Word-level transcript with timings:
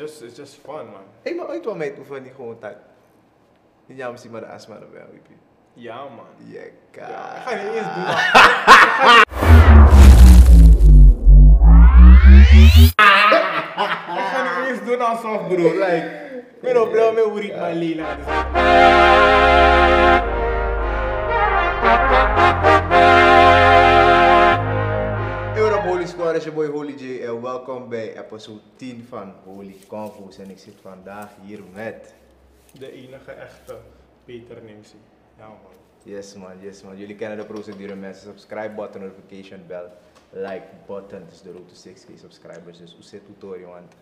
just, 0.00 0.22
it's 0.22 0.36
just 0.36 0.56
fun, 0.56 0.86
man. 0.86 1.04
Hé, 1.22 1.34
maar 1.34 1.48
ooit 1.48 1.64
wel 1.64 1.76
mee 1.76 1.94
oefenen 1.98 2.22
die 2.22 2.32
gewoon 2.32 2.58
tijd. 2.58 2.76
Maar 4.30 4.40
de 4.40 4.46
astma 4.46 4.74
er 4.74 4.92
wel, 4.92 5.06
weet. 5.12 5.38
Ja, 5.72 5.96
man. 5.96 6.26
Ja, 6.44 6.60
Ja, 6.92 7.36
ik 7.36 7.42
ga 7.42 7.54
niet 7.54 7.74
eens 7.74 7.94
doen, 7.94 8.04
man. 8.04 8.18
Ik 14.10 14.26
ga 14.26 14.60
niet 14.60 14.68
eens 14.68 14.84
doen 14.84 15.00
alsof, 15.00 15.46
broer. 15.46 15.72
Like, 15.72 16.10
ik 16.54 16.60
ben 16.60 16.82
op 16.82 16.90
blauw 16.90 17.12
met 17.12 17.24
hoe 17.24 17.42
ik 17.42 17.54
mijn. 17.56 18.00
Is 26.40 26.46
je 26.46 26.52
boy 26.52 26.66
Holy 26.66 26.94
J 26.94 27.22
en 27.22 27.42
welkom 27.42 27.88
bij 27.88 28.18
episode 28.18 28.60
10 28.76 29.06
van 29.08 29.34
Holy 29.44 29.76
Convo's. 29.86 30.38
En 30.38 30.50
ik 30.50 30.58
zit 30.58 30.74
vandaag 30.82 31.28
hier 31.42 31.60
met... 31.74 32.14
De 32.78 32.92
enige 32.92 33.32
echte 33.32 33.76
Peter 34.24 34.62
Nimsi. 34.62 34.96
Ja, 35.38 35.46
man. 35.46 35.56
Yes 36.02 36.34
man, 36.34 36.52
yes 36.60 36.82
man. 36.82 36.96
Jullie 36.96 37.16
kennen 37.16 37.38
de 37.38 37.44
procedure 37.44 37.94
mensen. 37.94 38.22
Subscribe 38.22 38.74
button, 38.74 39.00
notification 39.00 39.66
bell, 39.66 39.84
like 40.30 40.66
button. 40.86 41.22
Is 41.30 41.42
de 41.42 41.52
road 41.52 41.68
to 41.68 41.90
6k 41.90 42.18
subscribers. 42.18 42.78
Dus 42.78 42.92
hoe 42.92 43.02
zit 43.02 43.22
het 43.26 43.42
hoor, 43.42 43.60
want 43.60 43.92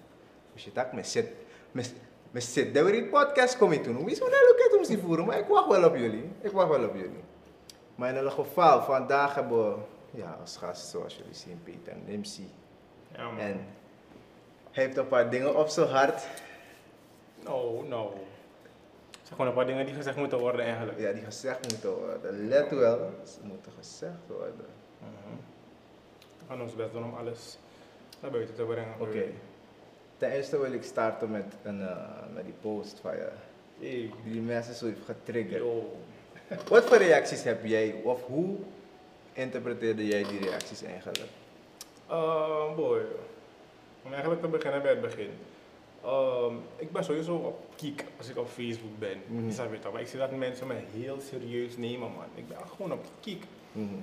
als 0.52 0.64
je 0.64 0.72
tak, 0.72 0.92
me 0.92 1.02
zit, 1.02 1.28
me, 1.72 1.82
me 2.30 2.40
zit, 2.40 2.74
daar 2.74 2.84
weer 2.84 2.94
in 2.94 3.08
podcast 3.08 3.56
kom 3.56 3.72
je 3.72 3.80
toen. 3.80 3.96
Hoe 3.96 4.10
is 4.10 4.18
het 4.18 4.30
nou 4.30 4.42
loket 4.48 4.76
om 4.76 4.82
te 4.82 5.06
voeren? 5.06 5.26
Maar 5.26 5.38
ik 5.38 5.46
wacht 5.46 5.68
wel 5.68 5.84
op 5.84 5.96
jullie. 5.96 6.30
Ik 6.40 6.50
wacht 6.50 6.68
wel 6.68 6.84
op 6.84 6.94
jullie. 6.94 7.22
Maar 7.94 8.08
in 8.08 8.16
ieder 8.16 8.30
geval, 8.30 8.82
vandaag 8.82 9.34
hebben 9.34 9.58
we, 9.58 9.76
ja, 10.10 10.36
als 10.40 10.56
gast 10.56 10.88
zoals 10.88 11.16
jullie 11.16 11.34
zien, 11.34 11.60
Peter 11.64 11.96
Nimsi. 12.06 12.50
Ja. 13.12 13.30
En 13.38 13.66
hij 14.70 14.84
heeft 14.84 14.96
een 14.96 15.08
paar 15.08 15.30
dingen 15.30 15.56
op 15.56 15.68
zijn 15.68 15.88
hart. 15.88 16.26
No, 17.44 17.84
no. 17.88 18.12
Zeg 19.22 19.36
gewoon 19.36 19.46
een 19.46 19.54
paar 19.54 19.66
dingen 19.66 19.86
die 19.86 19.94
gezegd 19.94 20.16
moeten 20.16 20.38
worden 20.38 20.64
eigenlijk. 20.64 20.98
Ja, 20.98 21.12
die 21.12 21.24
gezegd 21.24 21.70
moeten 21.70 21.94
worden. 21.94 22.48
Let 22.48 22.70
wel, 22.70 23.10
ze 23.24 23.38
moeten 23.42 23.72
gezegd 23.78 24.26
worden. 24.26 24.66
Mhm. 24.98 25.36
We 26.38 26.44
gaan 26.48 26.62
ons 26.62 26.74
best 26.74 26.92
doen 26.92 27.04
om 27.04 27.14
alles 27.14 27.58
naar 28.20 28.30
buiten 28.30 28.54
te 28.54 28.62
brengen. 28.62 28.94
Oké. 28.98 29.24
Ten 30.16 30.30
eerste 30.30 30.58
wil 30.58 30.72
ik 30.72 30.82
starten 30.82 31.30
met, 31.30 31.54
een, 31.62 31.88
eh, 31.88 31.96
met 32.34 32.44
die 32.44 32.54
post 32.60 32.98
van 33.00 33.16
je. 33.16 33.18
Hey. 33.20 33.30
Die 33.80 34.12
die 34.24 34.40
mensen 34.40 34.74
zo 34.74 34.86
heeft 34.86 35.04
getriggerd. 35.04 35.62
Yo. 35.62 35.96
Wat 36.68 36.84
voor 36.84 36.96
reacties 36.96 37.42
heb 37.42 37.64
jij, 37.64 38.00
of 38.04 38.24
hoe 38.24 38.56
interpreteerde 39.38 40.06
jij 40.06 40.22
die 40.22 40.40
reacties 40.40 40.82
eigenlijk? 40.82 41.30
Uh, 42.10 42.74
boy. 42.76 43.00
Om 44.02 44.12
eigenlijk 44.12 44.42
te 44.42 44.48
beginnen 44.48 44.82
bij 44.82 44.90
het 44.90 45.00
begin. 45.00 45.30
Ehm, 46.04 46.54
ik 46.76 46.92
ben 46.92 47.04
sowieso 47.04 47.34
op 47.34 47.60
kiek 47.76 48.04
als 48.16 48.28
ik 48.28 48.36
op 48.36 48.48
Facebook 48.48 48.98
ben. 48.98 49.22
Mhm. 49.26 49.46
Je 49.46 49.52
snapt 49.52 49.70
het 49.70 49.82
toch? 49.82 49.92
Maar 49.92 50.00
ik 50.00 50.06
zie 50.06 50.18
dat 50.18 50.30
mensen 50.30 50.66
me 50.66 50.74
heel 50.92 51.20
serieus 51.20 51.76
nemen, 51.76 52.10
man. 52.10 52.24
Ik 52.34 52.48
ben 52.48 52.56
gewoon 52.76 52.92
op 52.92 53.04
kiek. 53.20 53.44
Mhm. 53.72 53.94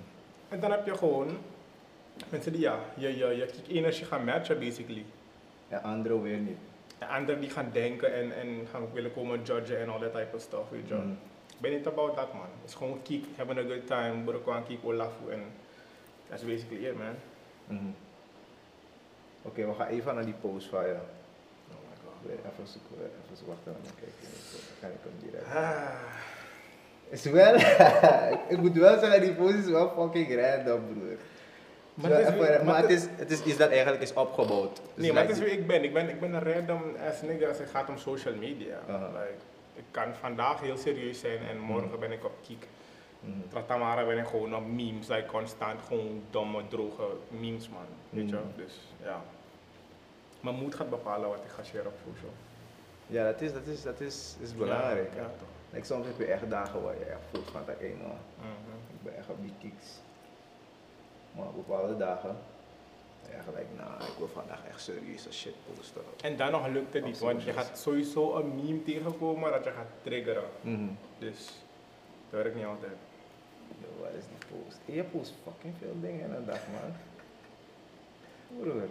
En 0.49 0.59
dan 0.59 0.71
heb 0.71 0.85
je 0.85 0.97
gewoon 0.97 1.37
mensen 2.29 2.51
die 2.51 2.61
ja, 2.61 2.79
je, 2.97 3.17
je, 3.17 3.25
je 3.25 3.45
kiek-energie 3.45 4.05
gaan 4.05 4.23
matchen, 4.23 4.59
basically. 4.59 5.05
En 5.67 5.83
anderen 5.83 6.21
weer 6.21 6.37
niet. 6.37 6.57
En 6.97 7.07
anderen 7.07 7.41
die 7.41 7.49
gaan 7.49 7.69
denken 7.73 8.13
en, 8.13 8.35
en 8.35 8.67
gaan 8.71 8.91
willen 8.93 9.13
komen 9.13 9.43
judgen 9.43 9.79
en 9.79 9.89
all 9.89 9.99
that 9.99 10.13
type 10.13 10.35
of 10.35 10.41
stuff, 10.41 10.69
weet 10.69 10.87
je. 10.87 10.95
Ik 11.55 11.61
ben 11.61 11.71
niet 11.71 11.87
about 11.87 12.15
that, 12.15 12.33
man. 12.33 12.41
Het 12.61 12.69
is 12.69 12.75
gewoon 12.75 12.99
kiek, 13.03 13.25
having 13.37 13.59
a 13.59 13.61
good 13.61 13.87
time, 13.87 14.23
bro, 14.25 14.39
gewoon 14.43 14.65
kiek, 14.65 14.79
olafu 14.83 15.31
en 15.31 15.43
that's 16.29 16.43
basically 16.45 16.85
it, 16.87 16.97
man. 16.97 17.15
Mhm. 17.67 17.91
Oké, 19.41 19.65
we 19.67 19.73
gaan 19.73 19.87
even 19.87 20.15
naar 20.15 20.25
die 20.25 20.33
post 20.41 20.67
van 20.67 20.85
je. 20.85 20.91
Oh 20.93 21.77
my 21.89 21.95
god. 22.05 22.31
Even 22.31 22.67
zoeken, 22.67 23.11
even 23.33 23.45
wachten, 23.47 23.75
dan 23.83 23.91
kijk 23.99 24.11
ik. 24.21 24.29
Dan 24.79 24.79
kan 24.79 24.89
ik 24.89 24.97
hem 25.03 25.29
direct. 25.29 25.55
Ah. 25.55 25.93
Is 27.09 27.23
wel, 27.23 27.55
ik 28.53 28.57
moet 28.57 28.73
wel 28.77 28.99
zeggen, 28.99 29.21
die 29.21 29.33
post 29.33 29.53
is 29.53 29.65
wel 29.65 29.89
fucking 29.89 30.35
random, 30.41 30.81
broer. 30.93 31.17
Maar 31.93 32.11
het 32.11 32.27
is 32.27 32.33
weer- 32.33 32.39
maar 32.49 32.65
maar 32.65 32.81
het, 32.81 32.89
is, 32.89 33.05
het 33.15 33.31
is 33.31 33.43
iets 33.43 33.57
dat 33.57 33.69
eigenlijk 33.69 34.01
is 34.01 34.13
opgebouwd. 34.13 34.75
Dus 34.75 34.83
Nee, 35.03 35.13
maar 35.13 35.21
het 35.21 35.31
is 35.31 35.39
wie 35.39 35.51
ik 35.51 35.67
ben. 35.67 35.83
Ik 35.83 35.93
ben, 35.93 36.09
ik 36.09 36.19
ben 36.19 36.33
een 36.33 36.53
random 36.53 36.81
ass 37.09 37.21
nigga 37.21 37.47
als 37.47 37.57
het 37.57 37.69
gaat 37.69 37.89
om 37.89 37.97
social 37.97 38.35
media. 38.35 38.79
Like, 38.87 39.33
ik 39.75 39.83
kan 39.91 40.15
vandaag 40.15 40.59
heel 40.59 40.77
serieus 40.77 41.19
zijn 41.19 41.39
en 41.47 41.59
morgen 41.59 41.99
ben 41.99 42.11
ik 42.11 42.25
op 42.25 42.33
kiek. 42.43 42.67
Mhm. 43.19 43.47
Tratamara 43.49 44.05
ben 44.05 44.17
ik 44.17 44.25
gewoon 44.27 44.55
op 44.55 44.65
memes, 44.65 45.07
like 45.07 45.25
constant 45.25 45.81
gewoon 45.87 46.23
domme, 46.29 46.67
droge 46.67 47.07
memes 47.29 47.69
man. 47.69 47.85
Weet 48.09 48.29
je? 48.29 48.35
Mhm. 48.35 48.45
Dus 48.57 48.79
ja. 49.03 49.21
Mijn 50.39 50.55
moed 50.55 50.75
gaat 50.75 50.89
bepalen 50.89 51.29
wat 51.29 51.43
ik 51.43 51.49
ga 51.51 51.63
share 51.63 51.87
op 51.87 51.93
social. 52.13 52.31
Ja, 53.07 53.23
dat 53.31 53.41
is, 53.41 53.53
dat 53.53 53.65
is, 53.67 53.81
dat 53.83 53.99
is, 53.99 54.35
is 54.41 54.55
belangrijk. 54.55 55.15
Ja, 55.15 55.21
toch. 55.23 55.47
Like, 55.69 55.85
soms 55.85 56.05
heb 56.05 56.17
je 56.17 56.25
echt 56.25 56.49
dagen 56.49 56.81
waar 56.83 56.97
je 56.99 57.05
echt 57.05 57.19
voelt 57.31 57.49
van, 57.51 57.61
dat, 57.65 57.75
hey, 57.79 57.95
man, 58.01 58.17
Mhm. 58.37 58.75
ik 58.95 59.03
ben 59.03 59.17
echt 59.17 59.29
op 59.29 59.41
die 59.41 59.53
kicks. 59.59 59.87
Maar 61.31 61.45
op 61.45 61.55
bepaalde 61.55 61.97
dagen, 61.97 62.37
ja, 63.31 63.41
gelijk, 63.41 63.67
nou, 63.77 64.03
ik 64.03 64.17
wil 64.17 64.27
vandaag 64.27 64.65
echt 64.67 64.81
serieus 64.81 65.27
als 65.27 65.39
shit 65.39 65.53
posten. 65.75 66.01
En 66.21 66.37
dan 66.37 66.51
nog 66.51 66.67
lukt 66.67 66.93
het 66.93 67.05
niet, 67.05 67.19
want 67.19 67.43
je 67.43 67.53
gaat 67.53 67.79
sowieso 67.79 68.35
een 68.35 68.55
meme 68.55 68.83
tegenkomen 68.83 69.51
dat 69.51 69.63
je 69.63 69.71
gaat 69.71 69.91
triggeren. 70.01 70.49
Mhm. 70.61 70.87
Dus 71.19 71.45
dat 72.29 72.41
werkt 72.41 72.55
niet 72.55 72.65
altijd. 72.65 72.97
Yo, 73.81 74.01
wat 74.01 74.13
is 74.17 74.23
die 74.23 74.57
post? 74.57 74.77
Je 74.85 75.03
post 75.03 75.33
fucking 75.43 75.73
veel 75.79 75.95
dingen 76.01 76.25
in 76.25 76.31
een 76.35 76.45
dag, 76.45 76.61
man. 76.71 76.91
Broer. 78.59 78.87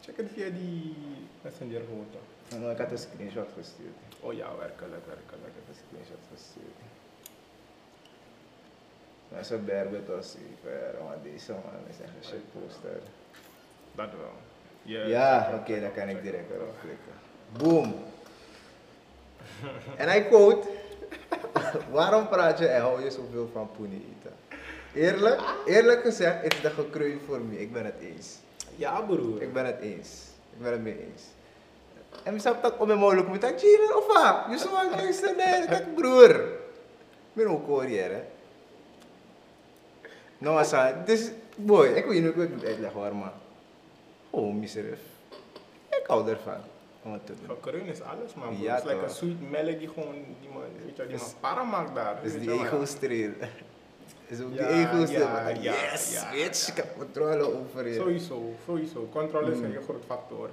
Check 0.00 0.16
het 0.16 0.30
via 0.34 0.50
die 0.50 0.94
messenger 1.42 1.80
gewoon 1.80 2.06
toch? 2.10 2.70
Ik 2.70 2.78
had 2.78 2.90
een 2.90 2.98
screenshot 2.98 3.48
gestuurd. 3.58 3.96
Oh 4.20 4.32
ja, 4.32 4.56
werkelijk, 4.56 5.06
werkelijk. 5.06 5.46
Ik 5.50 5.56
heb 5.58 5.68
een 5.68 5.80
screenshot 5.86 6.24
gestuurd. 6.32 6.85
Maar 9.36 9.44
zo 9.44 9.58
berbet 9.58 10.06
was 10.06 10.34
even, 10.34 10.98
want 11.08 11.22
deze 11.22 11.52
man 11.52 11.82
is 11.90 11.96
echt 12.04 12.12
een 12.18 12.28
shit 12.28 12.44
poster. 12.52 13.00
Dat 13.94 14.10
wel. 14.10 14.32
Ja, 14.82 15.06
Ja, 15.06 15.50
oké, 15.60 15.80
dan 15.80 15.92
kan 15.92 16.08
ik 16.08 16.22
direct 16.22 16.50
erop 16.50 16.74
klikken. 16.80 17.12
Boom. 17.58 17.94
En 19.96 20.08
hij 20.08 20.24
quote, 20.26 20.68
waarom 21.90 22.28
praat 22.28 22.58
je 22.58 22.66
en 22.66 22.80
hou 22.80 23.04
je 23.04 23.10
zoveel 23.10 23.48
van 23.52 23.70
poenie 23.76 24.04
eten? 24.18 24.34
Eerlijk, 24.94 25.40
eerlijk 25.66 26.00
gezegd, 26.00 26.42
het 26.42 26.54
is 26.54 26.60
de 26.60 26.70
gekroeid 26.70 27.18
voor 27.26 27.40
me. 27.40 27.60
Ik 27.60 27.72
ben 27.72 27.84
het 27.84 27.98
eens. 28.00 28.36
Ja, 28.76 29.00
broer. 29.00 29.42
Ik 29.42 29.52
ben 29.52 29.66
het 29.66 29.80
eens. 29.80 30.08
Ik 30.56 30.62
ben 30.62 30.72
het 30.72 30.82
mee 30.82 30.98
eens. 31.12 31.22
En 32.22 32.32
we 32.32 32.38
zijn 32.40 32.54
dat 32.62 32.76
om 32.76 32.86
mijn 32.86 32.98
mogelijk 32.98 33.28
met 33.30 33.40
dat 33.40 33.60
jaren 33.60 33.96
of 33.96 34.06
wat? 34.06 34.36
Je 34.50 34.58
zou 34.58 34.72
maar 34.74 34.90
luisteren, 35.02 35.36
nee, 35.36 35.66
kijk 35.66 35.94
broer. 35.94 36.30
Ik 36.30 37.32
ben 37.32 37.46
ook 37.46 37.66
Koreër, 37.66 38.10
hè. 38.10 38.22
Nou, 40.38 40.58
Asa, 40.58 41.02
dus, 41.06 41.30
boy, 41.56 41.86
ik 41.86 42.04
weet 42.06 42.22
niet 42.22 42.32
hoe 42.34 42.42
ik 42.42 42.48
het 42.50 42.54
moet 42.58 42.64
uitleggen 42.64 43.00
hoor, 43.00 43.16
maar. 43.16 43.32
Oh, 44.30 44.54
miserief. 44.54 45.00
Ik 45.88 46.04
hou 46.06 46.28
ervan. 46.30 46.60
Om 47.02 47.12
het 47.12 47.26
te 47.26 47.32
doen. 47.46 47.86
Is 47.86 48.00
alles, 48.00 48.34
man. 48.34 48.48
bro. 48.54 48.64
Ja, 48.64 48.74
Het 48.74 48.84
is 48.84 48.90
like 48.90 49.04
een 49.04 49.10
sweet 49.10 49.50
melody, 49.50 49.86
gewoon, 49.86 50.14
die 50.40 50.48
man, 50.52 50.62
weet 50.62 50.70
je, 50.90 50.96
wel, 50.96 51.06
die 51.06 51.14
Is- 51.16 51.22
man 51.22 51.32
para 51.40 51.62
maakt 51.62 51.94
daar. 51.94 52.18
Weet 52.22 52.40
die 52.40 52.52
ego 52.52 52.84
streel. 52.84 53.30
Is 54.26 54.40
ook 54.40 54.50
die 54.52 54.66
ego 54.66 55.04
streel. 55.06 55.20
ja, 55.20 55.48
ja, 55.48 55.72
yes, 55.90 56.12
ja. 56.12 56.30
bitch, 56.30 56.68
ik 56.68 56.76
heb 56.76 56.96
controle 56.98 57.54
over 57.54 57.88
je. 57.88 57.94
Sowieso, 57.94 58.54
sowieso. 58.66 59.08
Controle 59.12 59.52
is 59.52 59.58
een 59.58 59.70
heel 59.70 59.82
groot 59.82 60.04
factor. 60.06 60.50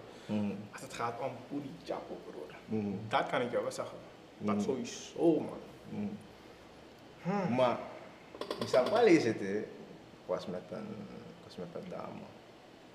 Als 0.72 0.82
het 0.82 0.94
gaat 0.94 1.14
om 1.22 1.32
poedie 1.50 1.72
chapo, 1.86 2.18
broer. 2.30 2.82
Dat 3.08 3.28
kan 3.30 3.42
ik 3.42 3.52
jou 3.52 3.64
wel 3.64 3.72
zeggen. 3.72 3.98
Dat 4.38 4.62
sowieso, 4.62 5.40
man. 5.40 5.58
mm. 5.90 6.18
Hmm. 7.24 7.56
Maar, 7.56 7.78
ik. 8.50 9.42
Ik 9.42 9.66
was 10.26 10.46
met 10.46 10.62
een, 10.72 10.88
was 11.44 11.56
met 11.56 11.84
een 11.84 11.90
dame. 11.90 12.22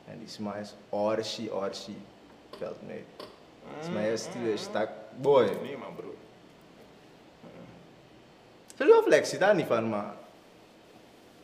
En 0.04 0.18
die 0.18 0.28
sma 0.28 0.54
is 0.54 0.74
orsi, 0.88 1.50
orsi. 1.50 1.96
Veld 2.56 2.86
mee. 2.86 3.04
Sma 3.82 4.00
is 4.00 4.22
stuur, 4.22 4.58
stak. 4.58 4.90
Boy. 5.20 5.50
Nee, 5.62 5.76
man, 5.76 5.94
broer. 5.94 6.14
Ze 8.76 8.84
is 8.84 8.90
wel 8.90 9.02
flexie, 9.02 9.38
daar 9.38 9.54
niet 9.54 9.66
van, 9.66 9.88
maar. 9.88 10.14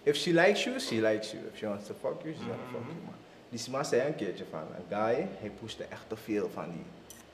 If 0.02 0.16
she 0.16 0.32
likes 0.32 0.64
you, 0.64 0.80
she 0.80 0.94
likes 0.94 1.30
you. 1.30 1.44
If 1.52 1.58
she 1.58 1.66
wants 1.66 1.86
to 1.86 1.94
fuck 1.94 2.22
you, 2.22 2.34
she's 2.34 2.42
gonna 2.42 2.68
fuck 2.72 2.86
you. 2.86 3.04
Maar 3.04 3.14
die 3.48 3.58
sma 3.58 3.82
zei 3.82 4.06
een 4.06 4.14
keertje 4.14 4.44
van, 4.50 4.60
een 4.60 4.84
guy, 4.88 5.28
hij 5.40 5.50
pushte 5.60 5.84
echt 5.84 6.08
te 6.08 6.16
veel 6.16 6.50
van 6.50 6.64
die 6.70 6.84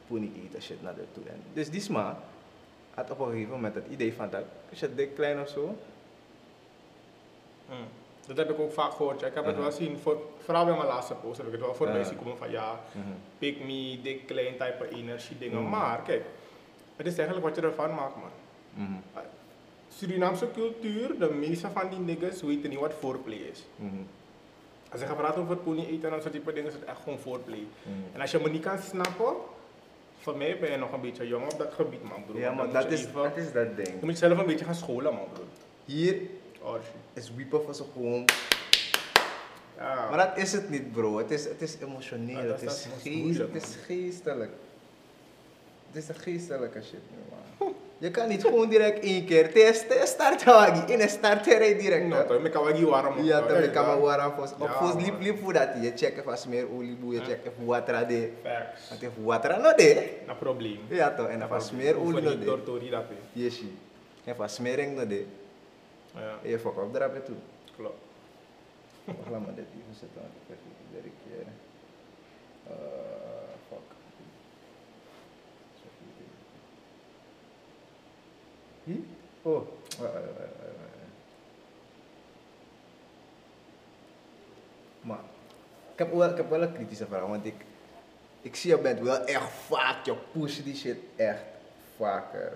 pony 0.06 0.31
eater 0.43 0.62
shit 0.62 0.82
naar 0.82 0.94
de 0.94 1.05
toe. 1.12 1.25
En 1.28 1.43
dus 1.52 1.70
die 1.70 1.81
sma 1.81 2.19
had 2.94 3.11
op 3.11 3.19
een 3.19 3.31
gegeven 3.31 3.50
moment 3.50 3.75
het 3.75 3.87
idee 3.90 4.14
van 4.14 4.31
dat, 4.31 4.44
is 4.69 4.81
je 4.81 4.94
dik 4.94 5.14
klein 5.14 5.40
of 5.40 5.49
zo? 5.49 5.76
Mm. 7.70 7.76
Dat 8.26 8.37
heb 8.37 8.50
ik 8.50 8.58
ook 8.61 8.72
vaak 8.72 8.93
gehoord. 8.93 9.20
ja. 9.20 9.26
Ik 9.26 9.34
heb 9.34 9.44
het 9.44 9.55
Mhm. 9.55 9.62
wel 9.62 9.72
zien, 9.72 9.99
voor, 9.99 10.22
vooral 10.44 10.64
bij 10.64 10.75
mijn 10.75 10.87
laatste 10.87 11.14
post 11.14 11.37
heb 11.37 11.46
ik 11.46 11.52
het 11.52 11.61
wel 11.61 11.75
voorbij 11.75 12.05
zien 12.05 12.19
komen 12.19 12.37
van 12.38 12.50
ja, 12.50 12.81
Mhm. 12.93 13.06
pick 13.38 13.61
me, 13.64 13.99
dik, 14.02 14.26
klein, 14.26 14.52
type 14.56 14.88
energie 14.94 15.38
dingen. 15.38 15.61
Mhm. 15.61 15.70
Maar 15.70 16.02
kijk, 16.02 16.22
het 16.96 17.06
is 17.06 17.19
eigenlijk 17.19 17.46
wat 17.46 17.56
je 17.56 17.62
ervan 17.62 17.94
maakt, 17.94 18.14
man. 18.17 18.99
Surinaamse 19.88 20.46
cultuur, 20.55 21.19
de 21.19 21.31
meeste 21.31 21.69
van 21.72 21.88
die 21.88 21.99
niggas 21.99 22.43
weten 22.43 22.70
niet 22.70 22.78
wat 22.78 22.93
foreplay 22.99 23.37
is. 23.37 23.64
Als 24.93 25.00
je 25.00 25.06
gaat 25.06 25.16
praten 25.16 25.43
over 25.43 25.56
pony 25.56 25.84
eten 25.87 26.05
en 26.05 26.11
dat 26.11 26.23
soort 26.23 26.32
type 26.34 26.52
dingen, 26.52 26.69
is 26.69 26.75
het 26.75 26.84
echt 26.84 27.00
gewoon 27.02 27.19
foreplay. 27.19 27.58
Mm. 27.82 27.93
En 28.12 28.20
als 28.20 28.31
je 28.31 28.38
me 28.38 28.50
niet 28.50 28.62
kan 28.62 28.78
snappen, 28.78 29.32
voor 30.19 30.37
mij 30.37 30.58
ben 30.58 30.70
je 30.70 30.76
nog 30.76 30.93
een 30.93 31.00
beetje 31.00 31.26
jong 31.28 31.52
op 31.52 31.58
dat 31.58 31.73
gebied, 31.75 32.02
man, 32.02 32.25
broer. 32.26 32.40
Ja, 32.40 32.52
maar 32.52 32.70
dat 32.73 32.82
je 32.82 32.88
is, 32.90 33.12
dat 33.12 33.37
is 33.37 33.52
dat 33.52 33.66
Je 33.76 33.82
ding. 33.82 34.00
moet 34.02 34.19
zelf 34.19 34.38
een 34.38 34.46
beetje 34.46 34.64
gaan 34.64 34.75
scholen, 34.75 35.14
man, 35.14 35.26
broer. 35.32 35.44
Hier 35.84 36.16
Oh. 36.62 36.75
Is 37.12 37.32
wiepen 37.34 37.64
voor 37.64 37.74
ze 37.74 37.84
gewoon. 37.92 38.24
Ja. 39.76 40.08
Maar 40.10 40.26
dat 40.26 40.44
is 40.44 40.52
het 40.52 40.70
niet, 40.70 40.92
bro. 40.92 41.18
Het 41.18 41.30
is, 41.30 41.44
het 41.44 41.62
is 41.62 41.76
emotioneel. 41.82 42.38
Ja, 42.38 42.52
het, 42.52 42.62
is- 42.62 42.86
geest, 43.02 43.38
het 43.38 43.54
is 43.62 43.76
geestelijk. 43.86 44.50
Het 45.92 46.02
is 46.02 46.08
een 46.08 46.14
geestelijke 46.14 46.82
shit, 46.82 47.00
man. 47.58 47.74
Je 47.98 48.10
kan 48.10 48.28
niet 48.28 48.42
gewoon 48.44 48.68
direct 48.68 49.04
één 49.04 49.24
keer. 49.24 49.56
Is 49.56 49.84
start 50.04 50.44
hawagi. 50.44 50.92
In 50.92 51.00
een 51.00 51.08
start 51.08 51.46
hij 51.46 51.78
direct. 51.78 52.06
No, 52.06 52.16
hè. 52.16 52.24
toch, 52.24 52.44
ik 52.44 52.52
kan 52.52 52.64
wel 52.64 52.74
die 52.74 52.86
warm 52.86 53.22
Ja, 53.22 53.40
dan 53.40 53.56
eh, 53.56 53.72
kan 53.72 53.86
man 53.86 54.00
warm. 54.00 54.32
Op 54.58 54.68
voor 54.70 55.00
liep 55.00 55.20
liep 55.20 55.38
voor 55.42 55.52
dat 55.52 55.68
je 55.82 55.92
checken 55.96 56.22
van 56.24 56.36
smeer 56.36 56.66
olie 56.72 56.94
boe, 56.94 57.14
je 57.14 57.20
checken 57.20 57.52
voor 57.56 57.66
water 57.66 58.08
de. 58.08 58.30
Facts. 58.42 58.88
Want 58.88 59.02
if 59.02 59.10
water 59.24 59.60
no 59.60 59.74
de. 59.74 60.08
Dat 60.26 60.38
probleem. 60.38 60.78
Ja 60.88 61.14
toch, 61.14 61.26
en 61.26 61.38
dan 61.38 61.48
van 61.48 61.62
smeer 61.62 61.98
olie 62.00 62.22
no 62.22 62.38
de. 62.38 62.44
Door 62.44 62.62
Tori 62.62 62.90
dat. 62.90 63.04
Yeshi. 63.32 63.78
En 64.24 64.36
van 64.36 64.48
smering 64.48 64.96
no 64.96 65.06
de. 65.06 65.24
Ja, 66.14 66.38
Je 66.42 66.58
fuck 66.58 66.76
op 66.76 66.92
drap 66.92 67.24
toe. 67.24 67.36
klopt. 67.76 67.94
Wacht, 69.04 69.30
laat 69.30 69.44
maar 69.44 69.54
dit 69.54 69.64
even 69.64 69.94
zetten, 69.98 70.20
want 70.20 70.32
ik 70.34 70.46
heb 70.46 70.58
het 70.62 70.76
iedere 70.86 71.12
keer. 71.24 71.46
Uh, 72.66 72.76
fuck. 73.68 73.98
Hm? 78.84 79.00
Oh. 79.42 79.66
Maar, 85.00 85.18
ik 85.92 85.98
heb, 85.98 86.12
wel, 86.12 86.30
ik 86.30 86.36
heb 86.36 86.50
wel 86.50 86.62
een 86.62 86.72
kritische 86.72 87.06
vraag, 87.06 87.26
want 87.26 87.44
ik, 87.46 87.54
ik 88.40 88.56
zie 88.56 88.70
je 88.70 88.78
bent 88.78 89.00
wel 89.00 89.24
echt 89.24 89.50
vaak, 89.50 90.04
je 90.04 90.14
push 90.32 90.58
die 90.58 90.76
shit 90.76 90.98
echt 91.16 91.42
vaker. 91.96 92.52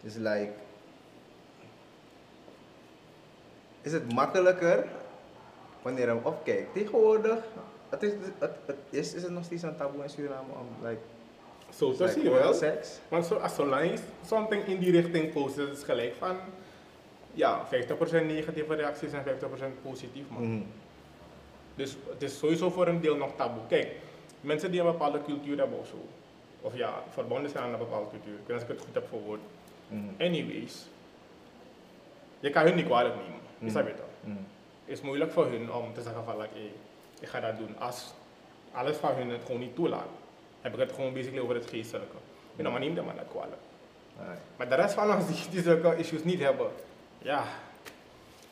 Dus 0.00 0.14
like, 0.14 0.52
is 3.86 3.92
het 3.92 4.12
makkelijker 4.12 4.86
wanneer 5.82 6.06
je 6.06 6.14
hem 6.14 6.20
opkijkt. 6.24 6.72
Tegenwoordig, 6.72 7.38
het 7.88 8.02
is, 8.02 8.12
het, 8.38 8.50
het 8.66 8.76
is, 8.90 9.14
is 9.14 9.22
het 9.22 9.30
nog 9.30 9.44
steeds 9.44 9.62
een 9.62 9.76
taboe 9.76 10.02
in 10.02 10.10
Suriname 10.10 10.52
om 10.52 10.86
like, 10.86 11.00
Zo, 11.76 11.86
like 11.86 11.98
dat 12.02 12.10
zie 12.12 12.22
je 12.22 12.30
oral 12.30 12.42
wel. 12.42 12.54
seks? 12.54 12.98
Want 13.08 13.26
zo, 13.26 13.34
als 13.34 13.54
zolang 13.54 13.90
je 13.90 13.98
something 14.26 14.64
in 14.64 14.78
die 14.78 14.90
richting 14.90 15.32
post, 15.32 15.58
is 15.58 15.82
gelijk 15.82 16.14
van 16.18 16.36
ja, 17.32 17.66
50% 17.66 17.70
negatieve 18.26 18.74
reacties 18.74 19.12
en 19.12 19.24
50% 19.24 19.82
positief. 19.82 20.24
Man. 20.28 20.42
Mhm. 20.42 20.62
Dus 21.74 21.96
het 22.10 22.22
is 22.22 22.38
sowieso 22.38 22.70
voor 22.70 22.86
een 22.86 23.00
deel 23.00 23.16
nog 23.16 23.30
taboe. 23.36 23.62
Kijk, 23.68 23.88
mensen 24.40 24.70
die 24.70 24.80
een 24.80 24.86
bepaalde 24.86 25.22
cultuur 25.22 25.58
hebben 25.58 25.78
of 25.78 25.86
zo, 25.86 26.08
of 26.60 26.76
ja, 26.76 27.02
verbonden 27.10 27.50
zijn 27.50 27.64
aan 27.64 27.72
een 27.72 27.78
bepaalde 27.78 28.10
cultuur, 28.10 28.32
ik 28.32 28.46
weet 28.46 28.56
niet 28.56 28.64
of 28.64 28.70
ik 28.70 28.76
het 28.76 28.86
goed 28.86 28.94
heb 28.94 29.08
verwoord. 29.08 29.40
Mhm. 29.88 30.02
Anyways, 30.18 30.86
je 32.40 32.50
kan 32.50 32.64
hun 32.64 32.74
niet 32.74 32.86
kwalijk 32.86 33.14
nemen. 33.14 33.45
Mhm. 34.20 34.36
Het 34.84 34.98
is 34.98 35.00
moeilijk 35.00 35.32
voor 35.32 35.46
hun 35.46 35.72
om 35.72 35.94
te 35.94 36.02
zeggen 36.02 36.24
van, 36.24 36.36
like, 36.36 36.54
hey, 36.54 36.72
ik 37.20 37.28
ga 37.28 37.40
dat 37.40 37.58
doen. 37.58 37.78
Als 37.78 38.12
alles 38.72 38.96
van 38.96 39.14
hun 39.14 39.30
het 39.30 39.44
gewoon 39.44 39.60
niet 39.60 39.74
toelaat, 39.74 40.08
heb 40.60 40.72
ik 40.72 40.78
het 40.80 40.92
gewoon 40.92 41.12
basically 41.12 41.42
over 41.42 41.54
het 41.54 41.66
geestelijke. 41.66 42.16
Je 42.56 42.62
know, 42.62 42.72
maar 42.72 42.80
neem 42.80 42.94
dat 42.94 43.04
maar 43.04 43.16
dat 43.16 43.28
kwalijk. 43.30 43.60
Maar 44.56 44.68
de 44.68 44.74
rest 44.74 44.94
van 44.94 45.14
ons 45.14 45.26
die, 45.26 45.50
die 45.50 45.62
zulke 45.62 45.96
issues 45.96 46.24
niet 46.24 46.40
hebben, 46.40 46.70
ja, 47.18 47.44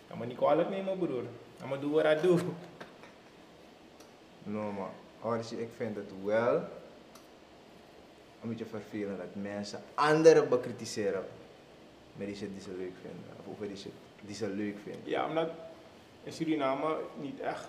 kan 0.09 0.19
me 0.19 0.27
niet 0.27 0.37
kwalijk 0.37 0.69
nemen 0.69 0.99
broer. 0.99 1.23
Ik 1.59 1.67
moet 1.67 1.81
doen 1.81 1.93
wat 1.93 2.05
ik 2.05 2.23
doe. 2.23 2.39
No 4.43 4.73
maar, 4.73 4.91
honestly, 5.21 5.59
ik 5.59 5.71
vind 5.77 5.97
het 5.97 6.11
wel 6.25 6.55
een 8.43 8.49
beetje 8.49 8.65
vervelend 8.65 9.19
dat 9.19 9.43
mensen 9.43 9.83
anderen 9.95 10.49
bekritiseren 10.49 11.25
met 12.17 12.27
die 12.27 12.37
shit 12.37 12.53
die 12.53 12.61
ze 12.61 12.71
leuk 12.71 12.93
vinden. 13.03 13.31
Of 13.39 13.53
over 13.53 13.67
die 13.67 13.77
shit 13.77 13.93
die 14.27 14.35
ze 14.35 14.49
leuk 14.49 14.77
vinden. 14.83 15.03
Ja, 15.05 15.29
omdat 15.29 15.49
in 16.23 16.33
Suriname 16.33 16.97
niet 17.21 17.41
echt 17.41 17.69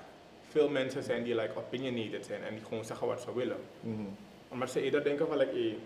veel 0.49 0.69
mensen 0.69 1.03
zijn 1.03 1.23
die 1.23 1.35
like 1.35 1.57
opinionated 1.57 2.25
zijn 2.25 2.43
en 2.43 2.55
die 2.55 2.63
gewoon 2.63 2.85
zeggen 2.85 3.07
wat 3.07 3.21
ze 3.21 3.33
willen. 3.35 3.57
Mhm. 3.79 4.01
Omdat 4.47 4.69
ze 4.71 4.81
eerder 4.81 5.03
denken 5.03 5.27
van, 5.27 5.37
like, 5.37 5.51
hey, 5.53 5.77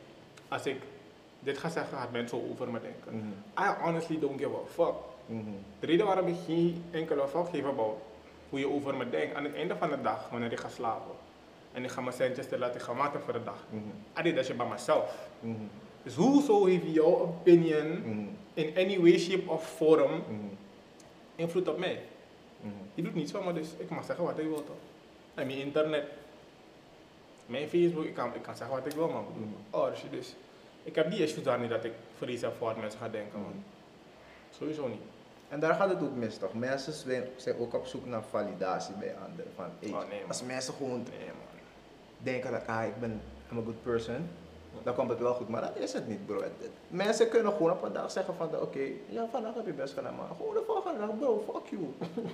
als 0.48 0.66
ik 0.66 0.81
dit 1.39 1.57
ga 1.57 1.69
zeggen, 1.69 1.98
gaat 1.98 2.12
mensen 2.12 2.38
zo 2.39 2.48
over 2.51 2.71
me 2.71 2.80
denken. 2.81 3.16
Mhm. 3.16 3.68
I 3.69 3.74
honestly 3.83 4.19
don't 4.19 4.39
give 4.42 4.50
a 4.56 4.66
fuck. 4.74 4.94
Mhm. 5.25 5.50
De 5.80 5.86
reden 5.86 6.06
waarom 6.06 6.27
ik 6.27 6.36
geen 6.45 6.83
enkele 6.92 7.27
fuck 7.27 7.48
geef 7.50 7.66
about 7.66 7.98
hoe 8.50 8.60
je 8.60 8.69
over 8.69 8.95
me 8.95 9.10
denkt, 9.10 9.36
aan 9.36 9.44
het 9.44 9.56
einde 9.56 9.75
van 9.75 9.89
de 9.89 10.01
dag, 10.01 10.30
wanneer 10.30 10.51
ik 10.51 10.60
ga 10.60 10.69
slapen, 10.69 11.16
en 11.71 11.83
ik 11.83 11.89
ga 11.89 12.01
mijn 12.01 12.16
centjes 12.16 12.48
te 12.48 12.57
laten 12.57 12.81
gaan 12.81 12.95
maken 12.95 13.21
voor 13.21 13.33
de 13.33 13.44
dag, 13.44 13.63
Mhm. 13.69 14.19
I 14.19 14.21
did 14.24 14.36
that 14.36 14.45
shit 14.45 14.57
by 14.57 14.63
myself. 14.69 15.27
Dus 16.03 16.15
hoezo 16.15 16.65
heeft 16.65 16.83
jouw 16.93 17.19
opinion 17.19 17.87
Mhm. 17.99 18.23
in 18.53 18.77
any 18.77 18.99
way, 18.99 19.17
shape 19.19 19.49
of 19.49 19.69
form 19.75 20.11
Mhm. 20.11 20.23
invloed 21.35 21.67
op 21.67 21.77
mij? 21.77 22.01
Mhm. 22.61 22.73
Je 22.93 23.01
doet 23.03 23.15
niets 23.15 23.31
van 23.31 23.45
me, 23.45 23.53
dus 23.53 23.67
ik 23.77 23.89
mag 23.89 24.05
zeggen 24.05 24.25
wat 24.25 24.37
ik 24.39 24.45
wil 24.47 24.63
toch? 24.63 24.75
En 25.33 25.47
mijn 25.47 25.59
internet, 25.59 26.03
mijn 27.45 27.69
Facebook, 27.69 28.03
ik 28.05 28.13
kan, 28.13 28.35
ik 28.35 28.41
kan 28.41 28.55
zeggen 28.55 28.75
wat 28.75 28.85
ik 28.85 28.91
wil 28.91 29.07
man. 29.09 29.25
Mhm. 29.33 29.43
Oh, 29.81 29.89
dus, 29.89 30.03
dus 30.11 30.35
ik 30.83 30.95
heb 30.95 31.11
die 31.11 31.23
issues 31.23 31.43
daar 31.43 31.59
niet 31.59 31.69
dat 31.69 31.83
ik 31.83 31.93
vrees 32.17 32.41
heb 32.41 32.55
voor 32.57 32.67
wat 32.67 32.77
mensen 32.77 32.99
gaan 32.99 33.11
denken 33.11 33.41
man. 33.41 33.63
Sowieso 34.57 34.87
niet. 34.87 35.01
En 35.49 35.59
daar 35.59 35.73
gaat 35.73 35.89
het 35.89 36.01
ook 36.01 36.15
mis 36.15 36.37
toch? 36.37 36.53
Mensen 36.53 36.93
zijn, 36.93 37.23
ook 37.59 37.73
op 37.73 37.85
zoek 37.85 38.05
naar 38.05 38.23
validatie 38.23 38.93
bij 38.95 39.15
anderen. 39.27 39.51
Van, 39.55 39.65
hey, 39.79 39.89
Oh, 39.89 40.09
nee, 40.09 40.21
als 40.27 40.43
mensen 40.43 40.73
gewoon 40.73 41.03
Nee 41.09 41.29
denken 42.17 42.51
dat 42.51 42.67
ah, 42.67 42.85
ik 42.85 42.99
ben 42.99 43.21
I'm 43.51 43.57
a 43.57 43.61
good 43.61 43.83
person, 43.83 44.29
dan 44.83 44.95
komt 44.95 45.09
het 45.09 45.19
wel 45.19 45.33
goed. 45.33 45.49
Maar 45.49 45.61
dat 45.61 45.75
is 45.75 45.93
het 45.93 46.07
niet, 46.07 46.25
bro. 46.25 46.43
Mensen 46.87 47.29
kunnen 47.29 47.51
gewoon 47.51 47.71
op 47.71 47.83
een 47.83 47.93
dag 47.93 48.11
zeggen 48.11 48.35
van, 48.35 48.59
oké, 48.61 48.79
ja, 49.09 49.27
vandaag 49.31 49.53
heb 49.53 49.65
je 49.65 49.73
best 49.73 49.93
gedaan, 49.93 50.15
maar 50.15 50.27
gewoon 50.37 50.53
de 50.53 50.63
volgende 50.65 50.99
dag, 50.99 51.17
bro, 51.17 51.43
fuck 51.53 51.69
you. 51.69 51.93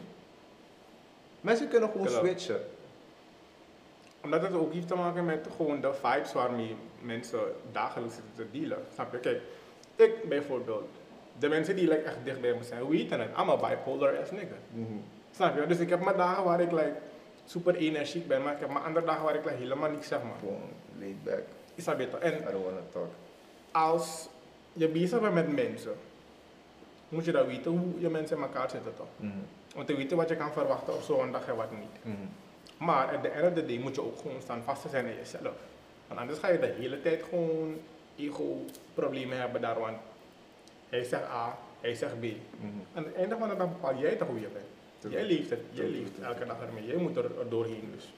mensen 1.42 1.68
kunnen 1.68 1.90
gewoon 1.90 2.10
switchen. 2.10 2.60
Omdat 4.24 4.42
het 4.42 4.54
ook 4.54 4.74
heeft 4.74 4.88
te 4.88 4.96
maken 4.96 5.26
met 5.26 5.48
gewoon 5.56 5.82
de 5.82 5.94
vibes 5.94 6.34
waarmee 6.34 6.76
mensen 7.02 7.40
dagelijks 7.72 8.16
zitten 8.16 8.34
te 8.36 8.60
dealen. 8.60 8.78
Snap 8.94 9.12
je? 9.12 9.20
Kijk, 9.20 9.42
ik 9.96 10.30
bijvoorbeeld, 10.30 10.90
de 11.40 11.50
mensen 11.50 11.76
die 11.76 11.88
like, 11.88 12.02
echt 12.02 12.18
dicht 12.24 12.42
bij 12.42 12.54
me 12.54 12.64
zijn, 12.64 12.88
weten 12.88 13.20
het. 13.20 13.30
I'm 13.40 13.50
a 13.50 13.56
bipolar 13.56 14.20
ass 14.22 14.32
nigga. 14.32 14.56
Mhm. 14.70 14.98
Snap 15.32 15.56
je? 15.60 15.68
Dus 15.68 15.80
ik 15.80 15.90
heb 15.90 16.04
mijn 16.04 16.18
dagen 16.18 16.44
waar 16.44 16.62
ik 16.62 16.72
like, 16.72 16.96
super 17.46 17.76
energiek 17.76 18.28
ben, 18.28 18.44
maar 18.44 18.54
ik 18.54 18.60
heb 18.60 18.72
mijn 18.72 18.86
andere 18.86 19.06
dagen 19.06 19.24
waar 19.24 19.36
ik 19.36 19.44
like, 19.44 19.58
helemaal 19.58 19.90
niks 19.90 20.08
zeg 20.08 20.24
maar. 20.24 20.40
Gewoon 20.40 20.62
laid 21.00 21.24
back. 21.24 21.44
Toch? 21.84 22.20
En 22.20 22.34
I 22.34 22.52
don't 22.52 22.92
talk. 22.92 23.10
als 23.72 24.30
je 24.74 24.88
bezig 24.88 25.20
bent 25.22 25.34
met 25.34 25.54
mensen, 25.56 25.94
moet 27.10 27.26
je 27.26 27.32
dan 27.32 27.46
weten 27.48 27.72
hoe 27.72 28.00
je 28.00 28.10
mensen 28.10 28.38
in 28.38 28.44
elkaar 28.44 28.70
zitten 28.70 28.96
toch? 28.96 29.08
Mhm. 29.16 29.32
Om 29.76 29.86
te 29.86 29.96
weten 29.96 30.18
wat 30.18 30.30
je 30.30 30.36
kan 30.36 30.52
verwachten 30.54 30.94
op 30.94 31.02
zo'n 31.02 31.32
dag 31.32 31.48
en 31.48 31.56
wat 31.56 31.72
niet. 31.72 32.04
Mhm. 32.04 32.16
Maar 32.78 33.16
at 33.16 33.24
the 33.24 33.30
end 33.30 33.48
of 33.48 33.54
the 33.54 33.66
day 33.66 33.78
moet 33.78 33.96
je 33.96 34.02
ook 34.02 34.18
gewoon 34.18 34.42
staan 34.42 34.64
vast 34.64 34.82
te 34.82 34.90
zijn 34.90 35.06
in 35.06 35.16
jezelf. 35.16 35.54
Want 36.08 36.20
anders 36.20 36.40
ga 36.40 36.48
je 36.50 36.60
de 36.60 36.74
hele 36.78 37.02
tijd 37.02 37.24
gewoon 37.30 37.78
ego-problemen 38.16 39.40
hebben 39.40 39.62
daar. 39.62 39.80
Want 39.80 39.98
hij 40.90 41.04
zegt 41.04 41.24
A, 41.24 41.58
hij 41.82 41.96
zegt 41.96 42.20
B. 42.20 42.24
Mhm. 42.24 42.34
Aan 42.94 43.04
het 43.04 43.14
einde 43.16 43.38
van 43.38 43.50
de 43.50 43.56
dag 43.56 43.68
bepaal 43.68 43.98
jij 43.98 44.16
toch 44.16 44.28
hoe 44.28 44.40
je 44.40 44.48
bent. 44.48 44.66
True. 45.00 45.14
Jij 45.14 45.24
leeft 45.24 45.50
het, 45.50 45.60
jij 45.72 45.88
leeft 45.88 46.20
elke 46.22 46.46
dag 46.46 46.62
ermee. 46.62 46.86
Jij 46.86 46.96
moet 46.96 47.16
er, 47.18 47.40
er 47.40 47.50
doorheen 47.50 47.92
dus. 47.96 48.14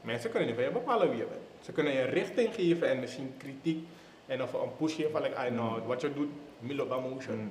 Mensen 0.00 0.30
kunnen 0.30 0.48
niet 0.48 0.56
van 0.56 0.64
je 0.64 0.70
bepalen 0.70 1.08
wie 1.08 1.18
je 1.18 1.24
bent. 1.24 1.40
Ze 1.62 1.72
kunnen 1.72 1.92
je 1.92 2.02
richting 2.02 2.54
geven 2.54 2.88
en 2.88 3.00
misschien 3.00 3.34
kritiek 3.36 3.86
en 4.26 4.42
of 4.42 4.52
een 4.52 4.76
push 4.76 4.94
geven 4.94 5.10
van 5.10 5.22
like, 5.22 5.46
I 5.46 5.48
know, 5.48 5.86
wat 5.86 6.00
je 6.00 6.12
doet, 6.12 6.30
milo 6.58 7.00
motion. 7.00 7.36
Mhm. 7.36 7.46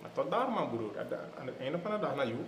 Maar 0.00 0.12
tot 0.12 0.30
daar 0.30 0.50
man 0.50 0.70
broer, 0.70 0.90
aan, 1.38 1.46
het 1.46 1.54
einde 1.58 1.78
van 1.78 1.90
de 1.90 1.98
dag 1.98 2.16
naar 2.16 2.26
jou. 2.26 2.38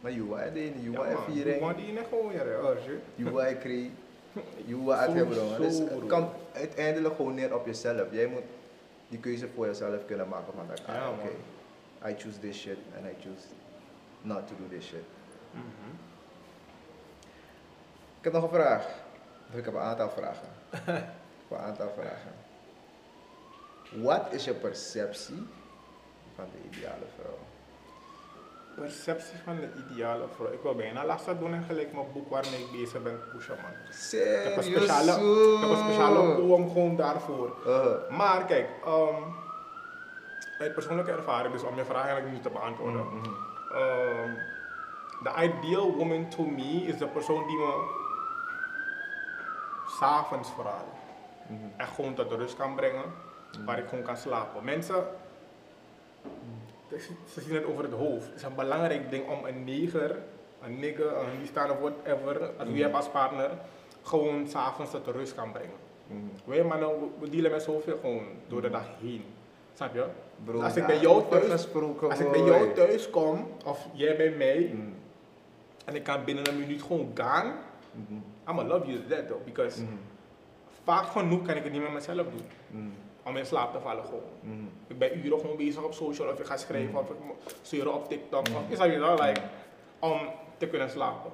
Maar 0.00 0.12
the 0.12 0.16
you 0.16 0.92
Ja, 0.92 1.00
are 1.00 1.14
man, 1.14 1.24
viering. 1.24 1.60
man, 1.60 1.76
die 1.76 1.86
in 1.86 1.98
gewoon 2.08 2.28
weer, 2.28 2.54
hoor, 2.60 2.76
je. 3.16 3.40
Are 3.40 3.58
create. 3.58 3.90
You 4.66 4.92
are 4.92 5.10
het 5.12 5.18
Sowieso, 5.18 5.46
bro. 5.46 5.64
Dus 5.64 5.78
het 5.78 6.06
komt 6.08 6.28
uiteindelijk 6.52 7.14
gewoon 7.14 7.34
neer 7.34 7.54
op 7.54 7.66
jezelf. 7.66 8.06
Jij 8.10 8.26
moet 8.26 8.42
die 9.08 9.18
keuze 9.18 9.48
voor 9.54 9.66
jezelf 9.66 10.06
kunnen 10.06 10.28
maken 10.28 10.52
van 10.56 10.66
dat, 10.68 10.80
ah, 10.86 10.94
Ja, 10.94 11.10
oké. 11.10 11.28
I 12.10 12.14
choose 12.18 12.38
this 12.38 12.60
shit 12.60 12.78
and 12.96 13.06
I 13.06 13.22
choose 13.22 13.46
not 14.22 14.46
to 14.46 14.54
do 14.58 14.76
this 14.76 14.86
shit. 14.86 15.04
Mhm. 15.50 15.90
Ik 18.18 18.24
heb 18.24 18.32
nog 18.32 18.42
een 18.42 18.48
vraag. 18.48 18.99
Ik 19.52 19.64
heb 19.64 19.74
een 19.74 19.80
aantal 19.80 20.10
vragen. 20.10 20.48
ik 20.70 21.48
heb 21.48 21.58
een 21.58 21.64
aantal 21.64 21.92
vragen. 21.96 22.32
Wat 24.02 24.26
is 24.30 24.44
je 24.44 24.52
perceptie 24.52 25.46
van 26.34 26.44
de 26.52 26.68
ideale 26.68 27.06
vrouw? 27.18 27.38
Perceptie 28.74 29.38
van 29.44 29.56
de 29.56 29.68
ideale 29.88 30.24
vrouw. 30.34 30.52
Ik 30.52 30.62
wil 30.62 30.74
bijna 30.74 31.04
last 31.04 31.26
doen 31.38 31.54
en 31.54 31.64
gelijk 31.64 31.92
mijn 31.92 32.12
boek 32.12 32.30
waarmee 32.30 32.60
ik 32.60 32.70
bezig 32.72 33.02
ben 33.02 33.20
pushen 33.32 33.56
man. 33.62 33.70
Ik 34.20 34.42
heb 34.44 34.56
een 34.56 34.62
speciale, 34.62 35.12
ik 35.54 35.60
heb 35.60 35.70
een 35.70 35.76
speciale 35.76 36.34
poem 36.34 36.68
gewoon 36.68 36.96
daarvoor. 36.96 37.56
Uh, 37.66 38.16
Maar 38.16 38.44
kijk, 38.44 38.68
ehm, 38.84 39.22
uit 40.58 40.74
persoonlijke 40.74 41.10
ervaring, 41.10 41.52
dus 41.52 41.62
om 41.62 41.76
je 41.76 41.84
vraag 41.84 42.04
eigenlijk 42.04 42.32
niet 42.32 42.42
te 42.42 42.50
beantwoorden. 42.50 43.06
Ehm, 43.72 44.34
the 45.22 45.42
ideal 45.42 45.96
woman 45.96 46.28
to 46.28 46.42
me 46.42 46.86
is 46.86 46.98
de 46.98 47.06
persoon 47.06 47.46
die 47.46 47.56
me 47.56 47.98
s'avonds 50.00 50.48
vooral 50.50 50.84
echt 51.76 51.94
gewoon 51.94 52.14
tot 52.14 52.32
rust 52.32 52.56
kan 52.56 52.74
brengen, 52.74 53.04
waar 53.64 53.78
ik 53.78 53.88
gewoon 53.88 54.04
kan 54.04 54.16
slapen. 54.16 54.64
Mensen, 54.64 55.04
ze 57.32 57.40
zien 57.40 57.54
het 57.54 57.64
over 57.64 57.84
het 57.84 57.92
hoofd. 57.92 58.26
Het 58.26 58.34
is 58.36 58.42
een 58.42 58.54
belangrijk 58.54 59.10
ding 59.10 59.28
om 59.28 59.44
een 59.44 59.64
neger, 59.64 60.16
een 60.62 60.78
nigger, 60.78 61.16
een 61.16 61.38
liefstaan 61.38 61.70
of 61.70 61.78
whatever, 61.78 62.50
als 62.58 62.68
wie 62.68 62.82
hebt 62.82 62.94
als 62.94 63.08
partner, 63.08 63.50
gewoon 64.02 64.48
s'avonds 64.48 64.90
tot 64.90 65.06
rust 65.06 65.34
kan 65.34 65.52
brengen. 65.52 65.76
Wij 66.44 66.62
mannen, 66.64 66.88
we- 66.88 67.06
we 67.18 67.28
dealen 67.28 67.50
met 67.50 67.62
zoveel 67.62 67.98
gewoon 68.00 68.24
door 68.48 68.62
de 68.62 68.70
dag 68.70 68.86
heen. 69.00 69.24
Snap 69.74 69.94
je? 69.94 70.04
Bro, 70.44 70.60
als 70.60 70.72
ik 70.76 70.80
ja, 70.80 70.86
bij 70.86 70.98
jou 70.98 71.16
over 71.16 71.28
thuis, 71.28 71.50
gesproken, 71.50 72.10
als 72.10 72.18
ik 72.20 72.30
bij 72.30 72.40
jou 72.42 72.72
thuis 72.72 73.10
kom, 73.10 73.48
of 73.64 73.86
jij 73.92 74.16
bij 74.16 74.30
mij, 74.30 74.70
Mm. 74.74 74.94
en 75.84 75.94
ik 75.94 76.02
kan 76.02 76.24
binnen 76.24 76.48
een 76.48 76.58
minuut 76.58 76.82
gewoon 76.82 77.10
gaan, 77.14 77.54
Mhm. 78.50 78.58
I'ma 78.60 78.74
love 78.74 78.86
you 78.90 79.02
to 79.02 79.08
that 79.14 79.28
though. 79.28 79.44
Because 79.44 79.82
Mhm. 79.82 79.92
vaak 80.84 81.06
genoeg 81.06 81.42
kan 81.46 81.56
ik 81.56 81.62
het 81.64 81.72
niet 81.72 81.82
met 81.82 81.92
mezelf 81.92 82.26
doen. 82.26 82.46
Om 83.24 83.36
in 83.36 83.46
slaap 83.46 83.72
te 83.72 83.80
vallen 83.80 84.04
gewoon. 84.04 84.22
Mhm. 84.40 84.64
Ik 84.86 84.98
ben 84.98 85.24
uren 85.26 85.40
gewoon 85.40 85.56
bezig 85.56 85.82
op 85.82 85.92
social, 85.94 86.28
of 86.32 86.38
ik 86.38 86.46
ga 86.46 86.56
schrijven, 86.56 86.98
of 86.98 87.10
ik 87.10 87.16
sturen 87.62 87.94
op 87.94 88.08
TikTok, 88.08 88.46
of 88.48 88.62
is 88.68 88.78
dat 88.78 88.86
je 88.86 89.14
like, 89.22 89.40
om 89.98 90.20
te 90.56 90.66
kunnen 90.66 90.90
slapen. 90.90 91.30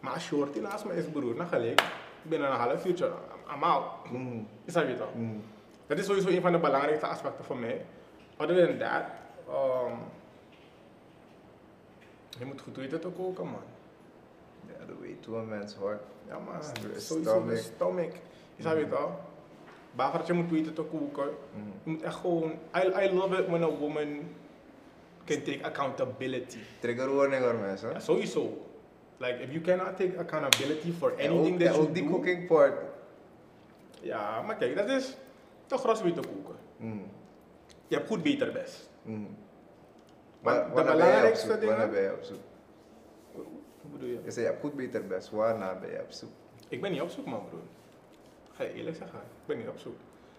Maar 0.00 0.20
Shorty 0.20 0.58
naast 0.58 0.84
me 0.84 0.94
is 0.96 1.04
broer, 1.04 1.36
dan 1.36 1.46
gelijk, 1.46 1.82
binnen 2.22 2.50
een 2.50 2.56
half 2.56 2.84
uurtje, 2.86 3.10
I'm 3.54 3.62
out. 3.62 3.84
Is 4.64 4.72
dat 4.72 4.86
je 4.88 4.96
toch? 4.96 5.08
Dat 5.86 5.98
is 5.98 6.06
sowieso 6.06 6.28
een 6.28 6.40
van 6.40 6.52
de 6.52 6.58
belangrijkste 6.58 7.06
aspecten 7.06 7.44
voor 7.44 7.56
mij. 7.56 7.84
Other 8.36 8.66
than 8.66 8.78
that, 8.78 9.02
um, 9.48 9.98
je 12.38 12.44
moet 12.44 12.60
goed 12.60 12.76
weten 12.76 13.00
te 13.00 13.08
koken, 13.08 13.44
man. 13.44 13.62
Dat 14.88 14.96
weet 15.00 15.24
hoe 15.24 15.36
een 15.36 15.48
mens 15.48 15.74
hoort. 15.74 16.02
Ja, 16.28 16.38
man. 16.38 16.62
Stomach. 16.62 17.00
Sowieso 17.00 17.46
de 17.46 17.56
stomach. 17.56 18.12
Is 18.56 18.64
dat 18.64 18.78
je 18.78 18.88
toch? 18.88 19.10
Bagertje 19.92 20.32
moet 20.32 20.50
weten 20.50 20.74
te 20.74 20.82
koken. 20.82 21.28
Mhm. 21.54 21.66
Je 21.82 21.90
moet 21.90 22.02
echt 22.02 22.14
gewoon... 22.16 22.50
I, 22.76 23.04
I 23.04 23.12
love 23.12 23.42
it 23.42 23.46
when 23.48 23.62
a 23.62 23.70
woman 23.70 24.08
can 25.24 25.42
take 25.42 25.64
accountability. 25.64 26.58
Trigger 26.80 27.14
warning 27.14 27.42
hoor 27.42 27.54
mensen. 27.54 27.90
Ja, 27.90 27.98
sowieso. 28.00 28.66
Like, 29.16 29.38
if 29.42 29.50
you 29.50 29.60
cannot 29.60 29.96
take 29.96 30.18
accountability 30.18 30.92
for 30.92 31.12
anything 31.12 31.58
that 31.60 31.74
you 31.74 31.86
ook 31.86 31.94
die 31.94 32.02
do... 32.04 32.10
cooking 32.10 32.46
part. 32.46 32.80
Ja, 34.00 34.42
maar 34.42 34.56
kijk, 34.56 34.76
dat 34.76 34.88
is 34.88 35.16
te 35.66 35.76
gros 35.76 36.02
weten 36.02 36.22
koken. 36.26 36.56
Mhm. 36.76 36.98
Je 37.86 37.94
hebt 37.96 38.08
goed 38.08 38.22
beter 38.22 38.52
best. 38.52 38.90
Mhm. 39.02 39.20
Maar 40.40 40.54
de 40.64 40.68
je 40.68 40.84
belangrijkste 40.84 41.58
dingen- 41.58 41.90
ben 41.90 42.02
je 42.02 42.12
op 42.12 42.22
zoek? 42.22 42.38
Hoe 43.90 43.98
bedoel 43.98 44.08
je? 44.14 44.20
Je 44.24 44.30
zei 44.30 44.44
je 44.44 44.50
hebt 44.50 44.60
goed 44.62 44.74
beter 44.76 45.06
best. 45.06 45.30
Waarna 45.30 45.78
ben 45.80 45.90
je 45.90 46.00
op 46.00 46.10
zoek? 46.10 46.30
Ik 46.68 46.80
ben 46.80 46.92
niet 46.92 47.00
op 47.00 47.10
zoek, 47.10 47.26
man, 47.26 47.42
broer. 47.48 47.60
Ga 48.52 48.62
je 48.64 48.72
eerlijk 48.72 48.96
zeggen, 48.96 49.18
ik 49.18 49.46
ben 49.46 49.58
niet 49.58 49.68
op 49.68 49.78
zoek. 49.78 49.96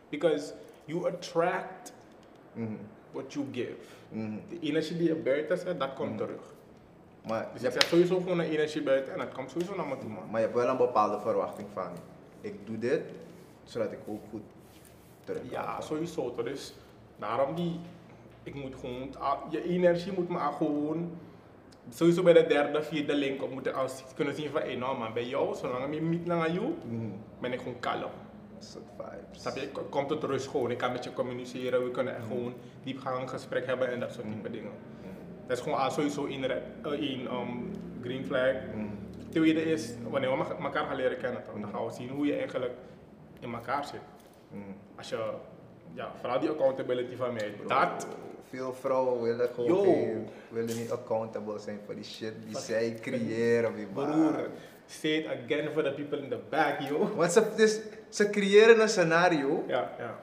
Because 0.10 0.54
you 0.86 1.08
attract 1.08 1.94
Mhm. 2.54 2.74
what 3.12 3.34
you 3.34 3.46
give. 3.52 3.76
Mhm. 4.10 4.32
De 4.50 4.60
energie 4.60 4.98
die 4.98 5.08
je 5.08 5.16
buiten 5.16 5.58
zet, 5.58 5.80
dat 5.80 5.94
komt 5.94 6.12
Mm. 6.12 6.18
terug. 6.18 6.42
Maar, 7.28 7.48
Dus 7.54 7.62
je 7.62 7.68
hebt, 7.70 7.84
sowieso 7.84 8.18
gewoon 8.20 8.40
een 8.40 8.50
energie 8.50 8.84
buiten 8.84 9.14
en 9.14 9.20
dat 9.20 9.32
komt 9.32 9.52
sowieso 9.52 9.76
naar 9.76 9.88
me 9.88 9.98
toe, 9.98 10.10
man. 10.10 10.24
maar 10.30 10.40
je 10.40 10.46
hebt 10.46 10.58
wel 10.60 10.68
een 10.68 10.78
bepaalde 10.78 11.20
verwachting 11.20 11.68
van. 11.74 11.92
Ik 12.42 12.66
doe 12.66 12.78
dit, 12.78 13.02
zodat 13.64 13.92
ik 13.92 14.00
ook 14.08 14.22
goed 14.30 14.42
terug 15.24 15.42
kan 15.42 15.50
Ja, 15.50 15.82
sowieso. 15.82 16.36
Dus 16.44 16.74
daarom 17.18 17.56
die, 17.56 17.80
ik 18.44 18.54
moet 18.56 18.76
gewoon, 18.76 19.16
ah, 19.20 19.52
je 19.52 19.64
energie 19.64 20.12
moet 20.14 20.30
me 20.30 20.38
gewoon, 20.40 21.12
sowieso 21.90 22.24
bij 22.24 22.34
de 22.34 22.46
derde, 22.46 22.84
vierde 22.84 23.16
link 23.16 23.44
op 23.44 23.52
moeten 23.52 23.74
als 23.74 24.04
kunnen 24.16 24.36
zien 24.36 24.50
van, 24.50 24.62
hé 24.62 24.76
nou 24.76 24.98
man, 24.98 25.14
bij 25.14 25.26
jou, 25.26 25.56
zolang 25.56 25.94
ik 25.94 26.02
meet 26.02 26.26
naar 26.26 26.52
jou, 26.52 26.74
Mhm. 26.90 27.06
ben 27.42 27.54
ik 27.54 27.60
gewoon 27.60 27.80
kalm. 27.80 28.12
Soort 28.60 28.84
vibes. 28.98 29.42
Snap 29.42 29.56
je? 29.56 29.62
Ik 29.62 29.80
kom 29.90 30.08
tot 30.08 30.24
rust 30.24 30.48
gewoon. 30.48 30.72
Ik 30.72 30.78
kan 30.78 30.92
met 30.92 31.04
je 31.04 31.14
communiceren, 31.14 31.84
we 31.84 31.92
kunnen 31.92 32.16
echt 32.16 32.26
gewoon 32.28 32.54
diepgaand 32.84 33.30
gesprek 33.30 33.66
hebben 33.66 33.92
en 33.92 34.00
dat 34.00 34.14
soort 34.14 34.26
type 34.32 34.50
dingen. 34.50 34.72
Mhm. 35.02 35.48
Dat 35.48 35.58
is 35.58 35.64
gewoon 35.64 35.80
al 35.80 35.92
sowieso 35.92 36.26
re- 36.26 36.62
eh, 36.84 36.92
één 36.92 37.34
um, 37.34 37.72
green 38.02 38.26
flag. 38.26 38.54
Mhm. 38.76 38.86
Tweede 39.30 39.62
is, 39.64 39.94
wanneer 40.10 40.38
we 40.38 40.44
elkaar 40.64 40.86
gaan 40.86 40.96
leren 40.96 41.18
kennen, 41.18 41.44
dan 41.62 41.70
gaan 41.74 41.86
we 41.86 41.92
zien 41.92 42.10
hoe 42.10 42.26
je 42.26 42.36
eigenlijk 42.36 42.74
in 43.40 43.54
elkaar 43.54 43.86
zit. 43.86 44.00
Mhm. 44.52 44.62
Als 44.98 45.10
je, 45.10 45.32
ja, 45.94 46.12
vooral 46.20 46.40
die 46.40 46.50
accountability 46.50 47.16
van 47.16 47.34
mij, 47.34 47.54
dat, 47.68 48.08
Veel 48.50 48.74
vrouwen 48.74 49.22
willen 49.22 49.50
gewoon 49.54 49.84
geen- 49.84 50.28
willen 50.50 50.76
niet 50.78 50.92
accountable 50.92 51.60
zijn 51.60 51.80
voor 51.86 51.96
die 51.96 52.04
shit 52.04 52.34
die 52.46 52.58
zij 52.58 52.98
creëren. 53.02 53.74
broer, 53.94 54.48
say 54.86 55.12
it 55.12 55.28
again 55.28 55.72
for 55.74 55.84
the 55.84 55.92
people 55.92 56.18
in 56.18 56.30
the 56.30 56.40
back, 56.50 56.80
yo. 56.80 57.16
Want 57.16 57.32
ze, 57.32 57.44
dus, 57.56 57.80
ze 58.10 58.30
creëren 58.30 58.82
een 58.82 58.90
scenario, 58.90 59.64
Ja, 59.68 59.92
ja. 59.98 60.20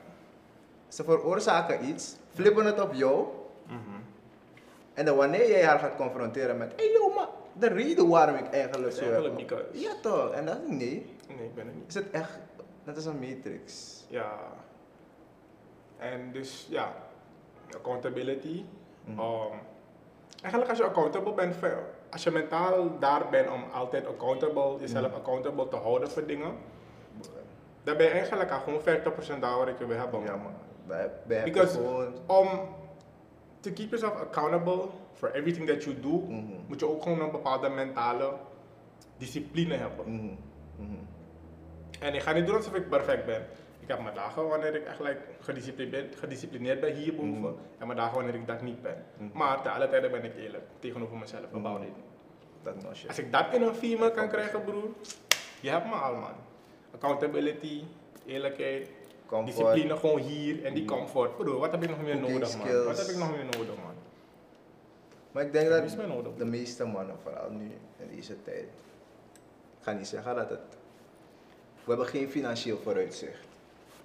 ze 0.89 1.05
veroorzaken 1.05 1.85
iets, 1.89 2.17
flippen 2.35 2.65
het 2.65 2.81
op 2.81 2.93
jou. 2.95 3.27
Mhm. 3.67 3.77
En 4.95 5.05
dan 5.05 5.17
wanneer 5.17 5.49
jij 5.51 5.65
haar 5.65 5.79
gaat 5.79 5.97
confronteren 5.97 6.57
met, 6.59 6.73
hey 6.77 6.91
yo, 6.93 7.15
maar 7.15 7.29
de 7.53 7.69
reden 7.69 8.09
waarom 8.09 8.37
ik 8.37 8.47
eigenlijk 8.51 8.93
zo 8.95 9.01
Eigenlijk 9.01 9.39
heb. 9.39 9.49
because- 9.49 9.79
Ja 9.85 9.93
toch, 10.03 10.33
en 10.33 10.47
dat 10.47 10.57
is 10.63 10.69
nee. 10.69 11.07
Nee, 11.37 11.47
ik 11.47 11.55
ben 11.55 11.67
er 11.67 11.73
niet. 11.75 11.89
Is 11.89 11.95
het 11.95 12.11
echt, 12.11 12.39
net 12.85 12.97
als 12.97 13.05
een 13.05 13.19
matrix. 13.19 13.95
Ja. 14.09 14.39
En 15.99 16.33
dus, 16.33 16.67
ja, 16.71 16.95
accountability. 17.75 18.65
Um, 19.09 19.59
eigenlijk 20.41 20.69
als 20.71 20.79
je 20.79 20.85
accountable 20.85 21.33
bent, 21.35 21.57
als 22.11 22.23
je 22.23 22.31
mentaal 22.31 22.99
daar 22.99 23.29
bent 23.31 23.51
om 23.51 23.65
altijd 23.73 24.07
accountable, 24.07 24.77
jezelf 24.81 25.07
Mhm. 25.07 25.15
accountable 25.17 25.69
te 25.69 25.77
houden 25.77 26.11
voor 26.11 26.27
dingen, 26.27 26.53
dan 27.83 27.97
ben 27.97 28.07
je 28.07 28.13
eigenlijk 28.13 28.51
al 28.51 28.59
gewoon 28.61 28.81
50% 28.81 29.41
daar 29.41 29.57
waar 29.59 29.69
ik 29.69 29.79
je 29.79 29.87
wil 29.87 29.97
hebben. 29.99 30.21
Ja 30.23 30.37
man. 30.37 30.53
hebben 30.89 31.45
Because- 31.45 31.77
gewoon... 31.77 32.15
Om 32.27 32.49
to 33.61 33.71
keep 33.73 33.89
yourself 33.91 34.21
accountable 34.21 34.81
for 35.13 35.31
everything 35.33 35.69
that 35.69 35.85
you 35.85 36.01
do, 36.01 36.09
Mhm. 36.09 36.45
moet 36.67 36.81
je 36.81 36.89
ook 36.89 37.03
gewoon 37.03 37.21
een 37.21 37.31
bepaalde 37.31 37.69
mentale 37.69 38.33
discipline 39.19 39.75
hebben. 39.75 40.15
Mhm. 40.15 40.35
En 42.01 42.15
ik 42.15 42.21
ga 42.23 42.33
niet 42.33 42.47
doen 42.47 42.57
alsof 42.57 42.75
ik 42.75 42.89
perfect 42.89 43.27
ben. 43.27 43.47
Ik 43.87 43.93
heb 43.93 44.03
mijn 44.03 44.15
dagen 44.15 44.49
wanneer 44.49 44.75
ik 44.75 44.85
echt 44.85 45.01
like, 45.01 45.21
gedisciplineerd, 45.41 46.17
gedisciplineerd 46.17 46.81
ben 46.81 46.95
hierboven. 46.95 47.41
Mhm. 47.41 47.53
En 47.79 47.87
mijn 47.87 47.99
dagen 47.99 48.15
wanneer 48.15 48.35
ik 48.35 48.47
dat 48.47 48.63
niet 48.63 48.83
ben. 48.83 49.05
Mhm. 49.17 49.39
Maar 49.39 49.63
te 49.63 49.71
alle 49.71 49.89
tijden 49.89 50.11
ben 50.11 50.25
ik 50.25 50.37
eerlijk 50.37 50.65
tegenover 50.79 51.17
mezelf. 51.17 51.45
About 51.53 51.83
it. 51.83 51.89
Dat 52.63 52.83
no 52.83 52.95
shit. 52.95 53.09
Als 53.09 53.19
ik 53.19 53.33
dat 53.33 53.55
in 53.55 53.63
een 53.63 53.75
female 53.75 54.11
kan 54.11 54.29
krijgen, 54.29 54.65
broer, 54.65 54.89
je 55.61 55.71
hebt 55.71 55.87
me 55.87 55.93
al, 55.93 56.15
man. 56.15 56.35
Accountability, 56.95 57.83
eerlijkheid, 58.27 58.91
Comfort. 59.27 59.57
discipline 59.57 59.97
gewoon 59.97 60.19
hier 60.21 60.65
en 60.65 60.75
die 60.75 60.85
Mhm. 60.85 60.93
comfort. 60.93 61.37
Broer, 61.37 61.59
wat 61.59 61.71
heb 61.71 61.83
ik 61.83 61.89
nog 61.89 62.03
meer 62.03 62.15
Cooking 62.19 62.33
nodig, 62.39 62.57
man? 62.59 62.85
Wat 62.85 62.99
heb 62.99 63.07
ik 63.07 63.17
nog 63.17 63.31
meer 63.31 63.45
nodig, 63.45 63.77
man? 63.85 63.95
Maar 65.33 65.45
ik 65.45 65.53
denk 65.53 65.69
dat 65.69 66.07
nodig? 66.09 66.35
de 66.37 66.45
meeste 66.45 66.85
mannen, 66.85 67.17
vooral 67.23 67.51
nu 67.51 67.71
in 67.99 68.17
deze 68.17 68.43
tijd, 68.43 68.65
ik 69.79 69.83
ga 69.83 69.93
niet 69.93 70.07
zeggen 70.07 70.35
dat 70.35 70.51
het. 70.51 70.61
We 71.85 71.93
hebben 71.93 72.07
geen 72.07 72.31
financieel 72.31 72.79
vooruitzicht 72.79 73.47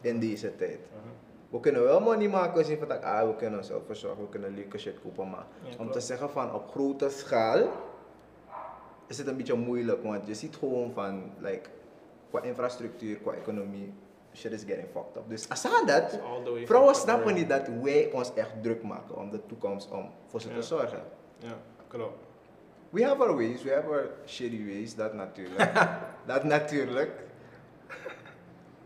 in 0.01 0.19
deze 0.19 0.55
tijd. 0.55 0.79
Mhm. 0.79 1.09
We 1.49 1.59
kunnen 1.59 1.83
wel 1.83 1.99
money 1.99 2.27
maken, 2.29 2.65
zien 2.65 2.77
van 2.77 2.87
dat, 2.87 3.03
ah, 3.03 3.27
we 3.27 3.35
kunnen 3.35 3.59
onszelf 3.59 3.81
verzorgen, 3.85 4.21
we 4.23 4.29
kunnen 4.29 4.53
leuke 4.55 4.77
shit 4.77 4.99
kopen, 5.03 5.29
maar 5.29 5.45
Ja, 5.63 5.69
om 5.69 5.75
klopt. 5.75 5.91
te 5.93 5.99
zeggen 5.99 6.29
van 6.29 6.53
op 6.53 6.69
grote 6.71 7.09
schaal 7.09 7.69
is 9.07 9.17
het 9.17 9.27
een 9.27 9.37
beetje 9.37 9.55
moeilijk, 9.55 10.03
want 10.03 10.27
je 10.27 10.33
ziet 10.33 10.55
gewoon 10.55 10.91
van, 10.93 11.31
like, 11.39 11.69
qua 12.29 12.41
infrastructuur, 12.41 13.17
qua 13.17 13.31
economie, 13.33 13.93
shit 14.33 14.51
is 14.51 14.63
getting 14.63 14.87
fucked 14.93 15.15
up. 15.15 15.23
Dus 15.27 15.47
dat, 15.47 16.19
All 16.23 16.43
the 16.43 16.51
way 16.51 16.65
vrouwen 16.65 16.95
snappen 16.95 17.33
niet 17.33 17.49
dat 17.49 17.67
wij 17.81 18.11
ons 18.11 18.33
echt 18.33 18.51
druk 18.61 18.83
maken 18.83 19.15
om 19.17 19.29
de 19.31 19.45
toekomst, 19.45 19.91
om 19.91 20.09
voor 20.27 20.41
ze 20.41 20.49
Ja. 20.49 20.55
te 20.55 20.61
zorgen. 20.61 21.03
Ja, 21.37 21.57
klopt. 21.87 22.17
We 22.89 23.03
have 23.03 23.21
our 23.23 23.35
ways, 23.35 23.63
we 23.63 23.73
have 23.73 23.87
our 23.87 24.09
shitty 24.25 24.65
ways, 24.65 24.95
dat 24.95 25.13
natuurlijk. 25.13 25.71
dat 26.25 26.43
natuurlijk. 26.43 27.11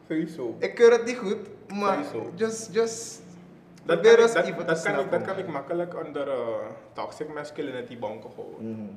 Sowieso. 0.07 0.55
Ik 0.59 0.75
keur 0.75 0.91
het 0.91 1.05
niet 1.05 1.17
goed, 1.17 1.37
maar 1.67 2.03
Sowieso. 2.03 2.31
just, 2.35 2.73
just 2.73 3.21
Dat 3.85 4.01
kan, 4.01 4.11
ik, 4.45 4.57
dat, 4.57 4.67
dat, 4.67 4.81
kan 4.83 4.99
ik, 4.99 5.11
dat 5.11 5.21
kan 5.21 5.37
ik 5.37 5.47
makkelijk 5.47 6.05
onder 6.05 6.27
uh, 6.27 6.33
toxic 6.93 7.33
masculinity 7.33 7.99
banken 7.99 8.29
gooien. 8.35 8.71
Mhm. 8.71 8.87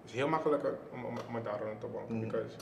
Het 0.00 0.10
is 0.10 0.12
heel 0.12 0.28
makkelijk 0.28 0.64
om, 0.92 1.04
om, 1.04 1.14
om 1.28 1.34
het 1.34 1.44
daar 1.44 1.60
rond 1.64 1.80
te 1.80 1.86
banken. 1.86 2.14
Mhm. 2.16 2.24
because- 2.24 2.56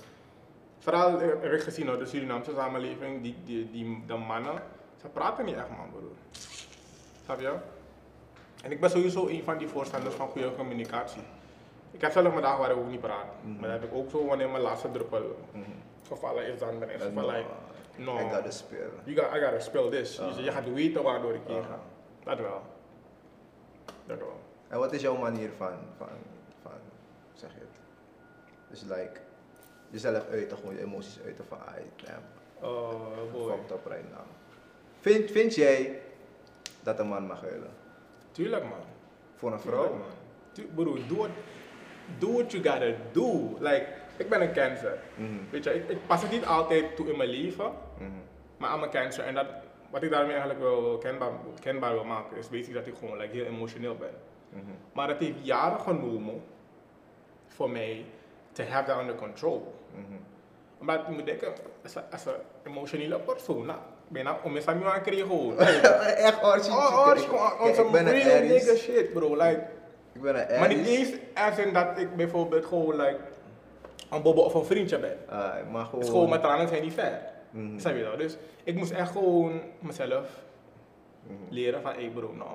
vooral 0.78 1.21
eh, 1.21 1.61
gezien, 1.61 1.87
hoor, 1.88 1.99
de 1.99 2.07
Surinaamse 2.07 2.52
samenleving, 2.57 3.23
die, 3.23 3.35
die, 3.45 3.71
die, 3.71 4.02
de 4.07 4.16
mannen, 4.16 4.62
ze 5.00 5.09
praten 5.09 5.45
niet 5.45 5.54
echt 5.57 5.68
man 5.71 5.90
broer. 5.90 6.11
Snap 7.25 7.40
je? 7.40 7.52
En 8.62 8.71
ik 8.71 8.80
ben 8.80 8.90
sowieso 8.90 9.26
een 9.28 9.42
van 9.45 9.59
die 9.59 9.68
voorstanders 9.68 10.14
van 10.14 10.28
goede 10.28 10.54
communicatie. 10.54 11.23
Ik 11.90 12.00
heb 12.00 12.12
zelf 12.12 12.28
mijn 12.28 12.42
dagen 12.42 12.59
waar 12.59 12.71
ik 12.71 12.76
ook 12.76 12.88
niet 12.90 13.00
praat. 13.00 13.25
Mhm. 13.42 13.61
Maar 13.61 13.71
dat 13.71 13.80
heb 13.80 13.90
ik 13.90 13.97
ook 13.97 14.11
zo 14.11 14.26
wanneer 14.26 14.49
mijn 14.49 14.62
laatste 14.62 14.90
druppel 14.90 15.37
Mhm. 15.52 15.64
Gevallen 16.09 16.47
is, 16.47 16.59
dan 16.59 16.79
ben 16.79 16.91
ik 16.91 16.99
van 17.00 17.25
uh, 17.25 17.27
like, 17.35 17.49
no, 17.97 18.19
I 18.19 18.23
gotta 18.31 18.50
spelen. 18.50 18.91
you 19.05 19.17
got, 19.17 19.37
I 19.37 19.41
gotta 19.41 19.61
spill 19.61 19.91
this. 19.91 20.21
Ah. 20.21 20.37
Je, 20.37 20.43
je 20.43 20.50
gaat 20.53 20.73
weten 20.73 21.03
waardoor 21.03 21.35
ik 21.35 21.41
hier 21.47 21.57
Ah. 21.61 21.67
ga. 21.67 21.81
Dat 22.25 22.38
wel. 22.38 22.62
Dat 24.07 24.19
wel. 24.19 24.41
En 24.69 24.79
wat 24.79 24.93
is 24.93 25.00
jouw 25.00 25.17
manier 25.17 25.50
van, 25.57 25.73
van 25.97 26.09
van, 26.62 26.73
zeg 27.33 27.50
je 27.55 27.61
het? 27.61 27.81
Dus 28.71 28.83
like, 28.83 29.21
jezelf 29.91 30.29
uiten, 30.29 30.57
gewoon 30.59 30.75
je 30.75 30.81
emoties 30.81 31.19
uiten 31.25 31.45
van, 31.45 31.59
ah, 31.61 31.75
damn, 32.05 32.23
Oh, 32.75 33.33
boy. 33.33 33.50
fucked 33.53 33.71
up 33.71 33.87
right 33.87 34.11
now. 34.11 34.21
Vind, 35.00 35.31
vind 35.31 35.55
jij 35.55 36.00
dat 36.83 36.99
een 36.99 37.07
man 37.09 37.27
mag 37.27 37.41
huilen? 37.41 37.71
Tuurlijk, 38.33 38.62
man. 38.62 38.79
Voor 39.35 39.53
een 39.53 39.59
Tuurlijk, 39.61 39.83
vrouw? 39.87 39.97
man. 39.99 40.07
Tu- 40.53 40.67
Broer, 40.75 40.99
doe 41.09 41.17
what, 41.19 41.29
do 42.19 42.33
what 42.33 42.53
you 42.53 42.65
gotta 42.65 42.93
do. 43.12 43.57
Like, 43.61 43.87
ik 44.18 44.28
ben 44.28 44.40
een 44.40 44.52
cancer. 44.52 44.98
Mhm, 45.14 45.28
Weet 45.50 45.64
je, 45.64 45.75
ik, 45.75 45.88
ik 45.88 45.98
pas 46.06 46.22
het 46.22 46.30
niet 46.30 46.46
altijd 46.46 46.96
toe 46.96 47.10
in 47.10 47.16
mijn 47.16 47.28
leven, 47.28 47.72
mhm, 47.98 48.10
maar 48.56 48.70
aan 48.70 48.78
mijn 48.80 48.90
cancer. 48.90 49.25
En 49.25 49.34
dat, 49.34 49.46
wat 49.90 50.02
ik 50.02 50.10
daarmee 50.10 50.30
eigenlijk 50.37 50.60
wil 50.60 50.98
kenbaar, 50.98 51.30
kenbaar 51.60 51.92
wil 51.92 52.04
maken, 52.04 52.37
is 52.37 52.48
basically 52.48 52.78
dat 52.78 52.87
ik 52.87 52.94
gewoon 52.98 53.18
like, 53.18 53.37
heel 53.37 53.44
emotioneel 53.44 53.96
ben. 53.96 54.14
mhm. 54.50 54.62
Maar 54.92 55.08
het 55.08 55.18
heeft 55.18 55.34
jaren 55.42 55.80
genomen 55.80 56.42
voor 57.46 57.70
mij 57.70 58.04
to 58.52 58.64
have 58.64 58.84
that 58.90 59.00
under 59.00 59.14
control. 59.14 59.75
mhm. 59.94 60.18
Omdat 60.80 61.00
je 61.06 61.12
moet 61.12 61.26
denken, 61.26 61.52
als 62.10 62.25
een, 62.26 62.32
emotionele 62.66 63.18
persoon, 63.18 63.66
nou, 63.66 63.78
ben 64.08 64.22
je 64.22 64.34
om 64.42 64.56
eens 64.56 64.66
aan 64.66 64.78
je 64.78 64.84
aan 64.84 65.02
krijgen. 65.02 65.58
Echt 66.28 66.42
orgie. 66.42 66.72
Oh, 66.72 66.78
oh, 66.78 67.18
gewoon 67.18 67.60
on 67.60 67.68
ik 67.68 67.75
some 67.75 67.90
ben 67.90 68.06
een 68.06 68.12
real 68.12 68.42
nigga 68.42 68.75
shit, 68.75 69.12
bro. 69.12 69.37
Like, 69.37 69.66
Ik 70.12 70.20
ben 70.20 70.52
een 70.52 70.60
maar 70.60 70.68
niet 70.68 70.87
eens 70.87 71.12
als 71.34 71.58
in 71.58 71.72
dat 71.72 71.87
ik 71.98 72.16
bijvoorbeeld 72.16 72.66
gewoon 72.66 72.96
like, 72.96 73.18
een 74.11 74.23
bobo 74.23 74.41
of 74.43 74.55
een 74.55 74.65
vriendje 74.65 74.99
ben. 74.99 75.17
Ah, 75.29 75.55
maar 75.71 75.85
gewoon... 75.85 76.00
is 76.00 76.09
gewoon, 76.09 76.29
mijn 76.29 76.41
tranen 76.41 76.69
zijn 76.69 76.83
niet 76.83 76.93
ver. 76.95 77.21
Mhm, 77.50 77.79
Snap 77.79 77.95
je 77.97 78.03
dat? 78.03 78.19
Dus 78.19 78.37
ik 78.65 78.75
moest 78.75 78.91
echt 78.91 79.11
gewoon 79.11 79.61
mezelf 79.79 80.29
mhm. 81.23 81.35
leren 81.49 81.83
van, 81.83 81.93
hey 81.93 82.11
bro, 82.15 82.33
nou, 82.33 82.50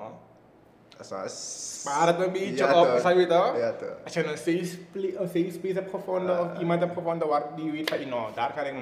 spaar 1.28 2.06
het 2.06 2.20
een 2.20 2.32
beetje 2.32 2.54
Ja, 2.66 2.80
op, 2.94 2.98
snap 2.98 3.16
je 3.16 3.26
dat? 3.26 3.56
Ja, 3.56 3.72
toch. 3.72 3.96
Als 4.04 4.12
je 4.14 4.24
een 4.24 4.36
safe, 4.36 4.78
een 4.92 5.28
safe 5.28 5.50
space 5.50 5.74
hebt 5.74 5.90
gevonden 5.90 6.40
of 6.40 6.52
Ah. 6.52 6.60
iemand 6.60 6.80
hebt 6.80 6.94
gevonden 6.94 7.28
waar 7.28 7.42
die 7.56 7.70
weet 7.72 7.90
van, 7.90 8.08
nou, 8.08 8.34
daar 8.34 8.52
kan 8.54 8.64
ik 8.64 8.72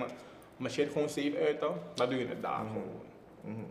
mijn- 0.56 0.72
shit 0.72 0.92
gewoon 0.92 1.08
safe 1.08 1.36
uiten, 1.46 1.68
dan 1.94 2.08
doe 2.08 2.18
je 2.18 2.26
het 2.26 2.42
daar 2.42 2.58
Mhm. 2.62 2.66
gewoon. 2.72 3.00
Mhm. 3.40 3.64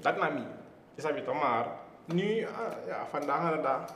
Dat 0.00 0.16
naar 0.18 0.32
mij. 0.32 0.42
Heb 1.02 1.16
je 1.16 1.24
toch 1.24 1.40
maar. 1.42 1.66
Nu, 2.04 2.44
ah, 2.44 2.86
ja, 2.86 3.06
vandaag 3.10 3.38
aan 3.38 3.56
de 3.56 3.62
dag. 3.62 3.94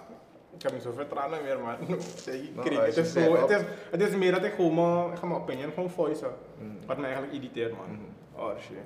Ik 0.56 0.62
heb 0.62 0.72
niet 0.72 0.82
zoveel 0.82 1.06
tranen 1.06 1.42
meer, 1.42 1.58
Nou, 1.58 1.76
als 1.78 1.86
het, 2.96 2.96
is 2.96 3.12
zo, 3.12 3.30
op- 3.30 3.48
het, 3.48 3.50
is, 3.50 3.62
het 3.90 4.00
is 4.00 4.14
meer 4.16 4.32
dat 4.32 4.44
ik 4.44 4.52
gewoon 4.54 4.74
mijn, 4.74 5.12
ik 5.12 5.18
ga 5.18 5.26
mijn 5.26 5.40
opinion 5.40 5.72
gewoon 5.72 5.90
voicen. 5.90 6.30
Mhm. 6.58 6.86
Wat 6.86 6.96
mij 6.96 7.04
eigenlijk 7.12 7.34
irriteert, 7.34 7.76
man. 7.76 7.86
Mhm. 7.90 8.40
Oh 8.42 8.58
shit. 8.58 8.76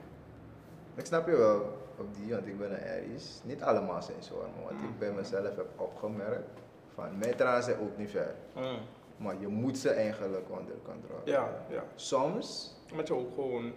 Ik 0.94 1.06
snap 1.06 1.26
je 1.26 1.36
wel 1.36 1.78
op 1.98 2.14
die, 2.16 2.30
want 2.34 2.46
ik 2.46 2.58
ben 2.58 2.70
een 2.70 2.88
Aries. 2.90 3.40
Niet 3.44 3.62
allemaal 3.62 4.02
zijn 4.02 4.22
zo, 4.22 4.34
maar 4.36 4.64
wat 4.64 4.72
Mm. 4.72 4.84
ik 4.88 4.98
bij 4.98 5.12
mezelf 5.12 5.56
heb 5.56 5.66
opgemerkt, 5.76 6.48
van 6.94 7.18
mijn 7.18 7.36
tranen 7.36 7.62
zijn 7.62 7.80
ook 7.80 7.96
niet 7.98 8.10
ver. 8.10 8.34
Mm. 8.56 8.78
Maar 9.16 9.34
je 9.40 9.46
moet 9.48 9.78
ze 9.78 9.90
eigenlijk 9.90 10.50
onder 10.50 10.74
controle 10.84 11.20
Ja, 11.24 11.64
ja. 11.70 11.84
Soms, 11.94 12.74
Omdat 12.90 13.06
je 13.06 13.14
ook 13.14 13.34
gewoon, 13.34 13.72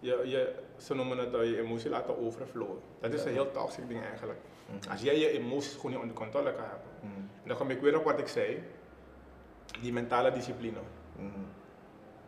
je, 0.00 0.20
je, 0.24 0.54
ze 0.76 0.94
noemen 0.94 1.18
het 1.18 1.32
dat 1.32 1.40
je 1.46 1.58
emotie 1.60 1.90
laten 1.90 2.18
overflowen. 2.26 2.78
Dat 3.00 3.12
is 3.12 3.22
Ja. 3.22 3.26
een 3.28 3.32
heel 3.34 3.50
toxic 3.50 3.88
ding 3.88 4.02
eigenlijk. 4.04 4.38
Mhm. 4.80 4.90
Als 4.90 5.02
jij 5.02 5.18
je 5.18 5.30
emoties 5.30 5.74
gewoon 5.74 5.90
niet 5.90 6.00
onder 6.00 6.16
controle 6.16 6.52
kan 6.52 6.62
hebben. 6.64 6.88
Mhm. 7.00 7.20
En 7.42 7.48
dan 7.48 7.56
kom 7.56 7.70
ik 7.70 7.80
weer 7.80 7.98
op 7.98 8.04
wat 8.04 8.18
ik 8.18 8.28
zei. 8.28 8.62
Die 9.80 9.92
mentale 9.92 10.30
discipline. 10.30 10.78
Mhm. 11.16 11.40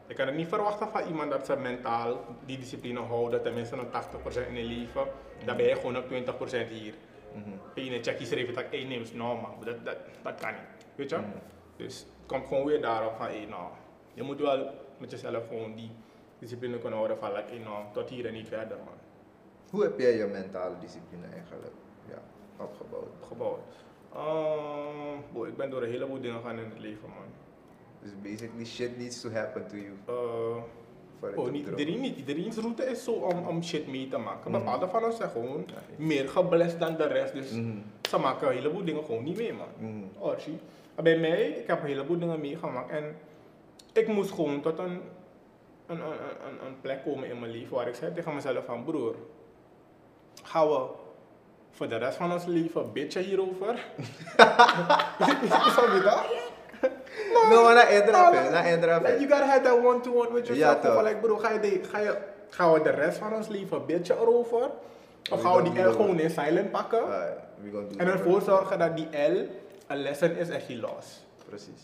Je 0.06 0.14
kan 0.14 0.26
het 0.26 0.36
niet 0.36 0.48
verwachten 0.48 0.88
van 0.88 1.06
iemand 1.06 1.30
dat 1.30 1.46
ze 1.46 1.56
mentaal 1.56 2.24
die 2.44 2.58
discipline 2.58 3.00
houden, 3.00 3.42
tenminste 3.42 3.76
een 3.76 3.90
80% 3.90 4.46
in 4.48 4.54
hun 4.54 4.64
leven. 4.64 5.06
Dan 5.44 5.56
ben 5.56 5.66
je 5.66 5.74
gewoon 5.74 5.96
op 5.96 6.08
20% 6.08 6.68
hier. 6.68 6.94
Mhm. 7.34 7.50
En 7.74 7.84
je 7.84 8.02
checkie 8.02 8.26
schreef 8.26 8.54
dat 8.54 8.64
één 8.70 8.88
neemt, 8.88 9.14
nou 9.14 9.40
man, 9.40 9.54
dat, 9.64 9.84
dat, 9.84 9.96
dat 10.22 10.40
kan 10.40 10.50
niet. 10.50 10.86
Weet 10.94 11.10
je? 11.10 11.16
Mhm. 11.16 11.26
Dus 11.76 11.98
het 11.98 12.26
komt 12.26 12.46
gewoon 12.46 12.64
weer 12.64 12.80
daarop 12.80 13.16
van, 13.16 13.26
hey, 13.26 13.46
nou, 13.48 13.70
je 14.14 14.22
moet 14.22 14.40
wel 14.40 14.70
met 14.98 15.10
jezelf 15.10 15.48
gewoon 15.48 15.74
die 15.74 15.90
discipline 16.38 16.78
kunnen 16.78 16.98
houden 16.98 17.18
van, 17.18 17.32
like, 17.32 17.50
hey, 17.50 17.58
nou, 17.58 17.84
tot 17.92 18.08
hier 18.08 18.26
en 18.26 18.32
niet 18.32 18.48
verder 18.48 18.76
man. 18.76 18.94
Hoe 19.70 19.82
heb 19.82 19.98
jij 19.98 20.16
je 20.16 20.26
mentale 20.26 20.78
discipline 20.78 21.26
eigenlijk 21.26 21.72
ja, 22.08 22.22
opgebouwd? 22.64 23.08
Gebouwd. 23.28 23.74
Ehm, 24.14 25.16
boy, 25.32 25.48
ik 25.48 25.56
ben 25.56 25.70
door 25.70 25.82
een 25.82 25.90
heleboel 25.90 26.20
dingen 26.20 26.40
gaan 26.42 26.58
in 26.58 26.64
het 26.70 26.78
leven 26.78 27.08
man. 27.08 27.28
Dus 28.02 28.10
basically 28.22 28.64
shit 28.64 28.98
needs 28.98 29.20
to 29.20 29.30
happen 29.30 29.66
to 29.68 29.76
you. 29.76 29.90
It 31.30 31.36
Oh, 31.36 31.50
niet 31.50 31.66
iedereen 31.68 32.00
niet. 32.00 32.16
Iedereen's 32.16 32.56
route 32.56 32.84
is 32.84 33.04
zo 33.04 33.10
om, 33.12 33.46
om 33.46 33.62
shit 33.62 33.86
mee 33.88 34.08
te 34.08 34.16
maken. 34.18 34.50
Mhm. 34.50 34.58
Bepaalde 34.60 34.88
van 34.88 35.04
ons 35.04 35.16
zijn 35.16 35.30
gewoon 35.30 35.64
Ja, 35.66 35.74
meer 35.96 36.28
geblest 36.28 36.78
dan 36.80 36.96
de 36.96 37.06
rest. 37.06 37.32
Dus 37.32 37.50
Mhm. 37.50 37.76
ze 38.08 38.18
maken 38.18 38.48
een 38.48 38.54
heleboel 38.54 38.84
dingen 38.84 39.04
gewoon 39.04 39.24
niet 39.24 39.36
mee, 39.36 39.52
man. 39.52 39.68
Maar 40.94 41.04
bij 41.04 41.18
mij, 41.18 41.42
ik 41.48 41.66
heb 41.66 41.80
een 41.80 41.86
heleboel 41.86 42.18
dingen 42.18 42.40
meegemaakt. 42.40 42.90
En 42.90 43.16
ik 43.92 44.08
moest 44.08 44.30
gewoon 44.30 44.60
tot 44.60 44.78
een, 44.78 45.00
een, 45.86 46.00
een, 46.00 46.00
een, 46.00 46.66
een 46.66 46.80
plek 46.80 47.04
komen 47.04 47.28
in 47.28 47.38
mijn 47.40 47.52
leven 47.52 47.74
waar 47.74 47.88
ik 47.88 47.94
zei 47.94 48.12
tegen 48.14 48.34
mezelf 48.34 48.64
van 48.64 48.84
broer, 48.84 49.14
gaan 50.42 50.68
we 50.68 50.86
voor 51.72 51.88
de 51.88 51.96
rest 51.96 52.16
van 52.16 52.32
ons 52.32 52.44
leven 52.44 52.92
bitchen 52.92 53.22
hierover? 53.22 53.84
Snap 54.36 55.92
je 55.92 56.00
dat? 56.04 56.24
No, 57.50 57.62
maar 57.62 57.74
na 57.74 57.88
Edraf, 57.88 58.32
Nou, 58.32 58.50
na 58.50 58.64
Edraf. 58.64 59.02
Like, 59.02 59.18
you 59.20 59.28
gotta 59.28 59.46
have 59.46 59.62
that 59.62 59.84
one-to-one 59.84 60.32
with 60.32 60.46
Ja, 60.46 60.54
yourself. 60.54 60.96
Of 60.96 61.02
like, 61.02 61.16
bro, 61.16 61.36
ga 61.36 61.50
je, 61.50 61.60
die, 61.60 61.80
ga 61.90 61.98
je, 61.98 62.16
gaan 62.48 62.72
we 62.72 62.82
de 62.82 62.90
rest 62.90 63.18
van 63.18 63.34
ons 63.34 63.48
leven 63.48 63.86
bitchen 63.86 64.16
erover? 64.16 64.70
Of 65.30 65.42
we 65.42 65.48
gaan 65.48 65.62
we 65.62 65.70
die 65.70 65.82
L 65.82 65.90
gewoon 65.90 66.20
in 66.20 66.30
silent 66.30 66.70
pakken? 66.70 67.02
En 67.96 68.06
ervoor 68.06 68.40
zorgen 68.40 68.78
dat 68.78 68.96
die 68.96 69.08
L 69.10 69.48
een 69.86 69.96
lesson 70.02 70.30
is 70.36 70.48
en 70.48 70.60
geen 70.60 70.80
loss. 70.80 71.24
Precies. 71.48 71.82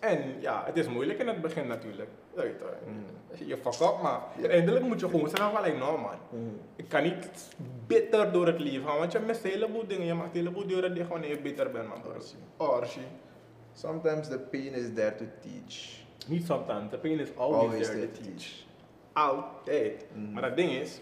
En 0.00 0.34
ja, 0.40 0.62
het 0.66 0.76
is 0.76 0.88
moeilijk 0.88 1.18
in 1.18 1.28
het 1.28 1.40
begin 1.40 1.66
natuurlijk. 1.66 2.08
Je 2.34 2.40
weet 2.40 2.54
Mhm. 2.86 3.44
Je 3.48 3.56
fuck 3.56 3.88
up, 3.88 4.02
maar 4.02 4.20
uiteindelijk 4.40 4.84
moet 4.84 5.00
je 5.00 5.08
gewoon 5.08 5.28
zeggen 5.28 5.50
van, 5.52 5.62
like, 5.62 5.76
no 5.76 5.98
man. 5.98 6.14
Ik 6.76 6.88
kan 6.88 7.02
niet 7.02 7.28
bitter 7.86 8.32
door 8.32 8.46
het 8.46 8.60
leven 8.60 8.86
gaan, 8.88 8.98
want 8.98 9.12
je 9.12 9.18
mist 9.18 9.44
een 9.44 9.50
heleboel 9.50 9.86
dingen. 9.86 10.06
Je 10.06 10.14
maakt 10.14 10.28
een 10.30 10.36
heleboel 10.36 10.66
deuren 10.66 10.94
dicht 10.94 11.08
wanneer 11.08 11.30
je 11.30 11.40
bitter 11.40 11.70
bent, 11.70 11.88
man. 11.88 12.02
Archie. 12.56 13.02
Sometimes 13.72 14.28
the 14.28 14.38
pain 14.38 14.72
is 14.74 14.92
there 14.94 15.14
to 15.14 15.24
teach. 15.40 15.98
Niet 16.28 16.46
sometimes, 16.46 16.90
the 16.90 16.98
pain 16.98 17.18
is 17.18 17.28
always, 17.36 17.62
Always 17.70 17.86
there 17.86 18.10
to 18.10 18.20
teach. 18.20 18.24
teach. 18.36 18.64
Altijd. 19.12 20.04
Mhm. 20.14 20.32
Maar 20.32 20.42
dat 20.42 20.56
ding 20.56 20.70
is, 20.72 21.00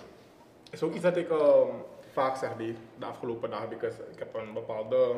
is 0.70 0.82
ook 0.82 0.92
iets 0.94 1.02
dat 1.02 1.16
ik 1.16 1.30
ehm, 1.30 1.68
vaak 2.12 2.36
zeg 2.36 2.56
die, 2.56 2.74
de 2.98 3.04
afgelopen 3.06 3.50
dagen. 3.50 3.68
Because 3.68 3.96
ik 4.12 4.18
heb 4.18 4.34
een 4.34 4.52
bepaalde, 4.52 5.10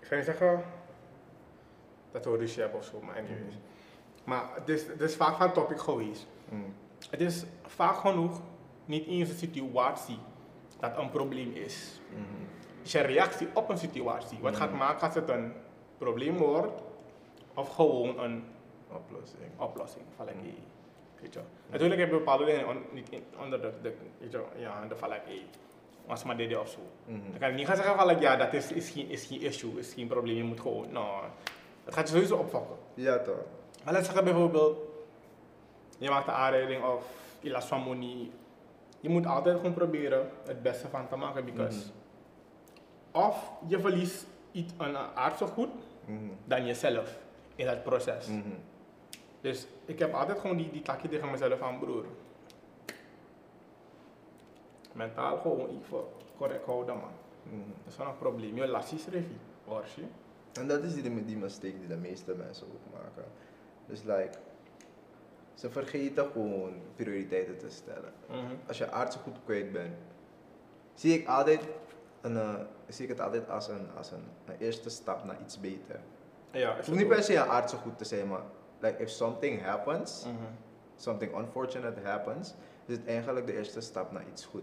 ik 0.00 0.06
ga 0.06 0.16
niet 0.16 0.24
zeggen 0.24 0.62
dat 2.12 2.24
we 2.24 2.36
ruzie 2.36 2.60
hebben 2.62 2.78
of 2.78 2.84
zo, 2.84 3.00
maar 3.00 3.14
anyways. 3.16 3.54
Maar 4.24 4.44
het 4.54 4.68
is, 4.68 4.86
het 4.86 5.00
is 5.00 5.16
vaak 5.16 5.36
van 5.36 5.52
topic 5.52 5.78
geweest. 5.78 6.26
Mhm. 6.48 6.60
Het 7.10 7.20
is 7.20 7.44
vaak 7.66 7.96
genoeg 7.96 8.40
niet 8.84 9.06
eens 9.06 9.28
een 9.28 9.36
situatie 9.36 10.18
dat 10.80 10.96
een 10.98 11.10
probleem 11.10 11.52
is. 11.52 12.00
Het 12.78 12.86
is 12.86 12.92
je 12.92 13.00
reactie 13.00 13.48
op 13.54 13.68
een 13.68 13.78
situatie. 13.78 14.38
Wat 14.40 14.56
gaat 14.56 14.68
Mhm. 14.68 14.78
maken 14.78 15.06
als 15.06 15.14
het 15.14 15.28
een 15.28 15.52
probleem 15.98 16.36
wordt 16.36 16.82
of 17.54 17.68
gewoon 17.74 18.18
een 18.20 18.44
Oplossing. 18.92 19.42
oplossing. 19.58 20.04
Van 20.16 20.26
like, 20.26 20.38
Mm. 20.38 20.44
hey, 20.44 20.54
weet 21.20 21.32
je. 21.34 21.40
Natuurlijk 21.70 22.00
heb 22.00 22.10
je 22.10 22.16
bepaalde 22.16 22.44
dingen 22.44 22.68
on- 22.68 22.82
niet 22.92 23.10
in, 23.10 23.22
onder 23.42 23.60
de, 23.60 23.72
de, 23.82 23.94
weet 24.18 24.32
je, 24.32 24.42
ja, 24.56 24.86
de 24.88 24.96
van 24.96 25.08
like, 25.08 25.22
hey, 25.24 25.42
was 26.06 26.24
maar 26.24 26.36
dit 26.36 26.56
of 26.56 26.68
zo. 26.68 26.78
Mhm. 27.04 27.30
Dan 27.30 27.38
kan 27.38 27.48
je 27.50 27.54
niet 27.54 27.66
gaan 27.66 27.76
zeggen 27.76 27.96
van 27.96 28.06
like, 28.06 28.20
ja, 28.20 28.36
dat 28.36 28.52
is, 28.54 28.72
is, 28.72 28.90
geen, 28.90 29.08
is 29.08 29.24
geen 29.26 29.40
issue, 29.40 29.78
is 29.78 29.94
geen 29.94 30.06
probleem, 30.06 30.36
je 30.36 30.44
moet 30.44 30.60
gewoon, 30.60 30.92
nou, 30.92 31.22
dat 31.84 31.94
gaat 31.94 32.08
je 32.08 32.14
sowieso 32.14 32.36
opvakken. 32.36 32.76
Ja 32.94 33.18
toch. 33.18 33.34
Maar 33.84 33.92
laten 33.92 33.98
we 33.98 34.04
zeggen 34.04 34.24
bijvoorbeeld, 34.24 34.78
je 35.98 36.08
maakt 36.10 36.26
een 36.26 36.32
aanrijding 36.34 36.84
of 36.84 37.04
je 37.40 37.50
last 37.50 37.68
van 37.68 37.80
money. 37.80 38.30
Je 39.00 39.08
moet 39.08 39.26
altijd 39.26 39.56
gewoon 39.56 39.74
proberen 39.74 40.30
het 40.46 40.62
beste 40.62 40.88
van 40.88 41.08
te 41.08 41.16
maken, 41.16 41.44
because 41.44 41.86
of 43.10 43.50
je 43.66 43.80
verliest 43.80 44.26
iets 44.52 44.72
een 44.78 44.96
aardse 44.96 45.46
goed 45.46 45.68
Mhm. 46.04 46.18
dan 46.44 46.66
jezelf 46.66 47.18
in 47.56 47.66
dat 47.66 47.82
proces. 47.82 48.26
Mhm. 48.26 48.40
Dus 49.40 49.66
ik 49.84 49.98
heb 49.98 50.14
altijd 50.14 50.38
gewoon 50.38 50.56
die, 50.56 50.70
die 50.70 50.82
takje 50.82 51.08
tegen 51.08 51.30
mezelf 51.30 51.58
van 51.58 51.78
broer. 51.78 52.04
Mentaal 54.92 55.36
gewoon 55.38 55.60
even 55.68 56.04
correct 56.36 56.64
houden 56.66 56.96
man. 56.96 57.10
Mhm. 57.42 57.56
Dat 57.84 57.92
is 57.92 57.96
wel 57.96 58.06
een 58.06 58.18
probleem. 58.18 58.56
Je 58.56 58.66
lassie 58.66 58.98
schrijf 58.98 59.24
je. 59.24 59.36
Hoor 59.70 59.84
je? 59.96 60.02
En 60.60 60.68
dat 60.68 60.82
is 60.82 60.94
die, 60.94 61.24
die 61.24 61.36
mistake 61.36 61.78
die 61.78 61.88
de 61.88 61.96
meeste 61.96 62.34
mensen 62.34 62.66
ook 62.66 62.92
maken. 63.02 63.24
Dus 63.86 64.02
like, 64.02 64.30
ze 65.54 65.70
vergeten 65.70 66.30
gewoon 66.32 66.72
prioriteiten 66.96 67.58
te 67.58 67.70
stellen. 67.70 68.12
Mhm. 68.28 68.38
Als 68.66 68.78
je 68.78 68.90
aardse 68.90 69.18
goed 69.18 69.36
kwijt 69.44 69.72
bent, 69.72 69.94
zie 70.94 71.18
ik, 71.18 71.26
altijd 71.28 71.60
een, 72.20 72.36
eh, 72.36 72.54
zie 72.88 73.04
ik 73.04 73.10
het 73.10 73.20
altijd 73.20 73.48
als, 73.50 73.68
een, 73.68 73.86
als 73.96 74.10
een, 74.10 74.24
een 74.46 74.56
eerste 74.58 74.90
stap 74.90 75.24
naar 75.24 75.36
iets 75.42 75.60
beter. 75.60 76.00
Ja, 76.50 76.74
Het 76.76 76.86
hoeft 76.86 76.98
niet 76.98 77.08
per 77.08 77.22
se 77.22 77.34
een 77.36 77.48
aardse 77.48 77.76
goed 77.76 77.98
te 77.98 78.04
zijn, 78.04 78.28
maar 78.28 78.42
like, 78.78 79.02
if 79.02 79.08
something 79.10 79.62
happens, 79.62 80.24
Mhm. 80.24 80.34
something 80.96 81.36
unfortunate 81.38 82.00
happens, 82.00 82.54
is 82.86 82.96
het 82.96 83.06
eigenlijk 83.06 83.46
de 83.46 83.56
eerste 83.56 83.80
stap 83.80 84.12
naar 84.12 84.24
iets 84.32 84.44
goed. 84.44 84.62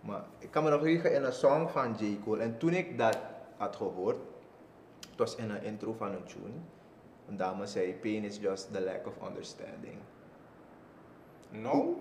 Maar 0.00 0.24
ik 0.38 0.50
kan 0.50 0.64
me 0.64 0.70
nog 0.70 0.80
herinneren 0.80 1.14
in 1.14 1.24
een 1.24 1.32
song 1.32 1.68
van 1.68 1.94
J. 1.98 2.20
Cole, 2.24 2.42
en 2.42 2.58
toen 2.58 2.72
ik 2.72 2.98
dat 2.98 3.18
had 3.56 3.76
gehoord, 3.76 4.16
Het 5.10 5.18
was 5.18 5.36
in 5.36 5.50
een 5.50 5.62
intro 5.62 5.92
van 5.92 6.12
een 6.12 6.24
tune. 6.24 6.54
Een 7.28 7.36
dame 7.36 7.66
zei, 7.66 7.94
pain 7.94 8.24
is 8.24 8.38
just 8.40 8.72
the 8.72 8.80
lack 8.80 9.06
of 9.06 9.28
understanding. 9.28 9.96
No. 11.50 11.96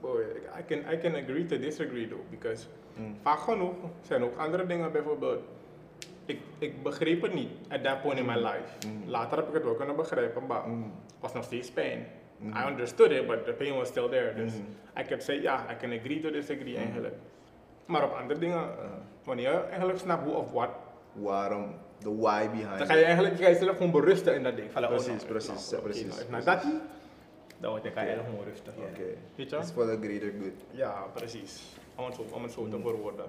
Boy, 0.00 0.20
ik- 0.22 0.50
I 0.58 0.64
can, 0.64 0.92
I 0.92 0.98
can 0.98 1.14
agree 1.14 1.46
to 1.46 1.58
disagree 1.58 2.08
though. 2.08 2.22
Because 2.30 2.66
Mm. 2.96 3.16
vaak 3.22 3.38
genoeg 3.38 3.74
zijn 4.02 4.22
ook 4.22 4.36
andere 4.38 4.66
dingen 4.66 4.92
bijvoorbeeld. 4.92 5.42
Ik, 6.24 6.40
ik 6.58 6.82
begreep 6.82 7.22
het 7.22 7.34
niet 7.34 7.50
at 7.68 7.82
that 7.82 8.02
point 8.02 8.18
in 8.18 8.26
my 8.26 8.34
life. 8.36 8.86
Mm. 8.88 9.02
Later 9.10 9.36
heb 9.38 9.48
ik 9.48 9.54
het 9.54 9.64
wel 9.64 9.74
kunnen 9.74 9.96
begrijpen, 9.96 10.46
maar 10.46 10.68
Mm. 10.68 10.92
was 11.20 11.32
nog 11.32 11.44
steeds 11.44 11.70
pijn. 11.70 12.06
I 12.42 12.68
understood 12.70 13.10
it, 13.10 13.26
but 13.26 13.44
the 13.44 13.52
pain 13.52 13.74
was 13.76 13.88
still 13.88 14.08
there. 14.08 14.34
Dus 14.34 14.52
Mhm. 14.52 15.00
I 15.00 15.02
kept 15.02 15.22
saying, 15.22 15.42
ja, 15.44 15.66
I 15.72 15.76
can 15.76 15.92
agree 15.92 16.20
to 16.20 16.30
disagree 16.30 16.76
eigenlijk. 16.76 17.14
Maar 17.88 18.04
op 18.04 18.12
andere 18.12 18.38
dingen, 18.40 18.62
Uh, 18.62 18.90
wanneer 19.24 19.50
je 19.52 19.58
eigenlijk 19.60 19.98
snapt 19.98 20.24
hoe 20.24 20.34
of 20.34 20.50
wat, 20.50 20.70
waarom, 21.12 21.74
the 21.98 22.16
why 22.16 22.48
behind 22.48 22.78
dan 22.78 22.86
ga 22.86 22.94
je 22.94 23.04
eigenlijk 23.04 23.36
ga 23.36 23.46
je 23.48 23.52
jezelf 23.54 23.76
gewoon 23.76 23.90
berusten 23.92 24.34
in 24.34 24.42
dat 24.42 24.56
ding. 24.56 24.70
Van, 24.72 24.82
oh, 24.82 24.88
Precies, 24.88 25.06
nou, 25.06 25.26
precies, 25.26 25.70
nou, 25.70 25.82
precies, 25.82 26.02
nou, 26.06 26.30
nou, 26.30 26.42
precies. 26.42 26.44
dat 26.44 26.62
dan 27.60 27.70
word 27.70 27.82
je 27.82 27.90
eigenlijk 27.90 28.28
gewoon 28.28 28.44
rustig. 28.44 28.72
ja. 28.76 28.82
Oké. 28.82 29.02
Weet 29.34 29.50
je? 29.50 29.56
It's 29.56 29.70
for 29.70 29.86
the 29.86 29.98
greater 30.02 30.32
good. 30.40 30.64
Ja, 30.70 31.04
precies. 31.14 31.76
Om 31.96 32.04
het 32.04 32.14
zo, 32.14 32.24
om 32.30 32.42
het 32.42 32.52
zo 32.52 32.68
te 32.68 32.76
Mhm. 32.76 32.86
verwoorden. 32.88 33.24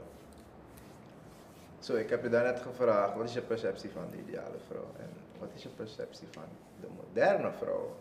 Zo, 1.79 1.95
ik 1.95 2.09
heb 2.09 2.23
je 2.23 2.29
daarnet 2.29 2.59
gevraagd, 2.59 3.15
wat 3.15 3.25
is 3.25 3.33
je 3.33 3.41
perceptie 3.41 3.89
van 3.89 4.03
de 4.11 4.17
ideale 4.17 4.57
vrouw? 4.67 4.87
En 4.99 5.09
wat 5.39 5.49
is 5.55 5.63
je 5.63 5.69
perceptie 5.69 6.27
van 6.31 6.43
de 6.81 6.87
moderne 6.95 7.51
vrouw? 7.51 7.95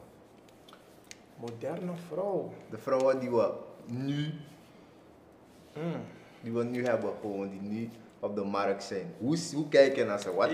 Moderne 1.36 1.92
vrouw. 2.08 2.52
De 2.70 2.78
vrouwen 2.78 3.18
die 3.18 3.30
we 3.30 3.52
nu, 3.86 4.32
Mm. 5.74 6.00
Die 6.40 6.52
we 6.52 6.64
nu 6.64 6.84
hebben, 6.86 7.10
gewoon 7.20 7.48
die 7.50 7.60
nu 7.62 7.90
op 8.20 8.34
de 8.36 8.44
markt 8.44 8.82
zijn. 8.84 9.14
Hoe, 9.18 9.38
hoe 9.54 9.68
kijk 9.68 9.96
je 9.96 10.04
naar 10.04 10.20
ze? 10.20 10.34
Wat, 10.34 10.50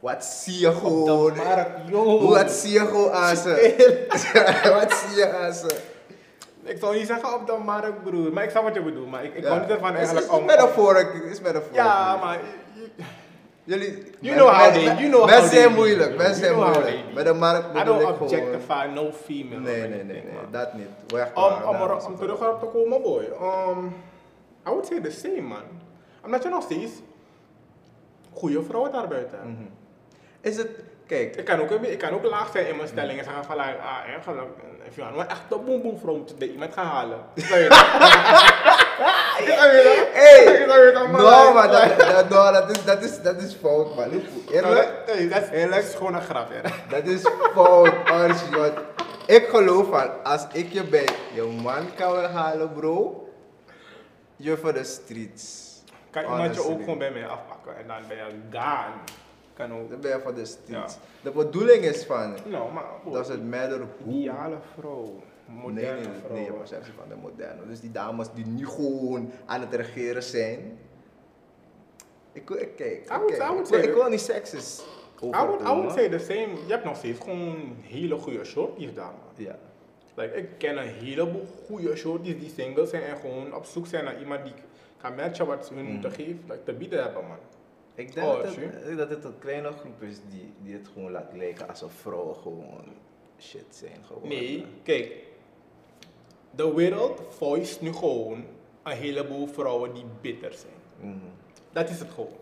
wat 0.00 0.24
zie 0.24 0.58
je 0.60 0.68
Op 0.68 0.74
gewoon? 0.74 1.34
de 1.34 1.40
markt, 1.44 1.70
yo. 1.88 2.28
Wat 2.28 2.50
zie 2.50 2.72
je 2.72 2.78
gewoon 2.78 3.10
aan 3.12 3.36
ze? 3.36 3.50
wat 4.80 4.92
zie 4.92 5.16
je 5.18 5.32
aan 5.32 5.52
ze? 5.52 5.80
Ik 6.62 6.78
zou 6.78 6.96
niet 6.96 7.06
zeggen 7.06 7.34
op 7.34 7.46
de 7.46 7.56
markt, 7.64 8.02
broer. 8.02 8.32
Maar 8.32 8.44
ik 8.44 8.50
snap 8.50 8.62
wat 8.62 8.74
je 8.74 8.82
bedoelt. 8.82 9.10
Maar 9.10 9.24
ik, 9.24 9.34
ik 9.34 9.44
hou 9.44 9.60
niet 9.60 9.70
ervan 9.70 9.88
Het 9.88 9.96
eigenlijk 9.96 10.26
is, 10.26 10.32
om... 10.32 10.38
is 10.38 10.46
metaphoric, 10.46 11.06
het 11.12 11.32
is 11.32 11.40
metaphoric. 11.40 11.74
Ja, 11.74 12.16
maar... 12.16 12.40
Jullie, 13.66 14.12
You 14.20 14.36
know 14.36 14.48
how 14.48 14.72
they- 14.72 14.82
you 14.82 15.08
know 15.08 15.20
how 15.20 15.30
mensen 15.30 15.48
zijn 15.50 15.72
moeilijk, 15.72 16.16
mensen 16.16 16.44
zijn 16.44 16.54
moeilijk. 16.54 17.14
Bij 17.14 17.24
de 17.24 17.32
markt 17.32 17.66
I 17.68 17.72
bedoel 17.72 17.84
don't 17.84 18.00
ik 18.00 18.06
gewoon... 18.06 18.22
objectify 18.22 18.86
no 18.94 19.12
female. 19.24 19.60
Nee, 19.60 19.88
nee, 19.88 20.04
nee, 20.04 20.22
dat 20.50 20.74
niet. 20.74 20.86
Weg 21.06 21.30
Om, 21.34 21.42
om, 21.68 21.90
om 22.06 22.16
terug 22.18 22.48
op 22.48 22.60
te 22.60 22.66
komen, 22.66 23.02
boy. 23.02 23.22
Um, 23.22 23.94
I 24.66 24.70
would 24.70 24.86
say 24.86 25.00
the 25.00 25.10
same, 25.10 25.40
man. 25.40 25.64
Omdat 26.24 26.42
je 26.42 26.48
nog 26.48 26.62
steeds 26.62 26.92
goede 28.32 28.62
vrouwen 28.62 28.92
daar 28.92 29.08
buiten 29.08 29.38
hebt. 29.38 29.50
Mhm. 29.50 29.62
Is 30.40 30.56
het, 30.56 30.68
kijk, 31.06 31.36
Ik 31.36 31.44
kan, 31.44 31.60
ook, 31.60 31.70
ik 31.70 31.98
kan 31.98 32.10
ook 32.10 32.24
laag 32.24 32.50
zijn 32.52 32.66
in 32.68 32.76
mijn 32.76 32.88
stelling 32.88 33.18
en 33.18 33.24
zeggen 33.24 33.44
van, 33.44 33.56
like, 33.56 33.78
ah, 33.78 33.98
eigenlijk, 34.06 34.48
if 34.88 34.96
you 34.96 35.12
want 35.14 35.20
een 35.20 35.28
echte 35.36 35.58
boom 35.58 35.98
vrouw 35.98 36.16
moet 36.16 36.28
je 36.28 36.34
bij 36.34 36.48
iemand 36.48 36.72
gaan 36.72 36.86
halen. 36.86 37.18
Snap 37.34 37.58
je 37.58 37.68
dat? 37.68 37.86
Dat? 39.46 40.08
Hey! 40.12 40.66
Dat, 40.92 41.10
man? 41.10 41.20
no, 41.20 41.52
maar 41.52 41.70
dat, 41.70 41.98
dat, 41.98 42.28
no, 42.28 42.52
dat, 42.52 42.70
is, 42.76 42.84
dat, 42.84 43.02
is, 43.02 43.22
dat 43.22 43.42
is 43.42 43.54
fout, 43.54 43.94
man. 43.96 44.10
Eerlijk, 44.50 44.88
Nee, 45.06 45.28
dat 45.28 45.42
is, 45.42 45.48
Eerlijk? 45.50 45.74
dat 45.74 45.84
is 45.90 45.94
gewoon 45.94 46.14
een 46.14 46.22
grap, 46.22 46.48
dat 46.88 47.04
is 47.04 47.22
fout, 47.54 47.92
Archie. 48.04 48.72
Ik 49.26 49.46
geloof 49.48 49.88
van, 49.88 50.24
als 50.24 50.46
ik 50.52 50.72
je 50.72 50.84
bij 50.84 51.08
je 51.34 51.42
man 51.62 51.94
kan 51.96 52.24
halen, 52.24 52.72
bro, 52.72 53.23
je 54.36 54.56
voor 54.56 54.72
de 54.72 54.84
streets. 54.84 55.72
Kan 56.10 56.22
iemand 56.22 56.54
je 56.54 56.62
ook 56.64 56.78
gewoon 56.78 56.98
bij 56.98 57.12
mij 57.12 57.26
afpakken 57.28 57.76
en 57.76 57.86
dan 57.86 57.96
ben 58.08 58.16
je 58.16 58.24
gone. 58.50 58.94
Kan 59.54 59.72
ook. 59.72 59.90
Dan 59.90 60.00
ben 60.00 60.10
je 60.10 60.20
voor 60.20 60.34
de 60.34 60.44
streets. 60.44 60.94
Ja. 60.94 61.00
De 61.22 61.30
bedoeling 61.30 61.84
is 61.84 62.04
van, 62.04 62.36
Nou, 62.44 62.72
maar 62.72 62.84
does 63.04 63.28
it 63.28 63.50
matter 63.50 63.80
hoe 64.04 64.14
ideale 64.14 64.58
vrouw. 64.78 65.22
Moderne 65.46 66.00
nee, 66.00 66.08
vrouw. 66.24 66.36
nee, 66.36 66.44
je 66.44 66.52
perceptie 66.52 66.92
van 66.92 67.08
de 67.08 67.14
moderne. 67.14 67.66
Dus 67.66 67.80
die 67.80 67.92
dames 67.92 68.26
die 68.34 68.46
nu 68.46 68.66
gewoon 68.66 69.30
aan 69.46 69.60
het 69.60 69.74
regeren 69.74 70.22
zijn. 70.22 70.78
Ik, 72.32 72.50
ik 72.50 72.76
kijk, 72.76 72.92
ik, 72.92 73.36
kijk. 73.68 73.94
Wil- 73.94 74.08
niet 74.08 74.20
seksist 74.20 74.84
I 75.22 75.46
would, 75.46 75.60
I 75.60 75.64
would 75.64 75.92
say 75.92 76.08
the 76.08 76.18
same. 76.18 76.66
Je 76.66 76.72
hebt 76.72 76.84
nog 76.84 76.96
steeds 76.96 77.20
gewoon 77.20 77.76
hele 77.82 78.18
goede 78.18 78.44
shorties 78.44 78.92
man. 78.92 79.12
Ja. 79.36 79.58
Like, 80.14 80.34
ik 80.36 80.48
ken 80.58 80.78
een 80.78 80.88
heleboel 80.88 81.46
goede 81.66 81.96
shorties 81.96 82.38
die 82.38 82.50
single 82.50 82.86
zijn 82.86 83.02
en 83.02 83.16
gewoon 83.16 83.54
op 83.54 83.64
zoek 83.64 83.86
zijn 83.86 84.04
naar 84.04 84.18
iemand 84.20 84.44
die 84.44 84.52
kan 84.96 85.14
matchen 85.14 85.46
wat 85.46 85.66
ze 85.66 85.74
hun 85.74 85.82
Mhm. 85.82 85.92
moeten 85.92 86.10
geven, 86.10 86.40
like, 86.48 86.62
te 86.64 86.72
bieden 86.72 87.02
hebben, 87.02 87.26
man. 87.26 87.36
Ik 87.94 88.14
denk 88.14 88.26
Oh, 88.26 88.42
dat, 88.42 88.54
het, 88.56 88.96
dat 88.96 89.10
het 89.10 89.24
een 89.24 89.38
kleine 89.38 89.70
groep 89.72 90.02
is 90.02 90.16
die, 90.30 90.52
die 90.62 90.74
het 90.74 90.88
gewoon 90.94 91.10
laat 91.12 91.30
lijken 91.36 91.68
alsof 91.68 91.92
vrouwen 91.92 92.36
gewoon 92.36 92.84
shit 93.40 93.64
zijn 93.70 93.96
geworden. 94.06 94.28
Nee, 94.28 94.64
kijk. 94.82 95.12
De 96.50 96.74
wereld 96.74 97.22
voice 97.28 97.78
nu 97.84 97.92
gewoon 97.92 98.44
een 98.82 98.96
heleboel 98.96 99.46
vrouwen 99.46 99.94
die 99.94 100.04
bitter 100.20 100.52
zijn. 100.52 101.10
Mhm. 101.10 101.18
Dat 101.72 101.88
is 101.90 101.98
het 101.98 102.10
gewoon. 102.10 102.32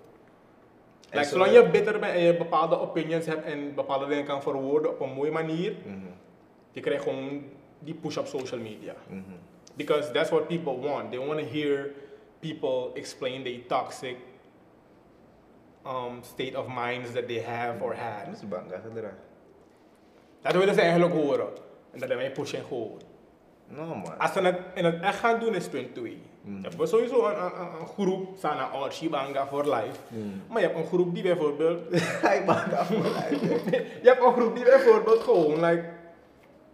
Like, 1.11 1.25
zo- 1.25 1.31
zolang 1.31 1.53
je 1.53 1.71
bitter 1.71 1.99
bent 1.99 2.13
en 2.15 2.21
je 2.23 2.37
bepaalde 2.37 2.79
opinions 2.81 3.27
hebt 3.27 3.45
en 3.45 3.75
bepaalde 3.75 4.07
dingen 4.07 4.25
kan 4.25 4.43
verwoorden 4.43 4.91
op 4.91 5.01
een 5.01 5.13
mooie 5.13 5.31
manier, 5.31 5.73
Mhm. 5.87 5.97
je 6.71 6.81
krijgt 6.81 7.03
gewoon 7.03 7.43
die 7.85 7.95
push 7.95 8.17
op 8.17 8.27
social 8.27 8.61
media. 8.61 8.95
Mhm. 9.09 9.23
Because 9.75 10.11
that's 10.13 10.31
what 10.31 10.47
people 10.47 10.89
want. 10.89 11.11
They 11.11 11.27
want 11.27 11.39
to 11.41 11.47
hear 11.47 11.91
people 12.41 12.91
explain 12.95 13.43
their 13.45 13.61
toxic 13.67 14.17
um, 15.87 16.23
state 16.23 16.55
of 16.59 16.67
minds 16.69 17.13
that 17.13 17.27
they 17.29 17.41
have 17.43 17.83
or 17.83 17.95
had. 17.95 18.29
is 18.35 18.49
bang 18.49 18.73
gedrag. 18.95 19.15
Dat 20.43 20.53
willen 20.55 20.75
ze 20.75 20.81
eigenlijk 20.81 21.13
horen. 21.13 21.47
En 21.93 21.99
dat 22.01 22.09
wij 22.09 22.33
pushen 22.33 22.65
gewoon. 22.65 23.01
No 23.69 23.85
man. 23.87 24.19
Als 24.19 24.33
ze 24.33 24.41
het 24.41 24.59
in 24.75 24.85
het 24.85 25.01
echt 25.03 25.19
gaan 25.19 25.41
doen, 25.41 25.55
is 25.55 25.69
punt 25.69 25.95
2. 25.95 26.19
Mhm. 26.43 26.57
Je 26.63 26.69
hebt 26.77 26.89
sowieso 26.89 27.27
een, 27.27 27.37
een, 27.45 27.61
een- 27.61 27.81
een 27.81 27.87
groep, 27.87 28.37
Sana 28.39 28.63
Archie 28.69 29.09
Banga 29.09 29.47
voor 29.47 29.65
life. 29.65 29.99
Mhm. 30.09 30.27
Maar 30.49 30.61
je 30.61 30.67
hebt 30.67 30.79
een 30.79 30.87
groep 30.87 31.15
die 31.15 31.23
bijvoorbeeld 31.23 31.81
Hij 32.01 32.45
bang 32.47 32.73
af 32.75 32.89
je 32.89 34.01
hebt 34.03 34.23
een 34.27 34.33
groep 34.33 34.55
die 34.55 34.65
bijvoorbeeld 34.65 35.21
gewoon, 35.23 35.65
like, 35.65 35.85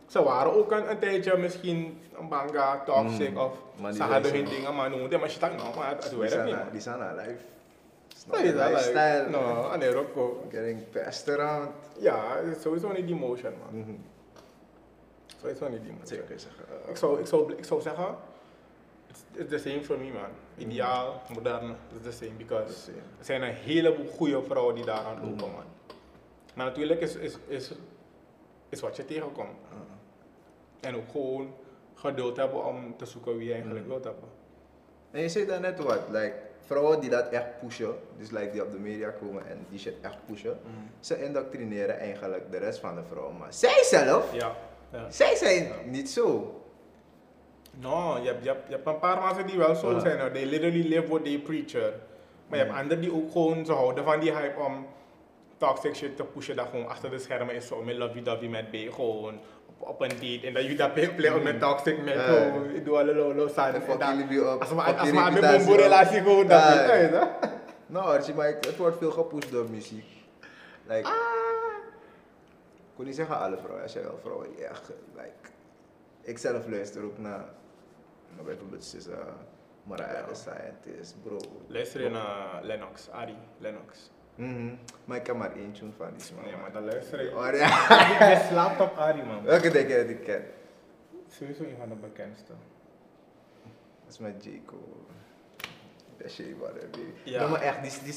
ze 0.09 0.23
waren 0.23 0.53
ook 0.55 0.73
een, 0.73 0.91
een 0.91 0.99
tijdje 0.99 1.37
misschien 1.37 2.01
een 2.19 2.29
banga, 2.29 2.83
toxic 2.85 3.31
Mm. 3.31 3.39
of 3.39 3.53
ze 3.95 4.03
hadden 4.03 4.33
hun 4.35 4.45
dingen 4.45 4.75
maar 4.75 4.91
maar 5.21 5.33
je 5.33 5.39
dacht 5.39 5.57
nou, 5.57 5.77
maar 5.77 5.89
het, 5.91 6.17
werkt 6.17 6.45
niet. 6.45 6.57
die 6.73 6.81
zijn 6.81 7.01
aan 7.01 7.17
live. 7.17 7.37
Dat 8.27 8.41
like, 8.41 8.55
Lifestyle. 8.69 9.27
no, 9.31 9.71
en 9.71 9.93
Rocco. 9.93 10.45
Getting 10.51 10.91
passed 10.91 11.29
around. 11.39 11.69
Ja, 11.99 12.37
het 12.37 12.57
is 12.57 12.63
sowieso 12.63 12.93
niet 12.93 13.07
die 13.07 13.17
motion 13.17 13.53
man. 13.59 13.81
Mhm. 13.81 13.91
Sowieso 15.41 15.69
niet 15.69 15.83
die 15.83 15.93
motion. 15.93 16.07
Zeker 16.07 16.41
zeggen. 16.41 16.65
Ik 16.89 16.97
zou, 16.97 17.21
ik 17.21 17.27
zou, 17.27 17.53
ik 17.53 17.65
zou 17.65 17.81
zeggen, 17.81 18.17
it's, 19.09 19.21
it's 19.33 19.51
the 19.51 19.59
same 19.71 19.83
for 19.85 19.99
me 19.99 20.05
man. 20.13 20.31
Ideaal, 20.69 21.23
modern, 21.35 21.77
it's 21.95 22.03
the 22.19 22.25
same 22.25 22.37
because 22.37 22.73
The 22.75 22.81
same. 22.81 22.97
er 23.19 23.25
zijn 23.25 23.43
een 23.43 23.55
heleboel 23.55 24.07
goede 24.07 24.43
vrouwen 24.43 24.75
die 24.75 24.85
daar 24.85 25.05
aan 25.05 25.15
lopen 25.15 25.31
Mhm. 25.49 25.55
man. 25.57 25.65
Maar 26.55 26.67
natuurlijk 26.67 27.01
is, 27.01 27.15
is, 27.15 27.37
is, 27.47 27.71
is 28.69 28.81
wat 28.81 28.97
je 28.97 29.05
tegenkomt. 29.05 29.57
En 30.81 30.97
ook 30.97 31.11
gewoon 31.11 31.55
geduld 31.95 32.37
hebben 32.37 32.65
om 32.65 32.97
te 32.97 33.07
zoeken 33.07 33.37
wie 33.37 33.47
je 33.47 33.53
eigenlijk 33.53 33.83
Mm. 33.85 33.89
wilt 33.91 34.05
hebben. 34.05 34.29
En 35.11 35.21
je 35.21 35.29
zegt 35.29 35.49
daarnet 35.49 35.79
wat, 35.79 36.01
like, 36.11 36.35
vrouwen 36.67 37.01
die 37.01 37.11
dat 37.11 37.29
echt 37.29 37.59
pushen, 37.61 37.95
dus 38.19 38.31
like 38.31 38.51
die 38.51 38.63
op 38.63 38.71
de 38.71 38.79
media 38.79 39.11
komen 39.11 39.47
en 39.47 39.67
die 39.71 39.79
shit 39.79 39.95
echt 40.01 40.17
pushen, 40.27 40.59
ze 41.01 41.25
indoctrineren 41.25 41.99
eigenlijk 41.99 42.51
de 42.51 42.57
rest 42.59 42.79
van 42.79 42.95
de 42.95 43.03
vrouwen. 43.11 43.37
Maar 43.37 43.53
zij 43.53 43.83
zelf, 43.85 44.35
Ja. 44.35 44.53
ja. 44.93 45.11
zij 45.11 45.35
zijn 45.37 45.73
niet 45.85 46.11
zo. 46.11 46.53
No, 47.81 48.19
je 48.23 48.27
hebt, 48.29 48.43
je, 48.45 48.49
hebt, 48.49 48.67
je 48.69 48.75
hebt 48.75 48.87
een 48.87 48.99
paar 48.99 49.21
mensen 49.25 49.47
die 49.47 49.59
wel 49.59 49.75
zo 49.75 49.99
zijn. 49.99 50.33
They 50.33 50.45
literally 50.45 50.89
live 50.89 51.09
what 51.09 51.25
they 51.25 51.39
preach. 51.39 51.73
hoor. 51.73 51.93
Maar 52.47 52.59
je 52.59 52.65
hebt 52.65 52.71
Ja. 52.77 52.81
anderen 52.83 53.01
die 53.03 53.13
ook 53.15 53.33
gewoon 53.33 53.65
zo 53.67 53.73
houden 53.75 54.05
van 54.05 54.21
die 54.21 54.33
hype 54.33 54.61
om 54.61 54.87
toxic 55.57 55.95
shit 55.95 56.17
te 56.17 56.25
pushen. 56.25 56.57
Dat 56.57 56.67
gewoon 56.71 56.89
achter 56.89 57.11
de 57.11 57.19
schermen 57.19 57.55
is 57.55 57.67
zo 57.67 57.83
met 57.83 57.97
lovey-dovey 57.97 58.49
met 58.49 58.71
B. 58.71 58.75
Gewoon 58.95 59.39
op, 59.79 59.89
op 59.89 60.01
een 60.01 60.09
date. 60.09 60.41
En 60.47 60.55
dat 60.55 60.65
je 60.65 60.77
dat 60.77 60.95
play 60.95 61.15
play 61.15 61.41
met 61.43 61.61
toxic 61.61 62.03
met 62.05 62.15
Ja. 62.15 62.21
gewoon. 62.21 62.71
Ik 62.71 62.85
doe 62.85 62.99
alle 62.99 63.15
lolo 63.15 63.49
staan. 63.49 63.69
En 63.69 63.75
En 63.75 63.83
fuck 63.83 63.99
dan- 63.99 64.19
jullie 64.19 64.39
weer 64.41 64.53
op. 64.55 64.61
Als 64.61 64.69
fuck 64.69 64.79
als 64.99 65.11
reputatie 65.11 65.57
bombo 65.59 65.73
op. 65.73 65.79
relatie 65.79 66.19
gewoon 66.19 66.47
dat 66.47 66.63
je, 66.63 66.77
hè? 66.79 67.27
Nou, 67.87 68.07
Archie, 68.17 68.35
maar 68.35 68.47
het 68.47 68.77
wordt 68.77 68.99
veel 68.99 69.11
gepusht 69.11 69.51
door 69.51 69.71
muziek. 69.71 70.05
Like, 70.87 71.09
Ah. 71.09 71.15
ik 72.77 72.95
kon 72.97 73.05
niet 73.05 73.15
zeggen 73.15 73.39
alle 73.39 73.57
vrouwen, 73.57 73.83
er 73.83 73.89
zijn 73.89 74.05
wel 74.05 74.19
vrouwen 74.23 74.49
die 74.57 74.65
echt, 74.65 74.91
like, 75.15 75.49
ik 76.23 76.39
zelf 76.39 76.69
luister 76.69 77.03
ook 77.05 77.19
naar, 77.19 77.45
naar 78.37 78.45
bijvoorbeeld 78.45 78.85
SZA, 78.85 79.37
Mariah 79.83 80.27
the 80.29 80.35
Scientist, 80.35 81.17
bro. 81.23 81.37
Luister 81.67 82.03
je 82.03 82.09
naar 82.11 82.59
Lennox, 82.63 83.11
Ari, 83.11 83.37
Lennox. 83.59 84.11
Mhm. 84.39 84.75
Maar 85.05 85.17
ik 85.17 85.27
heb 85.27 85.37
maar 85.37 85.53
één 85.57 85.73
tune 85.73 85.91
van 85.97 86.07
die 86.17 86.35
man. 86.35 86.45
Nee, 86.45 86.57
maar 86.61 86.73
dan 86.73 86.85
luister 86.85 87.23
je. 87.23 87.37
Oh, 87.37 87.57
ja. 87.57 87.69
Je 88.31 88.47
slaapt 88.51 88.81
op 88.81 88.97
Ari, 88.97 89.23
man. 89.23 89.43
Welke 89.43 89.71
denk 89.71 89.89
je 89.89 89.97
dat 89.97 90.09
ik 90.09 90.21
ken? 90.25 90.45
Sowieso 91.29 91.63
een 91.63 91.77
van 91.79 91.89
de 91.89 91.95
bekendste. 91.95 92.53
Dat 94.05 94.13
is 94.13 94.19
met 94.19 94.45
J. 94.45 94.61
Cole. 94.67 94.81
Dat 96.17 96.31
shit, 96.31 96.59
man. 96.59 96.69
baby. 96.73 96.99
Ja. 97.25 97.49
Maar 97.49 97.61
echt, 97.61 97.83
die, 97.83 98.03
die, 98.13 98.15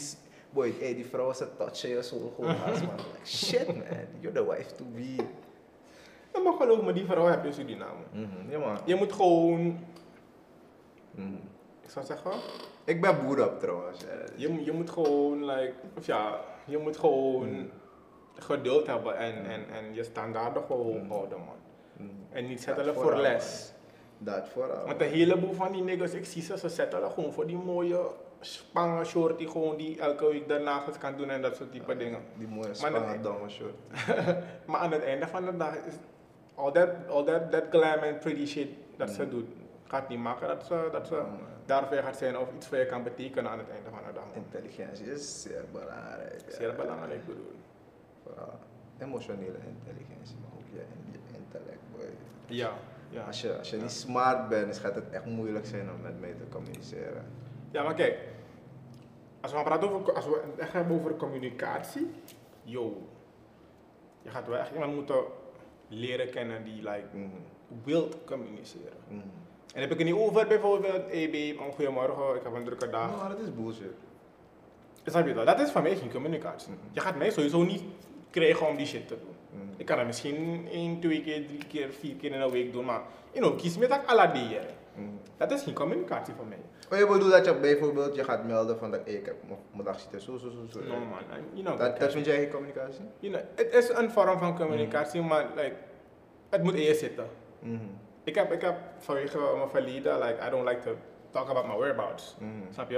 Boy, 0.50 0.74
hey, 0.80 0.96
die 0.96 1.06
vrouw 1.06 1.34
ze 1.34 1.48
touchen 1.58 1.90
je 1.90 2.04
zo 2.04 2.34
gewoon 2.36 2.64
als 2.66 2.82
man. 2.82 2.96
Like, 2.96 3.26
shit 3.28 3.68
man, 3.68 3.86
you're 4.20 4.32
the 4.44 4.50
wife 4.50 4.76
to 4.76 4.84
be. 4.96 5.16
Ja, 6.34 6.40
maar 6.40 6.54
geloof 6.54 6.82
me, 6.82 6.94
die 6.94 7.06
vrouw 7.06 7.26
heb 7.26 7.42
je 7.42 7.48
in 7.48 7.54
Suriname. 7.54 8.04
Mhm, 8.12 8.50
Ja 8.52 8.60
man. 8.60 8.78
Je 8.86 8.96
moet 8.96 9.14
gewoon, 9.14 9.80
Mhm. 11.12 11.36
Ik 11.92 11.98
zou 11.98 12.06
zeggen, 12.06 12.32
Ik 12.84 13.02
ben 13.02 13.26
boer 13.26 13.46
op 13.48 13.60
trouwens. 13.60 14.00
ja. 14.02 14.08
je, 14.36 14.48
moet- 14.50 14.66
je 14.66 14.72
moet 14.72 14.90
gewoon, 14.90 15.46
like, 15.46 15.74
of 15.98 16.06
ja, 16.06 16.40
je 16.66 16.78
moet 16.78 16.98
gewoon 16.98 17.70
geduld 18.36 18.88
hebben 18.88 19.18
en, 19.18 19.46
en, 19.46 19.70
en 19.70 19.94
je 19.94 20.04
standaarden 20.04 20.64
gewoon 20.64 20.98
hoog 21.00 21.08
houden, 21.08 21.38
man. 21.38 21.56
Mhm. 21.98 22.10
En 22.30 22.48
niet 22.48 22.62
zetten 22.62 22.94
voor 22.94 23.16
les. 23.16 23.74
Dat 24.18 24.48
vooral. 24.50 24.86
Want 24.86 25.02
een 25.02 25.08
heleboel 25.10 25.54
van 25.54 25.72
die 25.72 25.84
niggas, 25.84 26.12
ik 26.14 26.26
zie 26.26 26.42
ze, 26.42 26.58
ze 26.58 26.70
zetten 26.70 27.12
gewoon 27.12 27.34
voor 27.34 27.48
die 27.48 27.58
mooie 27.58 28.00
spangen 28.40 29.06
short 29.06 29.38
die 29.38 29.48
gewoon 29.48 29.78
die 29.78 30.00
elke 30.00 30.26
week 30.28 30.48
de 30.48 30.58
nagels 30.60 30.98
kan 30.98 31.18
doen 31.18 31.30
en 31.30 31.42
dat 31.42 31.56
soort 31.56 31.72
type 31.72 31.98
dingen. 31.98 32.20
Die 32.38 32.48
mooie 32.48 32.74
spangen 32.74 33.22
domme 33.22 33.50
short. 33.50 33.74
Maar 34.68 34.80
aan 34.80 34.92
het 34.92 35.04
einde 35.04 35.28
van 35.28 35.46
de 35.46 35.58
dag 35.58 35.76
is 35.76 35.94
al 36.56 36.72
dat, 36.72 36.90
al 37.10 37.24
dat, 37.26 37.52
dat 37.52 37.64
glam 37.70 38.00
en 38.00 38.18
pretty 38.18 38.46
shit 38.46 38.68
dat 38.98 39.10
ze 39.10 39.24
Mm. 39.24 39.30
doet, 39.30 39.46
gaat 39.92 40.10
niet 40.10 40.20
maken 40.20 40.48
dat 40.48 40.66
ze, 40.66 40.90
dat 40.92 41.08
ze 41.08 41.24
daarvoor 41.66 41.98
gaat 41.98 42.18
zijn 42.18 42.38
of 42.38 42.48
iets 42.56 42.68
voor 42.68 42.78
je 42.78 42.86
kan 42.86 43.04
betekenen 43.04 43.52
aan 43.52 43.58
het 43.58 43.70
einde 43.70 43.90
van 43.90 44.00
de 44.08 44.14
dag. 44.14 44.24
Intelligentie 44.34 45.06
is 45.12 45.42
zeer 45.42 45.64
belangrijk. 45.72 46.42
ja. 46.50 46.56
Zeer 46.56 46.76
belangrijk 46.76 47.26
bedoel. 47.26 47.52
Vooral 48.24 48.60
emotionele 49.00 49.58
intelligentie, 49.68 50.36
maar 50.42 50.52
ook 50.56 50.68
je, 50.74 50.84
je 51.12 51.18
intellect. 51.38 51.80
Boy. 51.96 52.10
Ja, 52.46 52.72
ja. 53.10 53.24
Als 53.24 53.42
je, 53.42 53.58
als 53.58 53.70
je 53.70 53.76
Ja. 53.76 53.82
niet 53.82 53.92
smart 53.92 54.50
bent, 54.50 54.78
gaat 54.78 54.96
het 54.96 55.10
echt 55.10 55.26
moeilijk 55.26 55.66
zijn 55.66 55.92
om 55.92 56.02
met 56.02 56.20
mij 56.20 56.34
te 56.34 56.44
communiceren. 56.50 57.26
Ja, 57.72 57.84
maar 57.84 57.94
kijk, 57.94 58.18
als 59.42 59.52
we 59.54 59.64
praten 59.64 59.92
over, 59.92 60.14
als 60.14 60.26
we 60.26 60.42
het 60.52 60.60
echt 60.60 60.74
hebben 60.74 60.98
over 61.00 61.16
communicatie, 61.16 62.12
yo, 62.64 63.08
je 64.22 64.30
gaat 64.30 64.48
wel 64.48 64.58
echt 64.58 64.72
iemand 64.74 64.96
moeten 64.96 65.24
leren 65.88 66.30
kennen 66.30 66.64
die 66.64 66.76
like, 66.84 67.06
Mhm. 67.14 67.28
wilt 67.84 68.18
communiceren. 68.26 68.98
Mhm. 69.08 69.20
En 69.74 69.82
heb 69.82 69.92
ik 69.92 69.98
het 69.98 70.08
niet 70.08 70.16
over 70.16 70.48
bijvoorbeeld, 70.48 71.02
hey 71.12 71.30
babe, 71.32 71.72
goedemorgen, 71.74 72.36
ik 72.36 72.44
heb 72.44 72.54
een 72.54 72.64
drukke 72.64 72.90
dag. 72.90 73.18
Maar 73.20 73.30
dat 73.30 73.40
is 73.40 73.54
bullshit. 73.56 73.94
Snap 75.06 75.28
je 75.28 75.34
dat? 75.34 75.46
Dat 75.46 75.60
is 75.60 75.70
van 75.70 75.84
mij 75.84 75.96
geen 75.96 76.12
communicatie. 76.12 76.74
Je 76.92 77.00
gaat 77.00 77.16
mij 77.18 77.30
sowieso 77.32 77.64
niet 77.64 77.84
krijgen 78.30 78.68
om 78.68 78.76
die 78.76 78.86
shit 78.86 79.08
te 79.08 79.16
doen. 79.20 79.36
Mhm. 79.62 79.74
Ik 79.78 79.86
kan 79.86 79.98
het 79.98 80.08
misschien 80.08 80.68
één, 80.72 81.00
twee 81.00 81.22
keer, 81.24 81.46
drie 81.48 81.66
keer, 81.68 81.90
vier 82.00 82.16
keer 82.16 82.32
in 82.32 82.42
een 82.42 82.52
week 82.52 82.72
doen, 82.72 82.86
maar 82.86 83.02
you 83.32 83.46
know, 83.46 83.58
kies 83.60 83.78
met 83.78 83.90
dat 83.90 84.00
alle 84.06 84.32
dieren. 84.32 84.66
Mhm. 84.96 85.08
Dat 85.38 85.52
is 85.52 85.64
geen 85.64 85.74
communicatie 85.74 86.34
voor 86.34 86.46
mij. 86.46 86.58
Oh, 86.92 86.98
je 86.98 87.08
bedoelt 87.14 87.32
dat 87.32 87.46
je 87.46 87.56
bijvoorbeeld 87.56 88.16
je 88.16 88.24
gaat 88.24 88.46
melden 88.46 88.78
van 88.78 88.92
dat 88.92 89.00
hey, 89.06 89.14
ik 89.14 89.26
heb 89.26 89.36
mijn- 89.72 89.84
dag 89.84 90.00
ziet 90.00 90.14
er 90.14 90.20
zo, 90.22 90.38
zo, 90.38 90.50
zo, 90.50 90.58
zo. 90.72 90.80
No 90.80 91.00
man, 91.00 91.20
you 91.54 91.64
know, 91.66 91.78
Dat, 91.78 92.00
dat 92.00 92.12
vind 92.12 92.26
jij 92.26 92.36
geen 92.38 92.50
communicatie? 92.50 93.02
you 93.20 93.34
know, 93.34 93.46
het 93.56 93.74
is 93.74 93.90
een 93.90 94.12
vorm 94.12 94.38
van 94.40 94.58
communicatie, 94.58 95.22
maar 95.22 95.46
like, 95.56 95.76
het 96.50 96.64
moet 96.64 96.74
eerst 96.74 97.00
zitten. 97.00 97.26
Mhm. 97.60 97.76
Ik 98.24 98.36
heb, 98.36 98.52
ik 98.52 98.62
heb 98.62 98.76
vanwege 99.00 99.38
mijn 99.58 99.70
verleden, 99.70 100.20
like, 100.20 100.48
I 100.48 100.50
don't 100.50 100.68
like 100.68 100.82
to 100.82 100.96
talk 101.32 101.50
about 101.50 101.68
my 101.68 101.76
whereabouts. 101.76 102.36
Mhm. 102.40 102.50
Snap 102.74 102.90
je? 102.90 102.98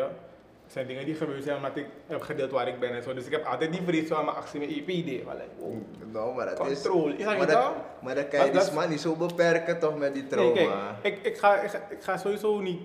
Het 0.63 0.71
zijn 0.71 0.87
dingen 0.87 1.05
die 1.05 1.15
gebeurd 1.15 1.43
zijn 1.43 1.55
omdat 1.55 1.75
ik 1.75 1.85
heb 2.07 2.21
gedeeld 2.21 2.51
waar 2.51 2.67
ik 2.67 2.79
ben 2.79 2.89
en 2.95 3.03
zo. 3.03 3.13
Dus 3.13 3.25
ik 3.25 3.31
heb 3.31 3.45
altijd 3.45 3.71
die 3.71 3.81
vrees 3.85 4.07
van 4.07 4.25
mijn 4.25 4.37
actie 4.37 4.59
met 4.59 4.69
EPD. 4.69 5.25
Maar 5.25 5.35
like, 5.35 5.47
wow, 5.59 5.73
Nou, 6.11 6.35
maar 6.35 6.45
dat 6.45 6.57
controle. 6.59 7.13
Is 7.15 7.23
dat 7.25 7.37
Maar 7.37 7.47
dat, 7.47 7.63
dat? 7.63 7.73
maar 8.01 8.15
dan 8.15 8.27
kan 8.27 8.39
je 8.39 8.45
Dat- 8.45 8.53
die 8.53 8.61
dat- 8.63 8.73
man 8.73 8.89
niet 8.89 9.01
zo 9.01 9.15
beperken 9.15 9.79
toch 9.79 9.97
met 9.97 10.13
die 10.13 10.21
Nee, 10.23 10.31
trauma. 10.31 10.95
kijk, 11.01 11.17
ik, 11.17 11.25
ik, 11.25 11.37
ga, 11.37 11.55
ik, 11.61 11.69
ga, 11.69 11.77
ik 11.89 12.03
ga 12.03 12.17
sowieso 12.17 12.59
niet 12.59 12.81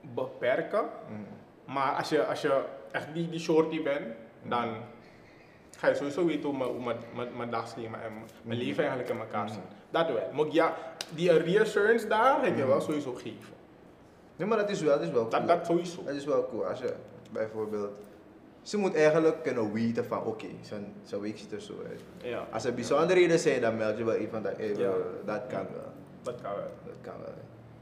beperken. 0.00 0.84
Mhm. 1.08 1.72
Maar 1.74 1.92
als 1.94 2.08
je, 2.08 2.24
als 2.26 2.40
je 2.40 2.62
echt 2.90 3.06
die, 3.14 3.28
die 3.30 3.40
shorty 3.40 3.82
bent, 3.82 4.06
dan 4.42 4.68
ga 5.78 5.88
je 5.88 5.94
sowieso 5.94 6.26
weten 6.26 6.48
hoe 6.48 6.58
mijn, 6.58 6.70
hoe 6.70 6.84
mijn, 6.84 6.96
mijn, 7.14 7.28
mijn 7.36 7.50
dagschema 7.50 7.98
en 8.00 8.12
mijn 8.42 8.58
leven 8.58 8.78
eigenlijk 8.84 9.10
in 9.14 9.18
elkaar 9.18 9.48
zit. 9.48 9.58
Dat 9.90 10.06
wel. 10.06 10.30
Maar 10.32 10.46
ja, 10.52 10.74
die 11.14 11.32
reassurance 11.38 12.06
daar 12.06 12.44
heb 12.44 12.56
je 12.56 12.66
wel 12.66 12.76
Mhm. 12.76 12.84
sowieso 12.84 13.12
gegeven. 13.12 13.54
Nee, 14.36 14.48
maar 14.48 14.58
dat 14.58 14.70
is 14.70 14.80
wel, 14.80 14.98
dat 14.98 15.06
is 15.06 15.10
wel 15.10 15.28
Dat, 15.28 15.34
cool. 15.34 15.46
dat 15.56 15.66
sowieso. 15.66 16.02
Dat 16.04 16.14
is 16.14 16.24
wel 16.24 16.46
cool. 16.48 16.66
Als 16.66 16.78
je 16.78 16.94
bijvoorbeeld... 17.32 17.98
Ze 18.62 18.76
moet 18.78 18.94
eigenlijk 18.94 19.42
kunnen 19.42 19.72
weten 19.72 20.04
van, 20.04 20.24
oké, 20.24 20.46
zijn, 20.60 20.94
zijn 21.02 21.20
week 21.20 21.38
ziet 21.38 21.52
er 21.52 21.60
zo 21.60 21.72
uit. 21.88 22.00
Ja, 22.22 22.46
Als 22.52 22.64
er 22.64 22.74
bijzonderheden 22.74 23.38
zijn, 23.38 23.60
dan 23.60 23.76
meld 23.76 23.98
je 23.98 24.04
wel 24.04 24.14
even 24.14 24.30
van 24.30 24.42
dat, 24.42 24.52
Ja. 24.76 24.92
dat 25.24 25.42
kan 25.46 25.66
wel. 25.72 25.92
dat 26.22 26.40
kan 26.42 26.50
wel. 26.54 26.70
Dat 26.86 26.94
kan 27.00 27.14
wel. 27.18 27.34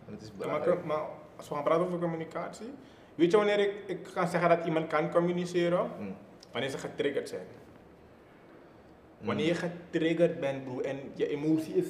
En 0.06 0.12
het 0.12 0.22
is 0.22 0.28
Ja, 0.28 0.34
maar, 0.36 0.46
belangrijk. 0.46 0.84
maar 0.84 1.02
als 1.36 1.48
we 1.48 1.54
gaan 1.54 1.64
praten 1.64 1.84
over 1.86 1.98
communicatie, 1.98 2.72
weet 3.14 3.30
je 3.30 3.36
wanneer 3.36 3.58
ik, 3.58 3.72
ik 3.86 3.98
kan 4.14 4.28
zeggen 4.28 4.48
dat 4.48 4.64
iemand 4.66 4.86
kan 4.86 5.10
communiceren? 5.10 5.90
Mm. 5.98 6.14
Wanneer 6.52 6.70
ze 6.70 6.78
getriggerd 6.78 7.28
zijn. 7.28 7.46
Mm. 9.20 9.26
Wanneer 9.26 9.46
je 9.46 9.54
getriggerd 9.54 10.40
bent, 10.40 10.64
bro, 10.64 10.80
en 10.80 10.98
je 11.14 11.28
emotie 11.28 11.74
is. 11.74 11.84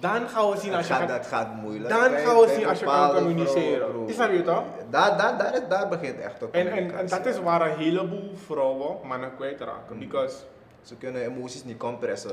Dan 0.00 0.28
gaan 0.28 0.50
we 0.50 0.56
zien 0.56 0.74
als 0.74 0.86
je 0.86 0.92
gaat, 0.92 1.00
gaat. 1.00 1.08
dat 1.08 1.26
gaat 1.26 1.54
moeilijk. 1.54 1.88
Dan 1.88 2.10
bij- 2.10 2.24
gaan 2.24 2.36
we 2.40 2.48
zien 2.56 2.66
als 2.66 2.78
je 2.78 2.84
kan 2.84 3.14
communiceren. 3.14 3.76
vrouwen. 3.86 4.08
Is 4.08 4.16
dat 4.16 4.28
weer 4.28 4.44
toch? 4.44 4.64
Daar, 4.90 5.16
daar, 5.18 5.38
daar, 5.38 5.68
daar 5.68 5.88
begint 5.88 6.20
echt 6.20 6.42
ook 6.42 6.52
En, 6.54 6.68
en, 6.68 6.98
en 6.98 7.06
dat 7.08 7.26
is 7.26 7.38
waar 7.40 7.70
een 7.70 7.76
heleboel 7.76 8.30
vrouwen 8.46 8.96
mannen 9.04 9.34
kwijtraken. 9.36 9.94
Mm. 9.94 9.98
Because 9.98 10.36
Ze 10.82 10.96
kunnen 10.96 11.22
emoties 11.22 11.64
niet 11.64 11.76
compressen. 11.78 12.32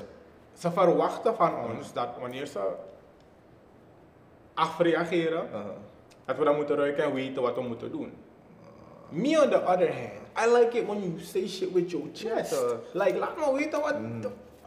ze 0.57 0.71
verwachten 0.71 1.35
van 1.35 1.51
ons 1.75 1.93
dat 1.93 2.07
wanneer 2.19 2.45
ze 2.45 2.59
afreageren, 4.53 5.47
Uh, 5.53 5.59
dat 6.25 6.37
we 6.37 6.43
dan 6.43 6.55
moeten 6.55 6.75
ruiken 6.75 7.03
en 7.03 7.13
weten 7.13 7.41
wat 7.41 7.55
we 7.55 7.61
moeten 7.61 7.91
doen. 7.91 8.13
Me 9.09 9.41
on 9.43 9.49
the 9.49 9.61
other 9.65 9.93
hand, 9.93 10.47
I 10.47 10.53
like 10.57 10.77
it 10.77 10.85
when 10.87 10.99
you 11.01 11.19
say 11.19 11.47
shit 11.47 11.71
with 11.73 11.91
your 11.91 12.05
chest. 12.13 12.51
toch. 12.53 12.75
Like, 12.93 13.17
laat 13.17 13.37
me 13.37 13.53
weten 13.57 13.81
wat 13.81 13.99
Mm. 13.99 14.21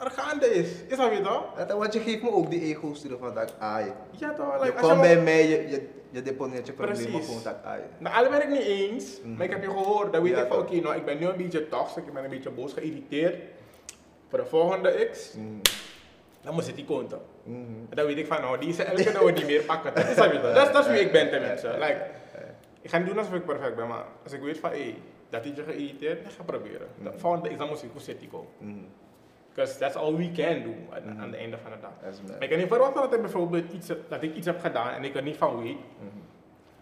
Er 0.05 0.11
gaande 0.11 0.47
is. 0.55 0.69
Is 0.89 0.97
dat 0.97 1.09
weer 1.11 1.23
toch? 1.23 1.55
dat, 1.67 1.79
want 1.79 1.93
je 1.93 2.01
geeft 2.01 2.23
me 2.23 2.31
ook 2.31 2.51
die 2.51 2.61
ego 2.63 2.95
sturen 2.95 3.19
van 3.19 3.35
dat 3.35 3.55
ai. 3.59 3.93
Ja 4.11 4.33
toch? 4.33 4.55
Je 4.59 4.65
Like, 4.65 4.79
als 4.79 4.89
komt 4.89 5.01
je 5.03 5.07
bij 5.07 5.17
me- 5.17 5.23
mij, 5.23 5.49
je, 5.49 5.69
je, 5.69 5.89
je 6.11 6.23
deponeert 6.23 6.67
je 6.67 6.73
problemen 6.73 7.23
gewoon 7.25 7.43
dat 7.43 7.57
ai. 7.65 7.81
Nou, 7.99 8.17
alle 8.17 8.29
ben 8.29 8.43
ik 8.43 8.49
niet 8.49 8.67
eens, 8.67 9.21
Mhm. 9.23 9.37
maar 9.37 9.45
ik 9.47 9.51
heb 9.53 9.63
je 9.63 9.69
gehoord. 9.71 10.13
Dan 10.13 10.23
weet 10.23 10.33
Ja, 10.33 10.43
ik 10.43 10.49
van, 10.49 10.59
oké, 10.59 10.75
nou, 10.81 10.97
ik 10.97 11.05
ben 11.05 11.19
nu 11.19 11.27
een 11.27 11.37
beetje 11.37 11.69
toxic, 11.69 12.07
ik 12.07 12.13
ben 12.13 12.25
een 12.25 12.31
beetje 12.31 12.51
boos, 12.51 12.73
geïrriteerd. 12.73 13.37
Voor 14.29 14.39
de 14.39 14.47
volgende 14.47 15.09
X, 15.13 15.33
Mm. 15.35 15.61
dan 16.43 16.55
moet 16.55 16.67
het 16.67 16.77
die 16.77 16.85
konten. 16.85 17.21
Mhm. 17.43 17.59
En 17.91 17.97
dan 17.97 18.07
weet 18.07 18.17
ik 18.19 18.27
van, 18.27 18.41
nou, 18.41 18.59
die 18.59 18.69
is 18.69 18.79
elke 18.79 19.25
we 19.25 19.33
die 19.33 19.45
meer 19.45 19.63
pakken. 19.63 19.95
Dat 19.95 20.09
is, 20.09 20.15
dat, 20.17 20.33
dat, 20.43 20.67
is, 20.67 20.73
dat 20.73 20.85
is 20.87 20.91
wie 20.91 21.01
ik 21.01 21.13
ben 21.13 21.31
tenminste. 21.31 21.69
Like, 21.69 22.07
ik 22.81 22.91
ga 22.91 22.99
niet 22.99 23.07
doen 23.07 23.19
alsof 23.19 23.35
ik 23.35 23.45
perfect 23.45 23.77
ben, 23.77 23.87
maar 23.89 24.05
als 24.25 24.33
ik 24.33 24.41
weet 24.41 24.59
van, 24.59 24.71
hé, 24.71 24.95
dat 25.31 25.45
heeft 25.45 25.57
je 25.57 25.63
geïrriteerd, 25.63 26.23
dan 26.23 26.33
ga 26.33 26.41
ik 26.41 26.47
proberen. 26.47 26.87
De 27.03 27.09
Mhm. 27.09 27.19
volgende 27.19 27.49
X, 27.49 27.57
dan 27.57 27.69
moet 27.69 27.83
ik 27.83 27.89
hoe 27.93 28.01
zit 28.01 28.19
die 28.21 28.29
komen. 28.29 28.91
Because 29.55 29.79
that's 29.79 29.97
all 29.97 30.15
we 30.17 30.31
can 30.33 30.63
do 30.63 30.71
aan, 30.95 31.03
Mhm. 31.13 31.21
aan 31.21 31.29
het 31.31 31.37
einde 31.41 31.57
van 31.63 31.71
de 31.71 31.77
dag. 31.81 31.91
Maar 32.29 32.43
ik 32.43 32.49
kan 32.49 32.59
niet 32.59 32.69
verwachten 32.69 33.03
dat 33.03 33.13
ik 33.15 33.21
bijvoorbeeld 33.21 33.73
iets, 33.73 33.87
dat 34.09 34.23
ik 34.23 34.35
iets 34.35 34.47
heb 34.47 34.61
gedaan 34.61 34.91
en 34.93 35.05
ik 35.05 35.15
er 35.17 35.23
niet 35.23 35.37
van 35.37 35.63
weet. 35.63 35.77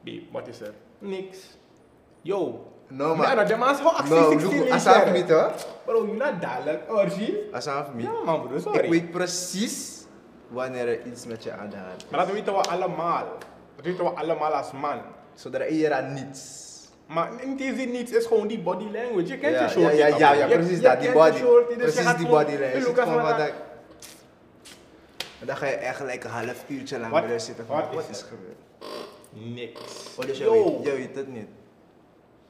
Babe, 0.04 0.22
wat 0.32 0.48
is 0.48 0.60
er? 0.60 0.72
Niks. 0.98 1.38
Yo. 2.22 2.64
No, 2.88 3.08
Ja, 3.08 3.14
maar... 3.14 3.34
nou, 3.34 3.48
de 3.48 3.56
man 3.56 3.70
is 3.70 3.76
gewoon 3.76 3.94
actie 3.94 4.14
No, 4.14 4.30
16 4.30 4.50
doe- 4.58 4.66
in 4.66 4.72
asaf 4.72 5.12
niet 5.12 5.30
hoor. 5.30 5.52
Bro, 5.84 6.06
je 6.06 6.12
not 6.12 6.40
dadelijk. 6.40 6.92
Orgie? 6.92 7.48
Asaf 7.52 7.94
niet. 7.94 8.06
Ja 8.06 8.12
man 8.24 8.48
bro, 8.48 8.58
sorry. 8.58 8.78
Ik 8.84 8.90
weet 8.90 9.10
precies 9.10 10.04
wanneer 10.48 10.88
er 10.88 11.06
iets 11.06 11.26
met 11.26 11.42
je 11.42 11.52
aan 11.52 11.68
de 11.70 11.76
hand 11.76 11.96
is. 12.02 12.08
Maar 12.10 12.20
dat 12.26 12.32
weten 12.34 12.52
we 12.54 12.60
allemaal. 12.60 13.24
Dat 13.76 13.84
weten 13.84 14.04
we 14.04 14.10
allemaal 14.10 14.52
als 14.52 14.72
man. 14.72 14.98
Zodra 15.34 15.64
je 15.64 15.86
er 15.88 15.92
aan 15.92 16.12
niets. 16.12 16.68
Maar 17.14 17.42
in 17.42 17.56
die 17.56 17.74
zin 17.74 17.90
niets 17.90 18.12
is 18.12 18.26
gewoon 18.26 18.46
die 18.46 18.58
body 18.58 18.84
language. 18.92 19.26
Je 19.26 19.38
kent 19.38 19.54
Ja, 19.54 19.62
je 19.62 19.68
shorty. 19.68 19.96
ja, 19.96 20.06
ja, 20.06 20.16
ja, 20.16 20.32
ja, 20.32 20.46
Je- 20.46 20.54
precies 20.54 20.76
je 20.76 20.82
dat, 20.82 20.98
die 21.00 21.08
je 21.08 21.14
body. 21.14 21.30
dus 21.30 21.38
je 21.40 21.74
precies 21.76 22.16
die 22.16 22.26
body 22.26 22.50
language. 22.50 22.62
Hey, 23.34 23.52
Je 25.40 25.46
dan 25.46 25.56
ga 25.56 25.66
je 25.66 25.72
echt 25.74 26.00
like 26.00 26.26
een 26.26 26.32
half 26.32 26.64
uurtje 26.68 26.98
lang 26.98 27.12
Wat- 27.12 27.42
zitten 27.42 27.66
van 27.66 27.76
wat 27.76 27.94
wat 27.94 28.04
is 28.04 28.16
is 28.16 28.22
er? 28.22 28.28
gebeurd. 28.28 28.58
Niks. 29.54 29.80
Oh, 30.18 30.26
dus 30.26 30.38
je 30.38 30.50
weet, 30.50 30.84
je 30.84 30.92
weet 30.92 31.14
het 31.16 31.28
niet. 31.28 31.46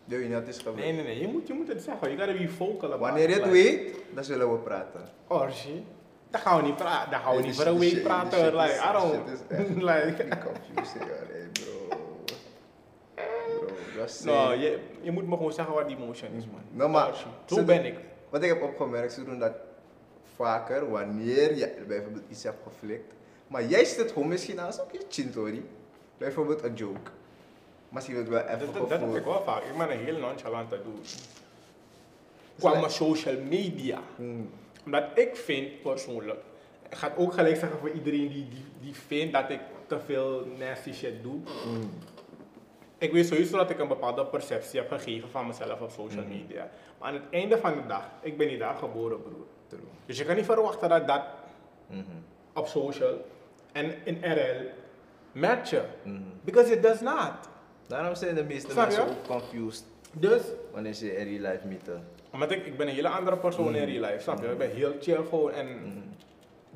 Je 0.05 0.16
weet 0.16 0.25
niet 0.29 0.35
wat 0.38 0.49
is 0.49 0.57
gebeurd. 0.59 0.77
Nee, 0.77 0.92
nee, 0.92 1.05
nee. 1.05 1.20
Je 1.20 1.29
moet, 1.29 1.46
je 1.46 1.53
moet 1.53 1.68
het 1.68 1.83
zeggen. 1.83 2.16
You 2.16 2.18
gotta 2.29 2.42
be 2.44 2.49
vocal 2.49 2.92
about 2.92 3.01
Wanneer 3.01 3.29
je 3.29 3.35
het 3.35 3.51
weet, 3.51 3.94
dan 4.14 4.25
zullen 4.25 4.53
we 4.53 4.59
praten. 4.59 5.01
Orgie. 5.29 5.85
Daar 6.31 6.40
gaan 6.40 6.57
we 6.57 6.62
niet 6.66 6.77
praten. 6.77 7.11
Daar 7.11 7.20
gaan 7.20 7.31
we 7.35 7.38
Nee, 7.40 7.46
niet 7.49 7.57
voor 7.57 7.66
een 7.66 7.79
week 7.79 8.03
praten. 8.03 8.57
Like, 8.57 8.73
is- 8.73 8.79
I 8.88 8.92
don't... 8.92 9.29
is 9.29 9.38
like, 9.90 10.14
Be 10.29 10.37
confusing, 10.38 11.03
hoor. 11.05 11.27
Hey, 11.31 11.49
bro. 11.53 11.80
Bro, 14.01 14.09
just 14.09 14.25
no, 14.25 14.33
say. 14.33 14.59
je, 14.59 14.79
je 15.03 15.11
moet 15.11 15.27
me 15.27 15.37
gewoon 15.37 15.53
zeggen 15.53 15.75
wat 15.75 15.89
die 15.89 15.97
emotion 15.97 16.33
is, 16.33 16.45
man. 16.47 16.63
No, 16.71 16.89
maar-. 16.89 17.27
Zo 17.47 17.65
ben 17.65 17.85
ik. 17.85 17.99
Wat 18.31 18.43
ik 18.43 18.49
heb 18.49 18.63
opgemerkt, 18.63 19.13
ze 19.13 19.25
doen 19.25 19.39
dat 19.39 19.53
vaker 20.35 20.91
wanneer 20.91 21.57
je 21.57 21.85
bijvoorbeeld 21.89 22.25
iets 22.29 22.43
hebt 22.43 22.63
geflikt. 22.63 23.13
Maar 23.47 23.65
jij 23.65 23.85
zit 23.85 23.97
het 23.99 24.13
gewoon 24.13 24.29
misschien 24.29 24.59
als 24.59 24.81
ook 24.81 24.93
je 24.93 25.05
chintori. 25.09 25.69
Bijvoorbeeld 26.19 26.63
een 26.63 26.75
joke. 26.75 27.11
Maar 27.89 28.03
ze 28.03 28.11
wil 28.11 28.21
het 28.21 28.29
wel 28.29 28.41
even 28.41 28.59
Dat, 28.59 28.75
dat, 28.75 28.89
dat 28.89 29.01
heb 29.01 29.17
ik 29.17 29.25
wel 29.25 29.43
vaak. 29.43 29.63
Ik 29.63 29.79
ben 29.79 29.91
een 29.91 29.99
heel 29.99 30.19
nonchalante 30.19 30.77
dude. 30.77 31.09
Qua 32.59 32.79
mijn 32.79 32.91
social 32.91 33.37
media. 33.49 34.01
Hmm. 34.17 34.51
Omdat 34.85 35.05
ik 35.15 35.37
vind 35.37 35.83
persoonlijk, 35.83 36.41
ik 36.89 36.95
ga 36.95 37.09
het 37.09 37.17
ook 37.17 37.33
gelijk 37.33 37.57
zeggen 37.57 37.79
voor 37.79 37.91
iedereen 37.91 38.29
die, 38.29 38.49
die, 38.49 38.65
die 38.81 38.95
vindt 38.95 39.33
dat 39.33 39.51
ik 39.51 39.61
te 39.87 40.01
veel 40.07 40.47
nasty 40.59 40.93
shit 40.93 41.23
doe. 41.23 41.39
Hmm. 41.65 41.91
Ik 43.01 43.13
weet 43.13 43.27
sowieso 43.27 43.57
dat 43.57 43.71
ik 43.71 43.79
een 43.79 43.89
bepaalde 43.89 44.27
perceptie 44.27 44.81
heb 44.81 44.91
gegeven 44.91 45.29
van 45.31 45.47
mezelf 45.47 45.81
op 45.81 45.91
social 45.91 46.23
Mhm. 46.25 46.31
media. 46.33 46.69
Maar 46.99 47.09
aan 47.09 47.15
het 47.15 47.23
einde 47.31 47.59
van 47.59 47.75
de 47.75 47.87
dag, 47.87 48.11
ik 48.21 48.37
ben 48.39 48.47
niet 48.49 48.59
daar 48.59 48.75
geboren, 48.75 49.23
broer. 49.23 49.47
True. 49.67 49.81
Dus 50.07 50.19
je 50.19 50.25
kan 50.25 50.37
niet 50.37 50.45
verwachten 50.45 50.89
dat 50.89 51.07
dat 51.07 51.23
Mhm. 51.87 52.01
op 52.55 52.67
social 52.67 53.25
en 53.73 53.95
in 54.05 54.19
RL 54.23 54.67
matchen. 55.33 55.85
Mhm. 56.03 56.23
Because 56.43 56.73
it 56.73 56.83
does 56.83 57.01
not. 57.01 57.33
Daarom 57.87 58.15
zijn 58.15 58.35
de 58.35 58.45
meeste 58.45 58.71
Snap 58.71 58.85
mensen 58.87 59.05
je? 59.05 59.11
ook 59.11 59.27
confused 59.27 59.85
Dus, 60.13 60.43
wanneer 60.73 60.93
ze 60.93 61.17
in 61.17 61.25
real 61.39 61.53
life 61.53 61.67
meeten. 61.67 62.05
omdat 62.33 62.51
ik, 62.51 62.67
ik 62.67 62.77
ben 62.77 62.89
een 62.89 62.95
hele 62.95 63.09
andere 63.09 63.37
persoon 63.37 63.75
in 63.75 63.85
real 63.85 64.01
life, 64.11 64.23
snap 64.23 64.41
je? 64.43 64.47
Ik 64.51 64.59
ben 64.59 64.71
heel 64.71 64.93
chill 65.01 65.25
gewoon 65.29 65.53
en. 65.53 65.69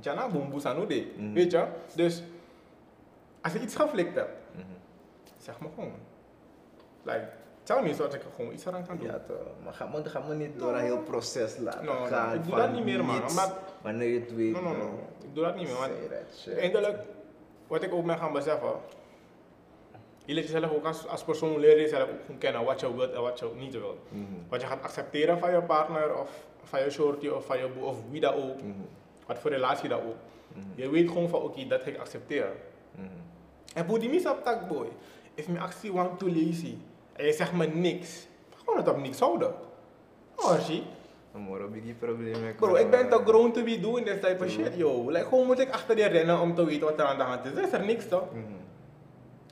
Jana 0.01 0.29
boemboe 0.29 0.61
sanude, 0.61 1.07
Mhm. 1.17 1.33
weet 1.33 1.51
je? 1.53 1.65
Dus, 1.95 2.23
als 3.41 3.55
ik 3.55 3.63
iets 3.63 3.75
geflikt 3.77 4.15
heb, 4.15 4.29
Mhm. 4.53 4.63
zeg 5.41 5.61
me 5.61 5.67
gewoon. 5.75 5.93
Like, 7.05 7.29
tell 7.63 7.83
me 7.83 7.95
zodat 7.95 8.15
ik 8.15 8.23
er 8.25 8.31
gewoon 8.37 8.53
iets 8.53 8.67
aan 8.67 8.87
kan 8.87 8.97
doen. 8.97 9.07
Ja 9.07 9.21
toch, 9.27 9.37
maar 9.65 9.73
ga 9.73 9.87
me, 9.87 10.05
ga 10.05 10.21
me 10.29 10.35
niet 10.35 10.59
door 10.59 10.75
een 10.75 10.81
heel 10.85 10.99
proces 11.03 11.57
laten 11.59 11.85
No, 11.85 11.93
no, 11.93 12.05
gaan. 12.05 12.35
ik 12.35 12.45
doe 12.47 12.55
dat 12.57 12.73
niet 12.73 12.85
meer, 12.85 13.05
man, 13.05 13.15
niets, 13.21 13.31
omdat- 13.31 13.59
Wanneer 13.83 14.09
je 14.09 14.21
het 14.21 14.35
weet. 14.35 14.53
No, 14.53 14.61
no, 14.61 14.71
no. 14.73 14.79
dan 14.79 14.99
Ik 15.23 15.35
doe 15.35 15.45
dat 15.45 15.57
niet 15.57 15.67
meer, 15.69 15.77
want 15.77 15.93
shit. 16.39 16.57
Eindelijk, 16.59 16.99
wat 17.67 17.83
ik 17.83 17.93
ook 17.95 18.07
ben 18.07 18.19
gaan 18.19 18.33
beseffen, 18.33 18.73
je 20.25 20.35
leert 20.35 20.47
jezelf 20.49 20.73
ook 20.73 20.85
als, 20.85 21.07
als 21.07 21.25
persoon 21.25 21.59
leer 21.59 21.77
je 21.77 21.81
jezelf 21.83 22.11
ook 22.11 22.21
gewoon 22.21 22.39
kennen 22.39 22.65
wat 22.65 22.81
je 22.81 22.95
wilt 22.97 23.13
en 23.13 23.23
wat 23.23 23.39
je 23.39 23.51
niet 23.57 23.73
wilt. 23.73 23.99
Wat 24.49 24.61
je 24.61 24.67
gaat 24.67 24.83
accepteren 24.83 25.39
van 25.39 25.53
je 25.53 25.63
partner 25.63 26.19
of 26.19 26.47
van 26.63 26.81
je 26.81 26.91
shorty 26.91 27.29
of 27.29 27.45
van 27.47 27.59
je 27.59 27.69
boe 27.69 27.85
of 27.85 27.97
wie 28.11 28.21
dat 28.21 28.35
ook, 28.35 28.57
Mhm. 28.63 28.71
wat 29.27 29.39
voor 29.39 29.51
relatie 29.51 29.89
dat 29.89 30.01
ook. 30.01 30.17
Je 30.75 30.91
weet 30.91 31.09
gewoon 31.09 31.29
van 31.29 31.41
oké, 31.43 31.67
dat 31.67 31.83
ga 31.83 31.89
ik 31.89 31.99
accepteren. 31.99 32.53
En 33.75 33.87
boe 33.87 33.99
die 33.99 34.09
mis 34.11 34.27
op 34.27 34.45
tak 34.45 34.69
boy, 34.69 34.87
if 35.35 35.49
me 35.49 35.59
actie 35.59 35.93
want 35.93 36.19
to 36.19 36.27
lazy 36.27 36.77
en 37.17 37.25
je 37.27 37.33
zegt 37.33 37.53
me 37.53 37.67
niks, 37.67 38.27
gewoon 38.57 38.79
het 38.79 38.89
op 38.89 38.97
niks 39.01 39.19
houden. 39.19 39.55
Oh. 40.37 40.53
Dan 41.33 41.43
moet 41.43 41.59
je 41.59 41.65
biggie 41.67 41.95
problemen 41.95 42.55
Bro, 42.55 42.75
ik 42.75 42.91
ben 42.91 43.09
te 43.09 43.15
groot. 43.15 43.29
grown 43.29 43.51
to 43.53 43.63
be 43.65 43.81
doing 43.81 44.07
this 44.07 44.21
type 44.21 44.45
of 44.45 44.51
shit, 44.51 44.75
yo. 44.77 45.11
Like, 45.11 45.25
gewoon 45.25 45.47
moet 45.47 45.59
ik 45.59 45.71
achter 45.71 45.97
je 45.99 46.07
rennen 46.07 46.41
om 46.41 46.55
te 46.55 46.65
weten 46.65 46.87
wat 46.87 46.99
er 46.99 47.05
aan 47.05 47.17
de 47.17 47.23
hand 47.23 47.45
is. 47.45 47.53
Is 47.53 47.73
er 47.73 47.85
niks 47.85 48.09
toch? 48.09 48.33
Mhm. 48.33 48.53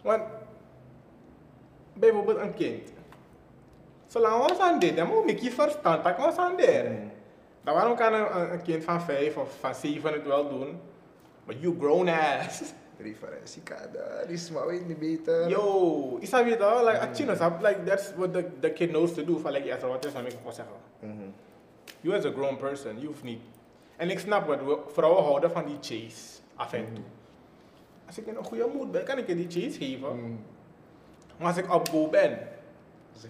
Want 0.03 0.23
bijvoorbeeld 1.95 2.39
een 2.39 2.55
kind. 2.55 2.93
Zolang 4.07 4.47
we 4.57 4.63
aan 4.63 4.79
dit, 4.79 4.97
dan 4.97 5.07
moet 5.09 5.31
ik 5.31 5.39
je 5.39 5.51
verstand, 5.51 6.05
dat 6.05 6.15
kan 6.17 6.39
aan 6.39 6.57
dit. 6.57 6.83
Mhm. 6.85 7.07
Dan 7.65 7.75
waarom 7.75 7.97
kan 7.97 8.15
een, 8.15 8.37
een- 8.41 8.53
een 8.53 8.63
kind 8.63 8.85
van 8.85 9.01
5 9.01 9.37
of 9.37 9.57
van 9.61 9.75
7 9.75 10.13
het 10.13 10.27
wel 10.27 10.49
doen? 10.49 10.81
Maar 11.45 11.55
you 11.57 11.77
grown 11.81 12.09
ass. 12.09 12.63
Referentie 13.03 13.63
kader, 13.63 14.27
die 14.27 14.35
is 14.37 14.51
maar 14.51 14.67
weet 14.67 14.87
niet 14.87 14.99
beter. 14.99 15.49
Yo, 15.49 16.17
is 16.21 16.31
weer 16.45 16.59
toch? 16.59 16.81
Like, 16.81 17.09
als 17.09 17.19
je 17.19 17.25
nou 17.25 17.53
like 17.63 17.83
that's 17.85 18.13
what 18.17 18.33
the, 18.33 18.47
the 18.61 18.71
kid 18.71 18.89
knows 18.89 19.15
to 19.15 19.25
do. 19.25 19.39
Van 19.39 19.53
like, 19.53 19.77
zo 19.81 19.89
wat 19.89 20.05
is 20.05 20.13
gewoon 20.13 20.53
zeggen. 20.53 20.75
Mhm. 20.99 21.31
You 22.01 22.17
as 22.17 22.25
a 22.25 22.31
grown 22.31 22.57
person, 22.57 23.05
hoeft 23.07 23.23
niet. 23.23 23.41
En 23.97 24.11
ik 24.11 24.19
snap 24.19 24.47
wat 24.47 24.59
we, 24.65 24.79
vrouwen 24.87 25.25
houden 25.25 25.51
van 25.51 25.65
die 25.65 25.77
chase, 25.81 26.41
af 26.55 26.73
en 26.73 26.85
toe. 26.95 27.05
Als 28.07 28.19
ik 28.19 28.27
in 28.27 28.37
een 28.37 28.45
goede 28.45 28.71
mood 28.75 28.91
ben, 28.91 29.05
kan 29.05 29.19
ik 29.19 29.27
je 29.27 29.35
die 29.35 29.51
chase 29.51 29.79
geven. 29.79 30.17
Mhm. 30.17 30.33
Maar 31.37 31.49
als 31.49 31.57
ik 31.57 31.75
op 31.75 31.89
go 31.89 32.09
ben, 32.09 32.39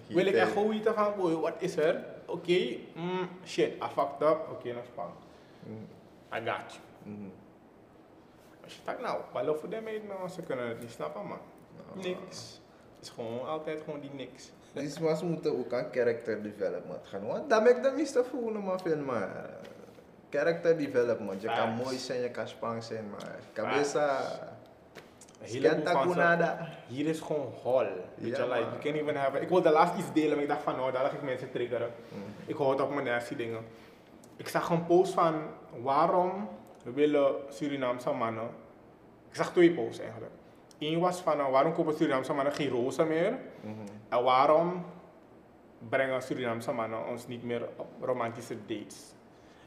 Wil 0.07 0.25
ik 0.25 0.33
echt 0.33 0.51
gewoon 0.51 0.69
weten 0.69 0.93
van, 0.93 1.13
boy, 1.17 1.33
wat 1.33 1.53
is 1.59 1.77
er? 1.77 2.05
Oké, 2.25 2.77
mm, 2.95 3.29
shit, 3.45 3.73
I 3.73 3.87
fucked 3.93 4.21
up. 4.21 4.47
Oké, 4.51 4.69
okay, 4.69 4.83
span. 4.91 5.11
Mhm. 5.63 5.73
I 6.33 6.49
got 6.49 6.79
you. 7.05 7.31
Als 8.63 8.73
je 8.73 8.79
denkt, 8.85 9.01
nou, 9.01 9.21
wat 9.33 9.43
loopt 9.43 9.59
voor 9.59 9.69
them 9.69 9.83
mee? 9.83 10.03
Nou, 10.07 10.29
ze 10.29 10.41
kunnen 10.41 10.67
het 10.67 10.79
niet 10.79 10.91
snappen, 10.91 11.25
man. 11.27 11.39
Niks. 11.93 12.61
Het 12.95 13.05
is 13.05 13.09
gewoon 13.09 13.47
altijd 13.47 13.81
gewoon 13.83 13.99
die 13.99 14.13
niks. 14.13 14.51
Dus 14.73 14.93
ze 14.93 15.25
moeten 15.25 15.57
ook 15.57 15.73
aan 15.73 15.87
character 15.91 16.43
development 16.43 17.07
gaan. 17.07 17.25
Want 17.27 17.49
dat 17.49 17.63
maakt 17.63 17.83
de 17.83 17.91
meeste 17.91 18.23
voelen, 18.23 18.63
maar 18.63 18.79
veel 18.79 18.97
maar. 18.97 19.49
Character 20.29 20.77
development. 20.77 21.41
Je 21.41 21.47
kan 21.47 21.69
mooi 21.69 21.97
zijn, 21.97 22.21
je 22.21 22.29
kan 22.29 22.47
spang 22.47 22.83
zijn, 22.83 23.09
maar 23.09 23.39
cabeza. 23.53 24.19
Kunada. 26.01 26.69
Hier 26.87 27.05
is 27.05 27.19
gewoon 27.19 27.53
hol. 27.63 27.85
Weet 28.15 28.35
je, 28.35 28.47
like, 28.47 28.59
you 28.59 28.79
can't 28.81 28.95
even 28.95 29.15
have... 29.15 29.39
Ik 29.39 29.49
wilde 29.49 29.69
laatst 29.69 29.97
iets 29.97 30.13
delen, 30.13 30.31
maar 30.31 30.41
ik 30.41 30.47
dacht 30.47 30.63
van, 30.63 30.75
nou, 30.75 30.91
daar 30.91 31.05
ga 31.05 31.15
ik 31.15 31.21
mensen 31.21 31.51
triggeren. 31.51 31.91
Mhm. 32.09 32.49
Ik 32.49 32.55
hoor 32.55 32.71
het 32.71 32.81
op 32.81 32.93
mijn 32.93 33.05
nasty 33.05 33.35
dingen. 33.35 33.65
Ik 34.35 34.47
zag 34.47 34.69
een 34.69 34.85
post 34.85 35.13
van, 35.13 35.41
waarom 35.81 36.49
willen 36.83 37.35
Surinaamse 37.49 38.11
mannen... 38.11 38.49
Ik 39.29 39.35
zag 39.35 39.51
twee 39.51 39.71
posts 39.71 39.99
eigenlijk. 39.99 40.31
Eén 40.79 40.99
was 40.99 41.21
van, 41.21 41.39
uh, 41.39 41.49
waarom 41.49 41.73
kopen 41.73 41.93
Surinaamse 41.95 42.33
mannen 42.33 42.53
geen 42.53 42.69
rozen 42.69 43.07
meer? 43.07 43.37
Mhm. 43.61 43.73
En 44.09 44.23
waarom 44.23 44.85
brengen 45.89 46.21
Surinaamse 46.21 46.71
mannen 46.71 47.07
ons 47.07 47.27
niet 47.27 47.43
meer 47.43 47.67
op 47.75 47.87
romantische 48.01 48.55
dates? 48.65 49.11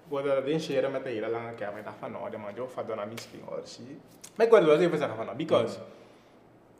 Ik 0.04 0.12
wilde 0.12 0.28
dat 0.28 0.44
in 0.44 0.60
sharen 0.60 0.90
met 0.92 1.04
een 1.04 1.12
hele 1.12 1.28
lange 1.28 1.52
kerk. 1.54 1.76
Ik 1.76 1.84
dacht 1.84 1.96
van, 1.98 2.12
nou, 2.12 2.30
de 2.30 2.36
man, 2.36 2.54
joh, 2.54 2.68
van 2.68 2.84
naar 2.96 3.08
misschien. 3.08 3.40
Zie. 3.64 3.98
Maar 4.34 4.46
ik 4.46 4.52
wilde 4.52 4.66
wel 4.66 4.74
eens 4.76 4.84
even 4.84 4.98
zeggen 4.98 5.16
van, 5.16 5.24
nou, 5.26 5.36
because 5.36 5.78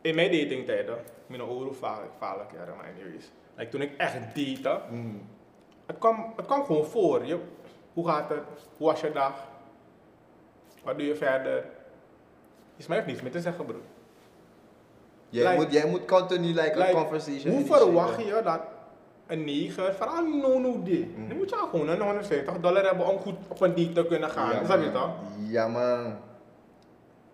in 0.01 0.15
mijn 0.15 0.31
datingtijden, 0.31 0.97
mijn 1.27 1.43
oren 1.43 1.75
vaak, 1.75 2.01
ja, 2.19 2.35
maar 2.77 2.89
anyways. 2.95 3.31
Like, 3.55 3.71
toen 3.71 3.81
ik 3.81 3.97
echt 3.97 4.13
date, 4.35 4.81
Mhm. 4.89 5.07
het 5.85 5.97
kwam, 5.97 6.33
het 6.35 6.45
kwam 6.45 6.65
gewoon 6.65 6.85
voor. 6.85 7.25
Je, 7.25 7.39
hoe 7.93 8.07
gaat 8.07 8.29
het? 8.29 8.39
Hoe 8.77 8.87
was 8.87 9.01
je 9.01 9.11
dag? 9.11 9.47
Wat 10.87 10.97
doe 10.97 11.07
je 11.07 11.15
verder? 11.15 11.63
Is 12.77 12.87
mij 12.87 12.97
heeft 12.97 13.09
niets 13.09 13.21
meer 13.21 13.31
te 13.31 13.41
zeggen, 13.41 13.65
broer. 13.65 13.81
Jij, 15.29 15.43
Like- 15.43 15.63
moet, 15.63 15.71
jij 15.73 15.87
moet 15.89 16.05
continu 16.05 16.47
like, 16.53 16.77
Like, 16.77 16.91
conversation. 16.91 17.53
Hoe 17.53 17.65
verwacht 17.65 18.21
je 18.25 18.41
dat 18.43 18.59
een 19.27 19.45
neger, 19.45 19.93
vooral 19.93 20.17
een 20.17 20.39
no-no 20.39 20.83
dit, 20.83 21.17
Mm. 21.17 21.27
dan 21.27 21.37
moet 21.37 21.49
je 21.49 21.55
al 21.55 21.67
gewoon 21.67 21.89
een 21.89 22.01
150 22.01 22.59
dollar 22.59 22.83
hebben 22.85 23.07
om 23.07 23.17
goed 23.17 23.35
op 23.47 23.61
een 23.61 23.75
date 23.75 23.91
te 23.91 24.05
kunnen 24.05 24.29
gaan. 24.29 24.49
Ja, 24.49 24.59
is 24.61 24.67
dat 24.67 24.83
je 24.83 24.91
toch? 24.91 25.09
Ja, 25.47 25.67
man. 25.67 26.15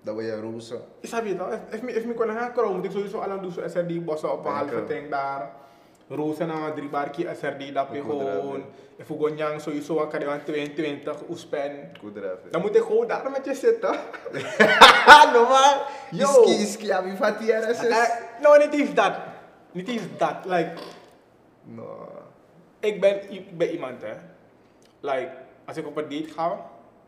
Dat 0.01 0.15
wil 0.15 0.25
je 0.25 0.39
rozen. 0.41 0.81
Is 0.99 1.09
dat 1.09 1.25
je 1.27 1.35
toch? 1.35 1.47
Als 1.47 1.59
ik 1.81 2.05
me 2.05 2.13
kunnen 2.13 2.35
gaan 2.37 2.51
komen, 2.53 2.75
moet 2.75 2.85
ik 2.85 2.91
sowieso 2.91 3.17
al 3.19 3.29
aan 3.31 3.41
doen, 3.41 3.51
zo 3.51 3.61
SRD 3.67 4.05
bossen 4.05 4.31
op 4.31 4.45
een 4.45 4.51
halve 4.51 4.83
tank 4.83 5.09
daar. 5.09 5.51
Rozen 6.15 6.51
aan 6.51 6.73
drie 6.73 6.89
je 7.91 7.97
Ik 7.97 8.03
moet 8.03 8.21
er 8.21 8.27
gewoon. 8.27 8.51
hebben. 8.53 8.65
If 8.95 9.07
we 9.07 9.17
gaan 9.27 9.37
jang 9.37 9.61
sowieso, 9.61 9.95
dan 9.95 10.09
kan 10.09 10.19
je 10.19 10.27
aan 10.27 10.43
22 10.43 11.21
oespen. 11.29 11.91
Dan 12.51 12.61
moet 12.61 12.75
ik 12.75 12.81
gewoon 12.81 13.07
daar 13.07 13.31
met 13.31 13.45
je 13.45 13.53
zitten. 13.53 13.95
normaal. 15.33 15.81
Yo. 16.11 16.43
Iski, 16.43 16.61
iski, 16.61 16.91
fati 17.15 17.49
Eh, 17.51 17.69
RSS. 17.69 17.87
nou, 18.41 18.59
niet 18.59 18.73
eens 18.79 18.93
dat. 18.93 19.13
Niet 19.71 19.87
eens 19.87 20.01
dat. 20.17 20.35
Like, 20.45 20.71
No. 21.63 22.07
ik 22.79 23.01
ben, 23.01 23.15
i- 23.31 23.35
ik 23.37 23.57
ben 23.57 23.69
iemand 23.69 24.01
hè. 24.01 24.13
Like, 24.99 25.29
als 25.65 25.77
ik 25.77 25.87
op 25.87 25.97
een 25.97 26.09
date 26.09 26.33
ga, 26.33 26.65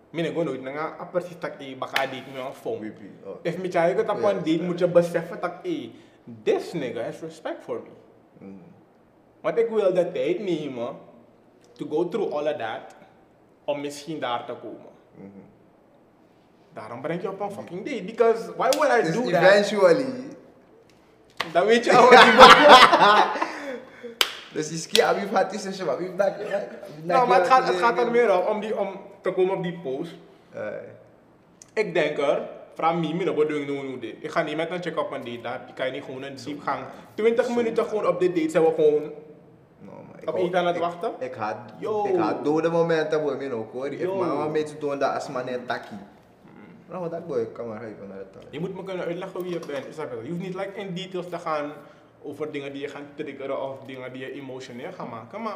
ben 0.10 0.24
ik 0.24 0.30
gewoon 0.30 0.46
nooit 0.46 0.62
naar 0.62 1.00
een 1.00 1.10
precies 1.10 1.40
dat 1.40 1.52
ik 1.58 1.80
baka 1.80 2.02
date 2.02 2.16
met 2.34 2.46
een 2.46 2.54
phone. 2.54 2.80
Wipi. 2.80 3.12
Oh. 3.26 3.36
If 3.42 3.58
me 3.58 3.68
try 3.68 3.82
het 3.82 4.10
op 4.10 4.20
Ja, 4.22 4.30
een 4.30 4.38
date, 4.38 4.64
moet 4.64 4.80
je 4.80 4.88
beseffen 4.88 5.38
dat, 5.42 5.52
hey, 5.64 5.92
this 6.44 6.74
nigga 6.74 7.02
has 7.04 7.20
respect 7.20 7.64
for 7.64 7.76
me. 7.82 7.90
Mm. 8.46 8.62
Want 9.46 9.58
ik 9.58 9.70
wil 9.70 9.94
de 9.94 10.12
tijd 10.12 10.40
nemen 10.40 10.96
to 11.78 11.86
go 11.90 12.10
through 12.10 12.34
all 12.34 12.48
of 12.48 12.58
that, 12.58 12.96
om 13.64 13.82
misschien 13.82 14.20
daar 14.20 14.46
te 14.46 14.54
komen. 14.54 14.92
Mhm. 15.16 15.28
Daarom 16.74 17.02
breng 17.02 17.22
je 17.22 17.30
op 17.30 17.40
een 17.40 17.52
fucking 17.52 17.86
date. 17.86 18.04
Because 18.04 18.54
why 18.58 18.70
would 18.78 19.00
I 19.00 19.06
Dus 19.06 19.14
do 19.16 19.32
that? 19.32 19.42
eventually. 19.42 20.06
Dan 21.52 21.66
weet 21.66 21.86
je 21.86 21.98
al 21.98 22.10
wat 22.10 22.22
die 22.26 23.44
Dus 24.54 24.72
iski, 24.72 25.02
abi 25.02 25.28
fati 25.32 25.58
se 25.58 25.74
shaba, 25.74 25.92
abi 25.92 26.16
dak. 26.16 26.36
Nou, 27.04 27.28
maar 27.28 27.40
het 27.40 27.48
gaat, 27.48 27.68
het 27.68 27.76
gaat 27.78 28.00
er 28.00 28.12
meer 28.12 28.40
om, 28.40 28.48
om, 28.48 28.60
die, 28.60 28.78
om 28.78 29.00
te 29.22 29.32
komen 29.32 29.56
op 29.56 29.64
die 29.64 29.80
post. 29.84 30.12
Ik 31.74 31.94
denk 31.94 32.18
er, 32.18 32.50
van 32.76 33.00
mij, 33.00 33.14
mijn 33.14 33.36
bedoeling 33.36 33.68
doen 33.68 33.86
hoe 33.86 34.00
dit. 34.00 34.16
Ik 34.20 34.32
ga 34.32 34.42
niet 34.42 34.56
met 34.56 34.70
een 34.72 34.82
check 34.82 35.00
op 35.00 35.12
een 35.12 35.24
date, 35.24 35.42
daar 35.42 35.72
kan 35.76 35.86
je 35.86 35.92
niet 35.92 36.04
gewoon 36.04 36.24
een 36.24 36.36
diepgang. 36.36 36.80
20 37.14 37.56
minuten 37.56 37.86
gewoon 37.86 38.08
op 38.08 38.20
dit 38.20 38.36
date 38.36 38.50
zijn 38.50 38.64
we 38.64 38.74
gewoon 38.76 39.12
ik 40.30 40.34
op 40.36 40.46
iets 40.46 40.56
aan 40.56 40.66
het 40.66 40.76
ik- 40.76 40.82
wachten. 40.82 41.12
Ik 41.20 41.34
had, 41.34 41.56
Yo. 41.78 42.06
ik 42.06 42.16
had 42.16 42.44
dode 42.46 42.70
momenten 42.70 43.22
boy, 43.24 43.36
min 43.36 43.54
ook 43.54 43.72
hoor. 43.72 43.88
Ik 43.88 44.14
maar 44.14 44.46
een 44.46 44.52
beetje 44.52 44.78
doen 44.78 45.00
dat 45.00 45.14
als 45.14 45.30
man 45.30 45.46
net 45.46 45.68
taki. 45.68 45.96
Nou, 46.90 47.10
dat 47.10 47.28
boy, 47.28 47.46
kan 47.52 47.68
maar 47.68 47.84
even 47.84 48.08
naar 48.08 48.18
het. 48.18 48.28
Je 48.50 48.60
moet 48.60 48.76
me 48.76 48.84
kunnen 48.84 49.06
uitleggen 49.06 49.42
wie 49.44 49.52
je 49.54 49.60
bent. 49.68 49.86
Is 49.88 49.96
dat 49.96 50.10
wel? 50.10 50.22
Je 50.22 50.30
hoeft 50.30 50.42
niet 50.42 50.56
like, 50.56 50.72
in 50.80 50.94
details 50.94 51.30
te 51.30 51.40
gaan 51.40 51.72
over 52.24 52.52
dingen 52.52 52.72
die 52.74 52.82
je 52.82 52.88
gaan 52.88 53.06
triggeren 53.16 53.62
of 53.62 53.78
dingen 53.86 54.14
die 54.14 54.22
je 54.22 54.32
emotioneel 54.34 54.92
gaan 54.92 55.10
maken. 55.10 55.42
Maar 55.42 55.56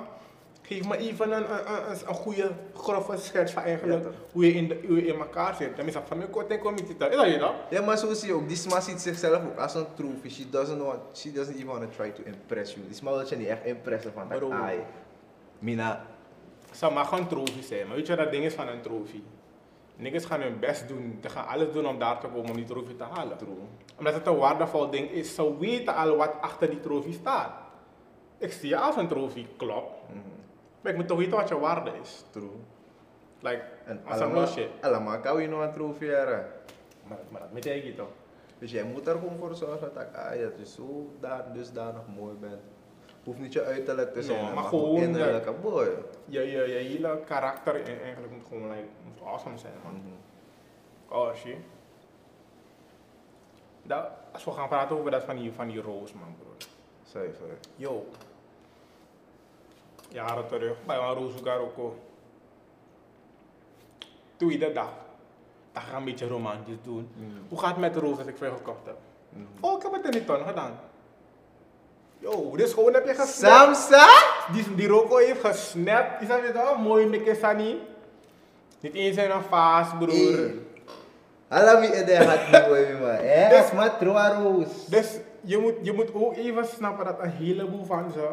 geef 0.69 0.87
me 0.87 0.97
even 0.97 1.31
een, 1.31 1.51
een, 1.51 1.91
een, 1.91 1.97
een 2.07 2.13
goede, 2.13 2.51
grove 2.73 3.17
schets 3.17 3.51
van 3.51 3.63
eigenlijk 3.63 4.03
Ja, 4.03 4.09
hoe, 4.31 4.45
je 4.45 4.53
in 4.53 4.67
de, 4.67 4.79
hoe 4.87 4.95
je 4.95 5.07
in 5.13 5.19
elkaar 5.19 5.55
zit. 5.55 5.77
Dan 5.77 5.85
is 5.85 5.93
dat 5.93 6.03
van 6.05 6.17
mijn 6.17 6.29
kort 6.29 6.51
en 6.51 6.59
comité. 6.59 7.09
Is 7.09 7.15
dat 7.15 7.31
je 7.31 7.37
dat? 7.37 7.53
Ja, 7.69 7.81
maar 7.81 7.97
zo 7.97 8.13
zie 8.13 8.27
je 8.27 8.33
ook, 8.33 8.47
die 8.47 8.57
sma 8.57 8.79
ziet 8.79 9.01
zichzelf 9.01 9.43
ook 9.45 9.57
als 9.57 9.75
een 9.75 9.85
troefie. 9.93 10.31
She 10.31 10.49
doesn't 10.49 10.81
want, 10.81 10.99
she 11.13 11.31
doesn't 11.31 11.55
even 11.55 11.67
want 11.67 11.81
to 11.81 12.03
try 12.03 12.11
to 12.11 12.23
impress 12.23 12.73
you. 12.73 12.85
Die 12.85 12.95
sma 12.95 13.11
wil 13.11 13.27
je 13.27 13.35
niet 13.35 13.47
echt 13.47 13.65
impressen 13.65 14.13
van 14.13 14.29
dat 14.29 14.51
ai. 14.51 14.79
Mina, 15.59 16.05
Het 16.79 16.93
mag 16.93 17.11
een 17.11 17.27
trofee 17.27 17.63
zijn, 17.63 17.87
maar 17.87 17.95
weet 17.95 18.07
je 18.07 18.15
wat 18.15 18.23
dat 18.23 18.33
ding 18.33 18.43
is 18.43 18.53
van 18.53 18.67
een 18.67 18.81
trofee? 18.81 19.23
Niggas 19.95 20.25
gaan 20.25 20.41
hun 20.41 20.59
best 20.59 20.87
doen. 20.87 21.19
Ze 21.21 21.29
gaan 21.29 21.47
alles 21.47 21.71
doen 21.73 21.87
om 21.87 21.99
daar 21.99 22.19
te 22.19 22.27
komen 22.27 22.49
om 22.49 22.55
die 22.55 22.65
trofee 22.65 22.95
te 22.95 23.03
halen. 23.03 23.37
True. 23.37 23.49
Omdat 23.97 24.13
het 24.13 24.27
een 24.27 24.37
waardevol 24.37 24.89
ding 24.89 25.11
is. 25.11 25.35
Ze 25.35 25.57
weten 25.57 25.95
al 25.95 26.15
wat 26.15 26.35
achter 26.41 26.69
die 26.69 26.79
trofee 26.79 27.13
staat. 27.13 27.51
Ik 28.37 28.51
zie 28.51 28.69
je 28.69 28.77
als 28.77 28.95
een 28.95 29.07
trofee 29.07 29.47
klopt. 29.57 29.91
Mhm. 30.07 30.38
Ik 30.89 30.95
moet 30.95 31.07
toch 31.07 31.17
weten 31.17 31.37
wat 31.37 31.49
je 31.49 31.59
waarde 31.59 31.91
is. 32.01 32.23
True. 32.29 32.49
Like, 33.39 33.63
En 33.85 34.01
allemaal, 34.05 34.47
shit. 34.47 34.69
allemaal 34.81 35.19
kan 35.19 35.41
je 35.41 35.47
nog 35.47 35.61
een 35.61 35.71
trofee 35.71 36.09
hebben. 36.09 36.45
Maar, 37.07 37.17
maar 37.29 37.41
dat 37.41 37.63
weet 37.63 37.85
ik 37.85 37.95
toch. 37.95 38.09
Dus 38.59 38.71
jij 38.71 38.83
moet 38.83 39.07
er 39.07 39.13
gewoon 39.13 39.37
voor 39.37 39.55
zorgen 39.55 39.91
dat 39.93 40.05
ah, 40.15 40.35
ja, 40.35 40.49
dus 40.57 40.73
zo 40.73 41.09
daar, 41.19 41.53
dusdanig 41.53 42.01
mooi 42.17 42.35
bent. 42.35 42.61
Hoeft 43.23 43.39
niet 43.39 43.53
je 43.53 43.63
uiterlijk 43.63 44.13
te 44.13 44.19
No, 44.19 44.25
zijn, 44.25 44.43
maar 44.43 44.53
maar 44.53 44.63
gewoon, 44.63 45.01
innerlijke 45.01 45.51
boy. 45.51 45.87
Je, 46.25 46.39
je, 46.39 46.67
je 46.67 46.77
hele 46.77 47.19
karakter 47.25 47.73
eigenlijk 47.83 48.33
moet 48.33 48.45
gewoon 48.47 48.69
like, 48.69 48.87
moet 49.03 49.27
awesome 49.27 49.57
zijn, 49.57 49.73
man. 49.83 50.01
Oh, 51.09 51.35
shit. 51.35 51.57
Dat, 53.83 54.07
als 54.31 54.43
we 54.43 54.51
gaan 54.51 54.67
praten 54.67 54.97
over 54.97 55.11
dat 55.11 55.23
van 55.23 55.35
die, 55.35 55.51
van 55.51 55.67
die 55.67 55.81
roos, 55.81 56.13
man, 56.13 56.35
bro. 56.39 56.67
Zuiver. 57.03 57.57
Yo. 57.75 58.05
Jaren 60.11 60.47
terug, 60.47 60.75
bij 60.85 60.97
een 60.97 61.13
roos 61.13 61.31
ook. 61.77 61.95
Tweede 64.35 64.71
dag. 64.71 64.89
Dan 65.73 65.81
ga 65.81 65.97
een 65.97 66.03
beetje 66.05 66.27
romantisch 66.27 66.77
doen. 66.83 67.09
Mhm. 67.15 67.29
Hoe 67.49 67.59
gaat 67.59 67.69
het 67.69 67.77
met 67.77 67.93
de 67.93 67.99
roos 67.99 68.17
dat 68.17 68.27
ik 68.27 68.37
veel 68.37 68.55
gekocht 68.55 68.85
heb? 68.85 68.97
Mhm. 69.29 69.43
Oh, 69.59 69.77
ik 69.77 69.83
heb 69.83 69.91
het 69.91 70.05
in 70.05 70.11
die 70.11 70.25
ton 70.25 70.45
gedaan. 70.47 70.79
Yo, 72.17 72.55
dus 72.55 72.73
gewoon 72.73 72.93
heb 72.93 73.05
je 73.07 73.13
gesnapt. 73.13 73.75
Samsa? 73.77 74.07
Die, 74.51 74.75
die 74.75 74.87
Rocco 74.87 75.17
heeft 75.17 75.45
gesnapt. 75.45 76.21
Is 76.21 76.27
dat 76.27 76.41
weer 76.41 76.53
zo 76.55 76.77
mooi, 76.77 77.05
Mikke 77.05 77.35
Sani? 77.35 77.77
Niet 78.79 78.93
eens 78.93 79.17
in 79.17 79.29
een 79.29 79.41
vaas, 79.41 79.87
broer. 79.99 80.09
Hey. 80.37 80.55
Alam 81.47 81.83
je 81.83 82.03
de 82.03 82.15
hat 82.15 82.67
mooi 82.67 82.93
man. 82.93 83.09
Eh, 83.09 83.49
Dus- 83.49 83.71
maar 83.71 84.41
roos. 84.43 84.85
Dus 84.85 85.17
je 85.41 85.57
moet, 85.57 85.73
je 85.81 85.93
moet 85.93 86.13
ook 86.13 86.35
even 86.35 86.65
snappen 86.65 87.05
dat 87.05 87.19
een 87.19 87.29
heleboel 87.29 87.85
van 87.85 88.11
ze, 88.11 88.29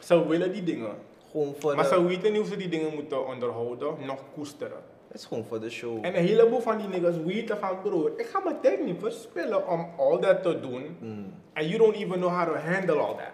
ze 0.00 0.26
willen 0.28 0.52
die 0.52 0.62
dingen. 0.62 0.96
Gewoon 1.32 1.54
voor 1.58 1.74
Maar 1.74 1.88
de, 1.88 1.94
ze 1.94 2.04
weten 2.04 2.32
niet 2.32 2.40
hoe 2.40 2.50
ze 2.50 2.56
die 2.56 2.68
dingen 2.68 2.94
moeten 2.94 3.26
onderhouden, 3.26 4.06
nog 4.06 4.24
koesteren. 4.34 4.82
het 5.08 5.16
is 5.16 5.24
gewoon 5.24 5.44
voor 5.44 5.60
de 5.60 5.70
show. 5.70 6.04
En 6.04 6.16
een 6.16 6.24
heleboel 6.24 6.60
van 6.60 6.78
die 6.78 6.88
niggas 6.88 7.16
weten 7.16 7.58
van, 7.58 7.80
broer, 7.82 8.12
ik 8.16 8.26
ga 8.26 8.40
mijn 8.40 8.60
tijd 8.60 8.84
niet 8.84 9.00
verspillen 9.00 9.68
om 9.68 9.88
al 9.96 10.20
dat 10.20 10.42
te 10.42 10.60
doen. 10.60 10.96
Mhm. 11.00 11.22
And 11.54 11.66
you 11.66 11.78
don't 11.78 11.94
even 11.94 12.18
know 12.18 12.30
how 12.30 12.46
to 12.46 12.54
handle 12.54 12.98
all 12.98 13.14
that. 13.14 13.32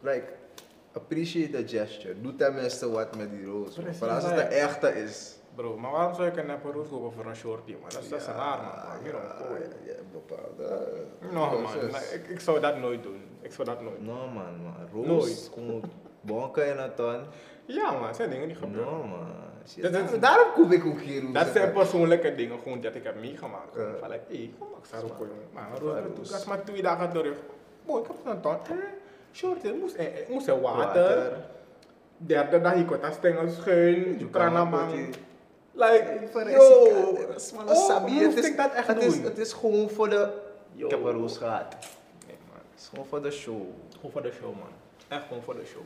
Like, 0.00 0.24
appreciate 0.92 1.50
the 1.50 1.78
gesture. 1.78 2.20
Doe 2.20 2.34
tenminste 2.34 2.90
wat 2.90 3.16
met 3.16 3.30
die 3.30 3.44
roos. 3.44 3.76
Maar 4.00 4.08
als 4.08 4.24
het 4.24 4.36
de 4.36 4.42
echte 4.42 4.88
is. 4.88 5.36
Bro, 5.54 5.78
maar 5.78 5.90
waarom 5.90 6.14
zou 6.14 6.28
ik 6.28 6.36
een 6.36 6.46
neppe 6.46 6.70
roos 6.70 6.88
kopen 6.88 7.12
voor 7.12 7.26
een 7.26 7.36
shorty, 7.36 7.72
man? 7.72 7.80
Dat 7.88 8.02
is, 8.02 8.08
dat 8.08 8.20
is 8.20 8.26
raar, 8.26 8.58
man. 8.62 9.04
Ja, 9.04 9.20
ja, 9.84 9.92
bepaalde. 10.12 10.86
No, 11.32 11.60
man. 11.60 11.94
ik, 12.12 12.28
ik 12.28 12.40
zou 12.40 12.60
dat 12.60 12.78
nooit 12.78 13.02
doen. 13.02 13.20
Ik 13.40 13.52
zou 13.52 13.68
dat 13.68 13.82
nooit 13.82 13.96
doen. 13.96 14.06
No 14.06 14.26
man, 14.26 14.62
man. 14.62 15.04
Roos. 15.04 15.50
Nooit. 15.54 15.84
Gewoon 16.28 16.40
bonken 16.40 16.66
in 16.66 16.76
het 16.78 16.96
ton. 16.96 17.20
Ja, 17.64 17.90
man. 17.92 18.02
Dat 18.02 18.16
zijn 18.16 18.30
dingen 18.30 18.46
die 18.48 18.56
gebeuren. 18.56 18.92
No 18.92 19.04
man. 19.04 19.26
Zie, 19.64 19.82
Dat 19.82 19.92
is- 20.12 20.20
daarom- 20.20 20.52
koop 20.54 20.72
ik 20.72 20.84
ook 20.84 21.00
roos. 21.00 21.32
Dat 21.32 21.46
zijn 21.52 21.72
persoonlijke 21.72 22.34
dingen 22.34 22.58
gewoon 22.62 22.80
dat 22.80 22.94
ik 22.94 23.04
heb 23.04 23.20
meegemaakt. 23.20 23.74
Ja. 23.76 23.82
Van 24.00 24.08
like, 24.10 24.22
hé, 24.28 24.54
kom 24.58 24.68
maar, 24.70 24.78
ik 24.80 24.86
ook 25.04 25.18
jongen. 25.18 25.48
Maar 25.52 25.68
dat 26.16 26.38
is 26.38 26.44
maar 26.44 26.64
twee 26.64 26.82
dagen 26.82 27.10
terug. 27.10 27.36
Boy, 27.86 28.00
ik 28.00 28.06
heb 28.06 28.16
een 28.34 28.40
ton. 28.40 28.52
Eh, 28.52 28.76
short, 29.32 29.64
er 29.64 29.74
moest, 29.74 29.96
er 29.96 30.10
moest 30.28 30.46
er 30.48 30.60
water. 30.60 31.02
Water. 31.02 31.32
Derde 32.16 32.60
dag, 32.60 32.74
ik 32.74 32.86
kon 32.86 33.00
dat 33.00 33.12
stengel 33.14 33.48
schuin. 33.48 34.18
Je 34.18 34.30
Kranaman. 34.30 34.90
Like, 35.72 36.28
yo. 36.50 37.18
Dat 37.26 37.52
Oh, 37.66 38.06
moest 38.06 38.44
ik 38.44 38.56
dat 38.56 38.72
echt 38.72 38.86
het 38.86 39.02
is, 39.02 39.14
doen? 39.14 39.24
het 39.24 39.38
is 39.38 39.52
gewoon 39.52 39.90
voor 39.90 40.08
de... 40.08 40.28
Ik 40.76 40.90
heb 40.90 41.04
een 41.04 41.12
roos 41.12 41.36
gehad. 41.36 41.76
Nee, 42.26 42.36
man. 42.48 42.56
Het 42.70 42.80
is 42.80 42.86
gewoon 42.88 43.06
voor 43.06 43.22
de 43.22 43.30
show. 43.30 43.60
Gewoon 43.94 44.10
voor 44.10 44.22
de 44.22 44.32
show, 44.32 44.54
man. 44.54 44.68
Echt 45.08 45.26
gewoon 45.26 45.42
voor 45.42 45.54
de 45.54 45.64
show. 45.64 45.82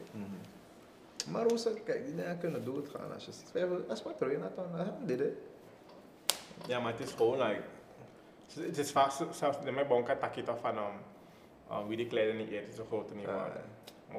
Maar 1.30 1.46
rozen, 1.46 1.82
kijk, 1.84 2.04
die 2.06 2.14
dingen 2.14 2.38
kunnen 2.38 2.64
doodgaan. 2.64 3.12
Als 3.14 3.24
je 3.24 3.30
twijfelt, 3.50 3.88
als 3.88 4.02
wat 4.02 4.14
je 4.18 4.38
naar 4.38 4.50
dan, 4.56 4.94
dit 5.06 5.20
is. 5.20 5.32
Ja, 6.66 6.80
maar 6.80 6.92
het 6.92 7.00
is 7.08 7.12
gewoon 7.12 7.38
like. 7.42 7.62
Het 8.60 8.78
is 8.78 8.92
vaak 8.92 9.10
zo- 9.10 9.28
zelfs 9.32 9.60
de 9.64 9.70
mijn 9.72 9.86
bonka 9.86 10.16
takita 10.16 10.56
van 10.56 10.76
um, 10.78 10.84
um, 11.78 11.86
wie 11.88 11.96
die 11.96 12.06
kleine 12.06 12.32
niet 12.32 12.50
eet, 12.50 12.68
is 12.68 12.76
zo 12.76 12.84
groot 12.88 13.14
niet. 13.14 13.26
Maar 13.26 13.50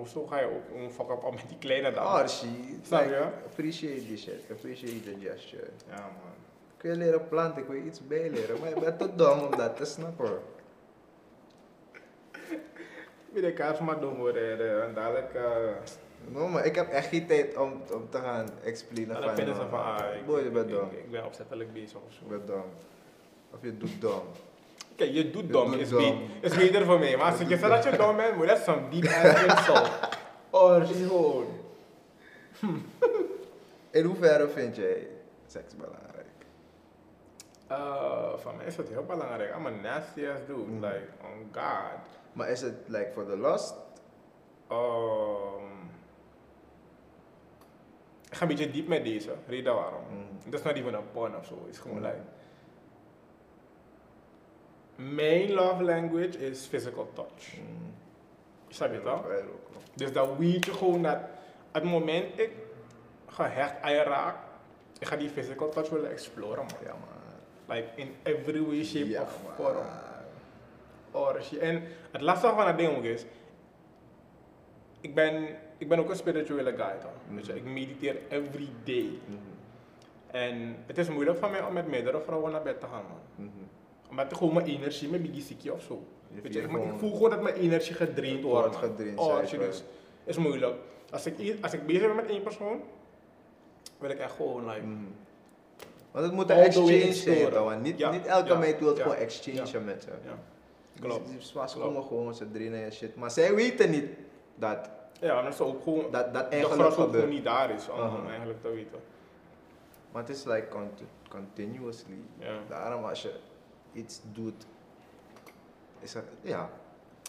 hoezo 0.02 0.26
ga 0.28 0.40
je 0.40 0.46
ook 0.46 0.76
een 0.82 0.92
fuck 0.92 1.10
up 1.10 1.34
met 1.34 1.48
die 1.50 1.58
kleine 1.58 1.92
dan? 1.92 2.04
Archie, 2.06 2.80
Snap 2.84 3.02
like, 3.02 3.14
je? 3.14 3.22
appreciate 3.46 4.08
die 4.08 4.18
shit, 4.18 4.42
appreciate 4.52 5.04
the 5.04 5.16
gesture. 5.30 5.68
Ja, 5.90 5.96
man. 6.00 6.32
Ik 6.78 6.82
wil 6.82 6.96
leren 6.96 7.28
planten, 7.28 7.62
ik 7.62 7.68
wil 7.68 7.86
iets 7.86 8.08
bijleren, 8.08 8.60
maar 8.60 8.70
ik 8.70 8.80
ben 8.80 8.98
te 8.98 9.16
dom 9.16 9.40
om 9.40 9.58
dat 9.58 9.76
te 9.78 9.86
snappen. 9.86 10.40
Wie 13.34 13.42
de 13.42 13.54
kaars 13.54 13.80
maar 13.80 14.00
doen 14.00 14.16
worden 14.18 14.84
en 14.88 14.94
dadelijk. 14.94 15.34
eh, 15.34 15.44
No, 16.28 16.48
maar 16.48 16.66
ik 16.66 16.76
heb 16.76 16.90
echt 16.90 17.08
geen 17.08 17.28
tijd 17.28 17.58
om, 17.58 17.82
om 17.94 18.10
te 18.10 18.18
gaan 18.18 18.48
explainen 18.64 19.14
dan 19.16 19.24
van... 19.24 19.36
vinden 19.36 19.56
ze 19.56 19.62
uh, 19.62 19.70
van, 19.70 19.80
ah, 19.84 20.16
ik, 20.16 20.26
boy, 20.26 20.44
je 20.44 20.50
bent 20.50 20.70
ik, 20.70 20.76
dom. 20.76 20.90
ik, 20.92 20.98
ik 20.98 21.12
ben 21.12 21.26
opzettelijk 21.26 21.74
bezig 21.74 21.98
of 21.98 22.14
zo. 22.14 22.20
Je 22.24 22.30
bent 22.30 22.48
dom. 22.48 22.64
Of 23.52 23.58
je 23.62 23.78
doet 23.78 24.02
dom. 24.02 24.22
Kijk, 24.96 25.12
je 25.12 25.30
doet 25.32 25.42
Je 25.46 25.52
dom, 25.52 25.72
doet 25.72 25.80
is, 25.80 25.90
dom. 25.90 26.00
be- 26.42 26.48
is 26.48 26.56
beter 26.56 26.86
voor 26.86 27.00
mij. 27.00 27.18
Maar 27.18 27.32
als 27.32 27.40
ik 27.40 27.50
je 27.50 27.58
zegt 27.58 27.72
dat 27.84 27.84
je 27.94 27.98
dom 27.98 28.16
bent, 28.16 28.36
moet 28.36 28.48
dat 28.48 28.58
zo'n 28.60 28.90
deep 28.90 29.06
ass 29.06 29.44
insult. 29.58 29.90
Oh, 30.50 30.90
is 30.90 31.08
gewoon. 31.08 31.46
In 33.92 34.06
hoeverre 34.06 34.48
vind 34.50 34.76
jij 34.76 35.08
seks 35.48 35.76
belangrijk? 35.76 36.12
Uh, 37.72 38.34
voor 38.38 38.56
mij 38.56 38.66
is 38.66 38.76
het 38.78 38.90
heel 38.90 39.04
belangrijk. 39.06 39.56
I'm 39.58 39.66
a 39.66 39.70
nasty 39.70 40.28
ass 40.28 40.40
dude. 40.48 40.60
Mhm. 40.72 40.84
Like, 40.86 41.08
on 41.22 41.50
God. 41.52 42.22
Maar 42.34 42.50
is 42.50 42.62
het 42.62 42.76
like 42.88 43.12
voor 43.14 43.26
de 43.26 43.38
lust? 43.38 43.74
Um, 44.72 45.92
ik 48.30 48.36
ga 48.36 48.42
een 48.42 48.48
beetje 48.48 48.72
diep 48.72 48.88
met 48.88 49.04
deze. 49.04 49.34
Reden 49.48 49.76
waarom. 49.76 50.04
Mhm. 50.10 50.46
Het 50.46 50.54
is 50.54 50.62
not 50.62 50.76
even 50.76 50.94
een 50.94 51.12
porn 51.12 51.36
of 51.36 51.46
zo. 51.46 51.60
Het 51.66 51.74
is 51.74 51.80
gewoon 51.80 52.02
like. 52.02 52.22
Mijn 54.96 55.52
love 55.52 55.84
language 55.84 56.38
is 56.38 56.66
physical 56.66 57.10
touch. 57.14 57.58
Mm. 57.60 57.94
Snap 58.68 58.92
je 58.92 59.10
ook. 59.10 59.26
Dus 59.96 60.14
dan 60.14 60.38
weet 60.38 60.66
je 60.66 60.74
gewoon 60.74 61.04
dat 61.04 61.18
op 61.68 61.74
het 61.74 61.84
moment 61.84 62.40
ik 62.40 62.52
gehecht 63.28 63.82
aan 63.82 63.92
je 63.92 64.04
raak, 64.04 64.36
ik 65.00 65.08
ga 65.08 65.16
die 65.16 65.30
physical 65.30 65.70
touch 65.70 65.90
willen 65.90 66.12
exploren 66.12 66.66
man. 66.66 66.78
Ja 66.84 66.92
man. 66.92 67.78
Like 67.78 67.88
in 67.96 68.16
every 68.24 68.62
way, 68.62 68.84
shape 68.84 69.10
Ja, 69.10 69.22
of 69.22 69.40
form. 69.56 69.86
En 71.60 71.84
het 72.12 72.22
lastige 72.22 72.54
van 72.54 72.66
dat 72.66 72.78
ding 72.78 72.98
ook 72.98 73.04
is, 73.04 73.26
ik 75.02 75.16
ben, 75.16 75.48
ik 75.78 75.88
ben 75.90 76.00
ook 76.00 76.10
een 76.10 76.16
spirituele 76.16 76.72
guy 76.72 77.00
toch? 77.02 77.12
Dus 77.36 77.48
Mhm. 77.48 77.58
ik 77.58 77.64
mediteer 77.64 78.16
every 78.30 78.70
day. 78.84 79.10
Mhm. 79.26 79.38
En 80.28 80.76
het 80.86 80.98
is 80.98 81.10
moeilijk 81.10 81.38
voor 81.38 81.50
mij 81.50 81.64
om 81.64 81.74
met 81.74 81.88
meerdere 81.88 82.20
vrouwen 82.22 82.52
naar 82.52 82.62
bed 82.62 82.80
te 82.80 82.86
gaan 82.86 83.04
man. 83.10 83.48
Mhm. 83.48 83.50
Omdat 84.10 84.32
ik 84.32 84.38
gewoon 84.38 84.54
mijn 84.54 84.66
energie, 84.66 85.10
mijn 85.10 85.22
biggie 85.22 85.74
of 85.74 85.82
zo. 85.82 86.04
Je 86.36 86.42
Weet 86.42 86.54
je, 86.54 86.62
ik, 86.62 86.72
ik 86.72 86.94
voel 86.98 87.12
gewoon 87.14 87.30
dat 87.30 87.42
mijn 87.42 87.56
energie 87.56 87.94
gedraind 87.96 88.44
wordt. 88.44 88.76
Gedraind, 88.76 89.20
Oh, 89.20 89.40
dus 89.40 89.84
is 90.24 90.38
moeilijk. 90.38 90.76
Als 91.12 91.26
ik, 91.26 91.56
als 91.62 91.74
ik 91.74 91.86
bezig 91.86 92.02
ben 92.08 92.16
met 92.16 92.26
één 92.26 92.44
persoon, 92.44 92.82
wil 94.00 94.10
ik 94.10 94.20
echt 94.20 94.36
gewoon 94.36 94.66
like. 94.68 94.86
Mhm. 94.86 95.04
Want 96.12 96.26
het 96.26 96.34
moet 96.34 96.50
een 96.50 96.56
exchange 96.56 97.14
zijn? 97.14 97.52
Want 97.52 97.82
niet, 97.82 97.98
Ja, 97.98 98.12
niet 98.12 98.26
elke 98.26 98.48
ja, 98.50 98.58
meid 98.58 98.80
wil 98.80 98.96
ja, 98.96 99.02
gewoon 99.02 99.18
exchange 99.18 99.68
ja, 99.72 99.80
met 99.80 100.04
je. 100.04 100.30
Klopt. 101.00 101.28
Die 101.30 101.42
zwaars 101.42 101.74
Klopt. 101.74 101.88
komen 101.88 102.04
gewoon, 102.04 102.36
ze 102.36 102.52
draaien 102.52 102.84
en 102.86 102.92
shit. 102.92 103.16
Maar 103.16 103.32
zij 103.32 103.56
weten 103.56 103.90
niet 103.92 104.06
dat 104.56 104.90
Ja, 105.20 105.40
omdat 105.40 105.56
ze 105.56 105.64
ook 105.64 105.84
gewoon. 105.84 106.12
dat, 106.12 106.34
dat 106.34 106.50
de 106.52 106.56
eigenlijk 106.56 106.84
ook 107.00 107.12
gewoon 107.12 107.30
niet 107.30 107.44
daar 107.44 107.72
is 107.72 107.90
om, 107.90 108.28
eigenlijk 108.28 108.62
te 108.62 108.70
weten. 108.70 109.00
Maar 110.12 110.22
het 110.22 110.32
is 110.36 110.44
like 110.44 110.68
conti- 110.68 111.08
continuously. 111.30 112.18
Ja. 112.40 112.54
Daarom 112.70 113.04
als 113.04 113.22
je 113.22 113.34
iets 113.94 114.22
doet, 114.34 114.66
is 116.00 116.14
het, 116.14 116.24
ja. 116.42 116.70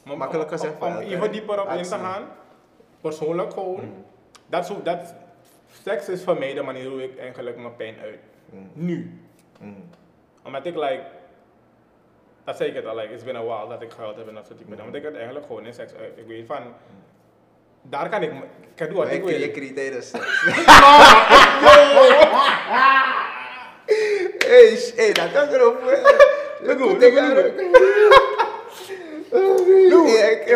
Maar 0.04 0.16
Makkelijk 0.16 0.50
om- 0.50 0.58
gezegd 0.58 0.80
Om, 0.82 0.96
even 0.96 1.32
dieper 1.32 1.62
op 1.62 1.68
in 1.68 1.82
te 1.82 1.88
gaan, 1.88 2.22
persoonlijk 3.00 3.52
gewoon. 3.52 3.74
Mhm. 3.74 3.86
Dat 4.46 4.68
hoe, 4.68 4.82
dat, 4.82 5.14
seks 5.82 6.08
is 6.08 6.22
voor 6.22 6.38
mij 6.38 6.54
de 6.54 6.62
manier 6.62 6.88
hoe 6.90 7.02
ik 7.02 7.18
eigenlijk 7.18 7.56
mijn 7.56 7.76
pijn 7.76 7.98
uit. 7.98 8.18
Mhm. 8.50 8.62
Nu. 8.72 9.20
Mhm. 9.60 9.70
Omdat 10.44 10.66
ik 10.66 10.74
like, 10.74 11.04
dat 12.44 12.56
zei 12.56 12.68
ik 12.68 12.74
het 12.76 12.86
al, 12.86 12.96
like, 12.96 13.12
it's 13.12 13.24
been 13.24 13.36
a 13.36 13.42
while 13.44 13.68
dat 13.68 13.82
ik 13.82 13.90
gehuild 13.92 14.16
heb 14.16 14.28
en 14.28 14.34
dat 14.34 14.46
soort 14.46 14.58
dingen. 14.58 14.76
Want 14.76 14.94
ik 14.94 15.02
het 15.02 15.14
eigenlijk 15.14 15.46
gewoon 15.46 15.66
in 15.66 15.74
seks 15.74 15.92
uit. 16.00 16.12
Ik 16.16 16.26
weet 16.26 16.46
van, 16.46 16.62
daar 17.82 18.08
kan 18.08 18.22
ik, 18.22 18.30
ik 18.32 18.38
kan 18.74 18.86
doen 18.86 18.96
wat 18.96 19.06
Maar 19.06 19.14
ik 19.14 19.24
je, 19.24 19.38
je 19.38 19.38
wil. 19.38 19.74
tijdens 19.74 20.08
seks. 20.08 20.42
Hey, 24.96 25.12
dat 25.12 25.32
kan 25.32 25.48
erop. 25.48 25.76
Look 26.60 26.80
Goed, 26.80 26.90
look 26.90 27.02
ik 27.02 27.14
look 27.14 27.26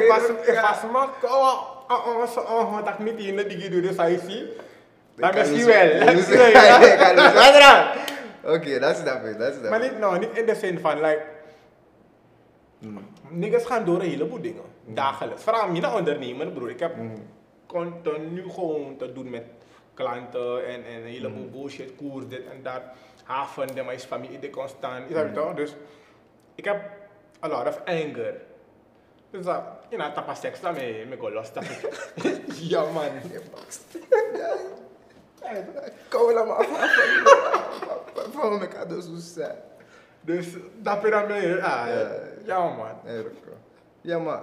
was, 0.08 0.22
ik- 0.28 0.60
was 0.60 0.90
maar, 0.92 1.08
oh, 1.22 1.62
oh, 1.88 2.06
oh, 2.06 2.36
oh, 2.36 2.48
oh, 2.48 2.84
dat 2.84 2.98
niet 2.98 3.18
in 3.18 3.36
de 3.36 3.46
digi 3.46 3.68
doe, 3.68 3.80
dus 3.80 3.96
hij 3.96 4.18
zie. 4.26 4.52
Misschien 5.34 5.56
dus- 5.56 5.64
wel, 5.64 6.04
dat 6.06 6.14
is 6.14 6.26
wel? 6.28 7.84
Oké, 8.54 8.78
dat 8.78 8.96
ik, 9.24 9.38
dat 9.38 9.70
Maar 9.70 9.80
niet, 9.80 9.98
nou, 9.98 10.18
niet 10.18 10.38
in 10.38 10.46
de 10.46 10.54
zin 10.54 10.78
van, 10.80 11.00
like, 11.00 11.22
Mm. 12.78 12.98
niggas 13.28 13.64
gaan 13.64 13.84
door 13.84 13.94
een 14.00 14.08
heleboel 14.08 14.40
dingen. 14.40 14.62
Dagelijks. 14.84 15.42
Vooral 15.42 15.68
mijn 15.68 15.86
ondernemer, 15.86 16.46
broer. 16.50 16.70
Ik 16.70 16.80
heb 16.80 16.96
Mm. 16.96 17.12
continu 17.66 18.50
gewoon 18.50 18.96
te 18.96 19.12
doen 19.12 19.30
met 19.30 19.44
klanten 19.94 20.66
en, 20.66 20.84
en 20.84 20.94
een 20.94 21.06
heleboel 21.06 21.44
Mm. 21.44 21.50
bullshit, 21.50 21.92
koers, 21.96 22.28
dit 22.28 22.44
en 22.46 22.62
dat. 22.62 22.80
Haven, 23.24 23.74
de 23.74 23.82
mijn 23.82 23.98
familie, 24.00 24.38
die 24.38 24.50
constant. 24.50 25.08
Je 25.08 25.14
Mm. 25.24 25.32
toch? 25.34 25.54
Dus 25.54 25.74
ik 26.54 26.64
heb 26.64 26.90
a 27.44 27.48
lot 27.48 27.66
of 27.66 27.80
anger. 27.84 28.34
Dus 29.30 29.44
dat, 29.44 29.62
je 29.88 29.96
know, 29.96 30.12
tapa 30.12 30.34
seks, 30.34 30.60
dat 30.60 30.74
me, 30.74 31.16
go 31.18 31.30
lost. 31.30 31.54
ja, 32.72 32.84
man. 32.92 33.08
Kom 36.08 36.28
er 36.28 36.46
maar 36.46 36.56
af. 36.56 36.68
Me 38.60 38.68
kan 38.68 38.88
dus 38.88 39.04
zo 39.04 39.10
zijn. 39.16 39.56
Dus 40.28 40.46
dat 40.82 41.02
ben 41.02 41.10
dan 41.10 41.26
mee. 41.26 41.54
Ah, 41.54 41.86
Ja. 41.88 42.10
ja, 42.44 42.58
man. 42.76 42.90
Ja, 44.00 44.18
maar 44.18 44.42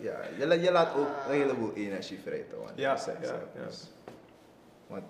ja, 0.00 0.20
je, 0.38 0.46
la- 0.46 0.54
je 0.54 0.72
laat 0.72 0.94
ook 0.96 1.06
een 1.28 1.32
heleboel 1.34 1.72
energie 1.74 2.18
vrij, 2.20 2.44
toch? 2.50 2.70
Ja, 2.74 2.96
seks 2.96 3.28
ja, 3.28 3.34
ja. 3.54 3.64
dus- 3.66 3.90
Want 4.86 5.02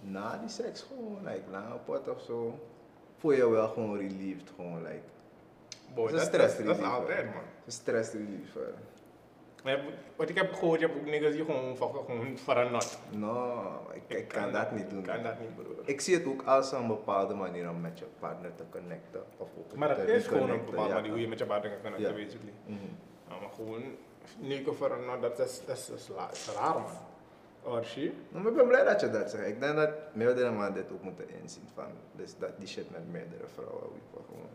na 0.00 0.36
die 0.38 0.48
seks 0.48 0.82
gewoon, 0.88 1.18
like, 1.24 1.42
lange 1.50 1.76
pot 1.84 2.08
of 2.08 2.20
zo, 2.22 2.58
voel 3.18 3.32
je 3.32 3.48
wel 3.50 3.68
gewoon 3.68 3.96
relieved, 3.98 4.50
gewoon, 4.56 4.82
like, 4.82 5.00
Boy, 5.94 6.10
Dat 6.10 6.20
stress 6.20 6.56
dat, 6.56 6.66
dat 6.66 6.76
is 6.76 6.82
relief, 6.82 6.94
altijd, 6.98 7.24
man. 7.24 7.42
stress 7.66 8.12
relief. 8.12 8.52
Maar 9.64 9.80
wat 10.16 10.28
ik 10.28 10.36
heb 10.36 10.52
gehoord, 10.54 10.80
je 10.80 10.86
hebt 10.86 10.98
ook 10.98 11.06
niggas 11.06 11.32
die 11.32 11.44
gewoon 11.44 11.76
gewoon 11.76 12.38
voor 12.38 12.56
een 12.56 12.72
nat. 12.72 12.98
No, 13.10 13.62
ik, 13.92 14.16
ik 14.16 14.28
kan 14.28 14.52
dat 14.52 14.72
niet 14.72 14.90
doen. 14.90 14.98
Ik 14.98 15.04
kan 15.04 15.22
dat 15.22 15.40
niet, 15.40 15.54
broer. 15.54 15.76
Ik 15.84 16.00
zie 16.00 16.14
het 16.14 16.26
ook 16.26 16.42
als 16.42 16.72
een 16.72 16.86
bepaalde 16.86 17.34
manier 17.34 17.68
om 17.68 17.80
met 17.80 17.98
je 17.98 18.04
partner 18.18 18.54
te 18.54 18.64
connecten. 18.70 19.22
Of 19.36 19.48
ook 19.58 19.74
Maar 19.76 19.88
dat 19.88 19.98
is 19.98 20.26
gewoon 20.26 20.50
een 20.50 20.64
bepaalde 20.64 20.88
ja. 20.88 20.94
manier 20.94 21.10
hoe 21.10 21.20
je 21.20 21.28
met 21.28 21.38
je 21.38 21.46
partner 21.46 21.70
kan 21.70 21.80
connecten, 21.92 22.16
Ja. 22.18 22.24
basically. 22.24 22.52
Mhm. 22.66 22.78
Maar 23.28 23.50
gewoon, 23.54 23.82
negen 24.38 24.74
voor 24.74 24.88
dat 25.20 25.38
is, 25.38 25.62
dat 25.66 25.76
is, 25.76 25.86
dat 25.86 25.98
is, 25.98 26.08
la- 26.08 26.26
dat 26.26 26.32
is 26.36 26.50
raar, 26.56 26.74
man. 26.74 27.08
Orshi. 27.62 28.12
Maar 28.30 28.46
ik 28.46 28.54
ben 28.54 28.66
blij 28.66 28.84
dat 28.84 29.00
je 29.00 29.10
dat 29.10 29.30
zegt. 29.30 29.46
Ik 29.46 29.60
denk 29.60 29.76
dat 29.76 29.90
meerdere 30.12 30.50
mannen 30.50 30.74
dit 30.74 30.92
ook 30.92 31.02
moeten 31.02 31.28
inzien. 31.42 31.68
Van, 31.74 31.84
dus 32.12 32.34
dat 32.38 32.58
die 32.58 32.68
shit 32.68 32.90
met 32.90 33.10
meerdere 33.10 33.46
vrouwen. 33.54 33.88
Gewoon. 34.26 34.48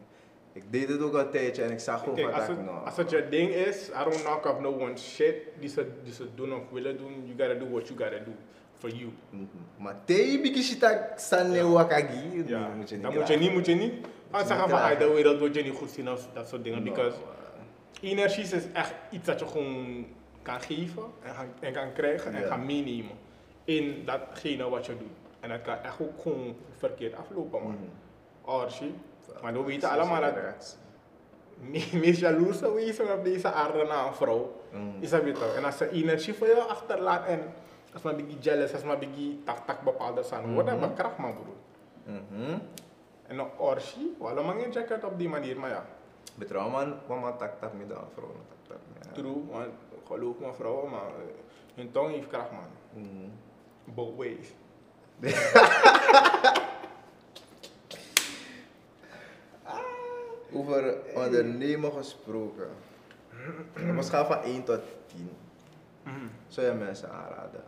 Ik 0.56 0.64
deed 0.70 0.90
het 0.90 1.02
ook 1.02 1.14
een 1.14 1.30
tijdje 1.30 1.64
en 1.64 1.72
ik 1.72 1.80
zag 1.80 2.00
gewoon 2.00 2.16
Kijk, 2.16 2.28
als 2.34 2.48
dat 2.48 2.58
het, 2.58 2.66
no. 2.66 2.72
als 2.72 2.98
het 2.98 3.10
je 3.10 3.28
ding 3.30 3.50
is, 3.50 3.90
I 3.90 4.04
don't 4.04 4.24
knock 4.24 4.46
off 4.46 4.60
no 4.60 4.72
one 4.80 4.98
shit 4.98 5.36
die 5.60 5.70
ze, 5.70 5.88
die 6.04 6.14
ze 6.14 6.28
doen 6.36 6.54
of 6.54 6.62
willen 6.72 6.98
doen. 6.98 7.24
You 7.26 7.38
gotta 7.38 7.66
do 7.66 7.72
what 7.72 7.88
you 7.88 8.00
gotta 8.00 8.18
do 8.26 8.32
for 8.78 8.90
you. 8.90 9.10
Mhm. 9.30 9.46
Maar 9.78 9.96
tegen 10.06 10.42
bigi 10.42 10.64
shita 10.64 11.12
sanne 11.16 11.68
wakagi. 11.68 12.14
Moet 12.14 12.48
je 12.90 12.96
niet 12.96 13.04
dat 13.04 13.14
moet 13.14 13.28
je 13.28 13.38
niet, 13.38 13.54
moet 13.54 13.66
je 13.66 13.74
niet. 13.74 13.92
je 13.92 14.00
Gaan 14.32 14.40
niet 14.40 14.48
zeggen 14.48 14.70
van, 14.70 14.80
ah, 14.80 15.00
de 15.00 15.14
wereld 15.14 15.40
wordt 15.40 15.56
je 15.56 15.64
niet 15.64 15.74
goed 15.74 15.90
zien 15.92 16.10
of 16.10 16.28
dat 16.34 16.48
soort 16.48 16.64
dingen. 16.64 16.84
No, 16.84 16.92
Because 16.92 17.18
man. 17.18 18.10
energie 18.10 18.44
is 18.44 18.72
echt 18.74 18.94
iets 19.12 19.26
dat 19.26 19.40
je 19.40 19.46
gewoon 19.48 20.06
kan 20.42 20.62
geven 20.62 21.04
en, 21.60 21.74
kan 21.74 21.94
krijgen 21.94 22.34
en 22.34 22.48
kan 22.48 22.66
meenemen 22.66 23.16
in 23.64 24.02
datgene 24.06 24.70
wat 24.70 24.86
je 24.86 24.98
doet. 24.98 25.18
En 25.40 25.50
dat 25.50 25.62
kan 25.62 25.78
echt 25.84 26.02
ook 26.02 26.22
gewoon 26.22 26.56
verkeerd 26.78 27.16
aflopen, 27.16 27.64
man. 27.64 27.72
Mhm. 27.72 27.84
Maar 29.42 29.54
we 29.54 29.64
weten 29.64 29.90
Zo 29.90 29.96
allemaal 29.96 30.22
dat 30.22 30.34
het. 30.36 30.78
de 31.72 31.98
meest 31.98 32.20
jaloerse 32.20 32.74
wezen 32.74 33.14
op 33.14 33.24
deze 33.24 33.52
aarde 33.52 33.84
na 33.84 34.08
een 34.08 34.14
vrouw 34.14 34.62
Mhm. 34.72 34.82
is 35.00 35.10
dat 35.10 35.24
weet 35.24 35.36
toch. 35.36 35.56
En 35.56 35.66
als 35.66 35.78
ze 35.78 35.90
energie 35.90 36.34
voor 36.34 36.48
je 36.48 36.62
achterlaat 36.62 37.26
en 37.28 37.54
als 37.94 38.02
jealous, 38.40 38.74
als 38.74 38.84
maar 38.84 38.98
beetje 38.98 39.44
tak 39.44 39.66
tak 39.66 39.82
bepaalde 39.82 40.24
zijn, 40.24 40.54
wordt 40.54 40.70
dat 40.70 40.80
Mhm. 40.80 40.88
bekracht, 40.90 41.18
man, 41.18 41.34
broer. 41.34 41.56
Mhm. 42.16 42.58
En 43.28 43.40
een 43.40 43.48
orshi, 43.58 44.16
wel 44.20 44.38
een 44.38 44.46
mange 44.46 44.70
jacket 44.70 45.04
op 45.04 45.18
die 45.18 45.30
manier, 45.30 45.60
maar 45.60 45.70
ja. 45.70 45.86
Betrouw 46.36 46.70
man, 46.70 46.96
mama 47.08 47.32
tak 47.32 47.60
tak 47.60 47.74
me 47.74 47.88
dan 47.88 48.04
vrouw. 48.14 48.36
True, 49.14 49.44
want 49.52 49.68
geloof 50.08 50.40
me 50.40 50.54
vrouwen, 50.54 50.90
maar 50.90 51.02
hun 51.76 51.92
tong 51.92 52.12
heeft 52.12 52.28
kracht, 52.28 52.52
man. 52.52 52.70
Mhm. 53.04 53.30
Both 53.96 54.16
ways. 54.18 54.54
Over 60.56 60.98
ondernemen 61.16 61.92
gesproken. 61.92 62.70
Op 63.74 63.98
een 63.98 64.04
schaal 64.04 64.26
van 64.26 64.42
1 64.42 64.64
tot 64.64 64.80
10. 65.06 65.30
Mhm. 66.04 66.16
Zou 66.48 66.68
je 66.68 66.74
mensen 66.74 67.12
aanraden 67.12 67.64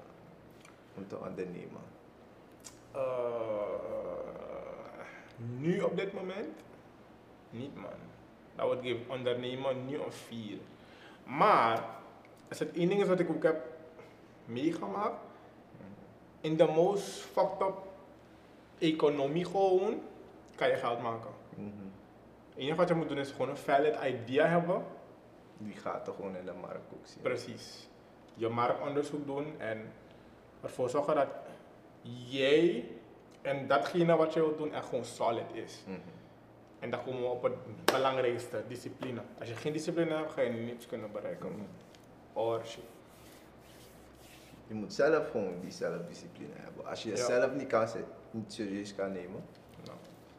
om 0.96 1.08
te 1.08 1.18
ondernemen? 1.18 1.82
Eh, 2.92 3.02
nu 5.58 5.82
op 5.82 5.98
dit 5.98 6.14
moment? 6.14 6.56
Niet 7.50 7.76
man. 7.76 8.00
Dat 8.56 8.66
wordt 8.66 8.82
geven 8.82 9.10
ondernemen 9.10 9.86
nu 9.86 9.96
een 9.96 10.12
4. 10.12 10.58
Maar, 11.24 11.84
als 12.50 12.60
het 12.60 12.72
één 12.72 12.90
ding 12.90 13.02
is 13.02 13.08
wat 13.08 13.20
ik 13.20 13.30
ook 13.30 13.44
heb 13.44 13.66
meegemaakt, 14.46 15.26
in 16.42 16.58
de 16.58 16.66
most 16.66 17.08
fucked 17.08 17.62
up 17.62 17.76
economie 18.78 19.46
gewoon, 19.46 20.02
kan 20.56 20.68
je 20.68 20.76
geld 20.76 21.02
maken. 21.02 21.32
Mhm. 21.50 21.68
Het 21.68 21.97
enige 22.58 22.76
wat 22.76 22.88
je 22.88 22.94
moet 22.94 23.10
doen 23.10 23.18
is 23.18 23.32
gewoon 23.32 23.50
een 23.50 23.58
valid 23.58 23.96
idea 24.04 24.46
hebben. 24.48 24.84
Die 25.58 25.74
gaat 25.76 26.08
er 26.08 26.14
gewoon 26.14 26.36
in 26.36 26.46
de 26.46 26.54
markt 26.62 26.94
ook 26.94 27.06
zien. 27.08 27.22
Precies. 27.22 27.88
Je 28.34 28.48
marktonderzoek 28.50 29.26
doen 29.26 29.60
en 29.60 29.92
ervoor 30.62 30.90
zorgen 30.90 31.16
dat 31.16 31.28
jij 32.28 32.90
en 33.42 33.68
datgene 33.68 34.16
wat 34.16 34.34
je 34.34 34.40
wilt 34.40 34.58
doen 34.58 34.74
echt 34.74 34.86
gewoon 34.86 35.06
solid 35.06 35.54
is. 35.54 35.84
Mhm. 35.88 35.98
En 36.80 36.90
dan 36.90 37.04
komen 37.04 37.22
we 37.22 37.28
op 37.28 37.44
het 37.44 37.54
belangrijkste, 37.86 38.64
discipline. 38.68 39.22
Als 39.40 39.50
je 39.50 39.56
geen 39.56 39.74
discipline 39.74 40.16
hebt, 40.16 40.32
ga 40.32 40.42
je 40.42 40.50
niets 40.50 40.86
kunnen 40.86 41.12
bereiken. 41.12 41.68
Or 42.34 42.62
shit. 42.66 42.84
Je 44.68 44.74
moet 44.74 44.94
zelf 44.94 45.30
gewoon 45.32 45.60
die 45.62 45.72
zelfdiscipline 45.72 46.54
hebben. 46.56 46.86
Als 46.86 47.04
je 47.04 47.10
Ja. 47.10 47.16
jezelf 47.16 47.54
niet, 47.54 47.68
kan, 47.68 47.88
niet 48.32 48.54
serieus 48.54 48.96
kan 48.96 49.12
nemen. 49.12 49.44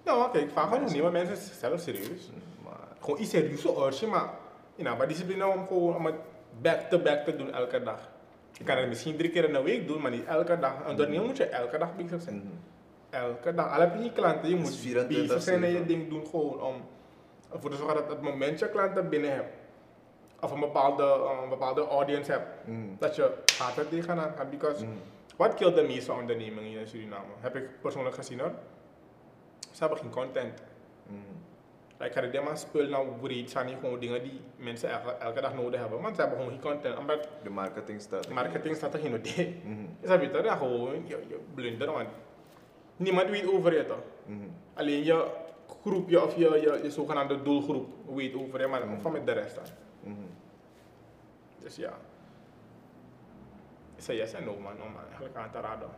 Nou, 0.09 0.31
kijk, 0.33 0.51
vaak 0.51 0.69
gewoon 0.73 0.85
niet, 0.93 1.03
maar 1.03 1.13
mensen 1.13 1.37
zijn 1.37 1.59
zelf 1.59 1.81
serieus. 1.81 2.31
Maar 2.65 2.73
Gewoon 3.01 3.21
iets 3.21 3.31
serieus 3.31 3.65
orje, 3.67 4.07
maar 4.07 4.31
you 4.75 4.87
know, 4.89 4.99
maar 4.99 5.09
discipline 5.09 5.47
om 5.47 5.67
gewoon 5.67 5.97
om 5.97 6.07
het 6.07 6.15
back 6.63 6.81
to 6.81 6.99
back 6.99 7.25
te 7.25 7.37
doen 7.37 7.53
elke 7.53 7.83
dag. 7.83 8.09
Je 8.53 8.65
kan 8.65 8.77
het 8.77 8.89
misschien 8.89 9.17
drie 9.17 9.31
keer 9.31 9.45
in 9.45 9.53
de 9.53 9.63
week 9.63 9.87
doen, 9.87 10.01
maar 10.03 10.11
niet 10.11 10.25
elke 10.25 10.59
dag. 10.59 10.75
En 10.85 10.91
ondernemer 10.91 11.27
moet 11.27 11.37
je 11.37 11.45
elke 11.47 11.79
dag 11.79 11.97
bezig 11.97 12.23
zijn. 12.23 12.61
Elke 13.11 13.55
dag. 13.55 13.73
Al 13.75 13.81
heb 13.81 13.95
je 13.95 14.01
geen 14.01 14.13
klanten, 14.13 14.49
je 14.49 14.57
moet 14.57 14.77
24/7. 14.77 15.07
bezig 15.09 15.43
zijn 15.43 15.65
en 15.65 15.71
je 15.73 15.87
ding 15.87 16.09
doen 16.09 16.27
gewoon 16.27 16.61
om 16.63 16.75
ervoor 17.53 17.71
te 17.71 17.77
zorgen 17.77 17.95
dat 17.97 18.09
het 18.09 18.21
moment 18.23 18.59
je 18.59 18.69
klanten 18.71 19.09
binnen 19.09 19.33
hebt. 19.35 19.53
Of 20.41 20.51
een 20.51 20.61
bepaalde, 20.61 21.03
een 21.43 21.49
bepaalde 21.49 21.87
audience 21.87 22.31
hebt. 22.31 22.47
Dat 22.99 23.17
je 23.17 23.33
gaat 23.47 23.77
er 23.77 23.89
tegenaan 23.89 24.33
gaan. 24.37 24.51
Because 24.51 24.85
Mhm. 24.85 24.93
wat 25.37 25.55
killt 25.55 25.75
de 25.75 25.83
meeste 25.83 26.13
ondernemingen 26.13 26.81
in 26.81 26.87
Suriname? 26.87 27.25
Heb 27.41 27.57
ik 27.57 27.69
persoonlijk 27.81 28.15
gezien 28.15 28.41
hoor. 28.41 28.53
Ze 29.79 29.85
hebben 29.85 30.03
geen 30.03 30.11
content. 30.11 30.63
Mhm. 31.07 31.19
Like, 31.99 32.13
ga 32.13 32.21
de 32.27 32.41
maar 32.41 32.59
spul 32.59 32.89
nou 32.89 33.09
breed 33.21 33.51
zijn 33.51 33.69
gewoon 33.69 34.01
dingen 34.01 34.23
die 34.23 34.41
mensen 34.57 34.91
elke, 34.91 35.11
elke 35.11 35.41
dag 35.41 35.55
nodig 35.55 35.81
hebben. 35.81 36.01
Want 36.01 36.15
ze 36.15 36.21
hebben 36.21 36.39
gewoon 36.39 36.53
geen 36.53 36.63
content. 36.63 36.99
Omdat 36.99 37.29
De 37.43 37.51
marketing 37.51 38.01
staat. 38.01 38.29
marketing 38.29 38.77
staat 38.77 38.95
er 38.95 39.01
geen 39.01 39.15
idee. 39.15 39.61
Mhm. 39.65 39.85
Is 40.01 40.09
dat 40.09 40.21
beter? 40.21 40.51
Gewoon 40.51 41.07
je, 41.07 41.25
je 41.29 41.39
blunder. 41.55 41.93
Want 41.93 42.09
niemand 42.97 43.31
weet 43.31 43.47
over 43.53 43.75
je 43.75 43.87
toch? 43.87 44.03
Mhm. 44.27 44.49
Alleen 44.75 45.05
je 45.05 45.27
groepje 45.83 46.23
of 46.25 46.37
je, 46.37 46.45
je, 46.61 46.81
je 46.83 46.91
zogenaamde 46.91 47.43
doelgroep 47.43 47.87
weet 48.15 48.35
over 48.35 48.61
je, 48.61 48.67
maar 48.67 48.87
Mm. 48.87 49.01
van 49.01 49.13
met 49.13 49.27
de 49.27 49.33
rest 49.33 49.55
dan. 49.55 49.65
Mhm. 50.01 50.21
Dus 51.59 51.77
ja. 51.77 51.93
Is 53.97 54.09
een 54.09 54.15
yes 54.17 54.33
en 54.33 54.45
no 54.45 54.57
man, 54.59 54.83
om 54.83 54.97
eigenlijk 55.07 55.37
aan 55.37 55.51
te 55.51 55.61
raden. 55.61 55.89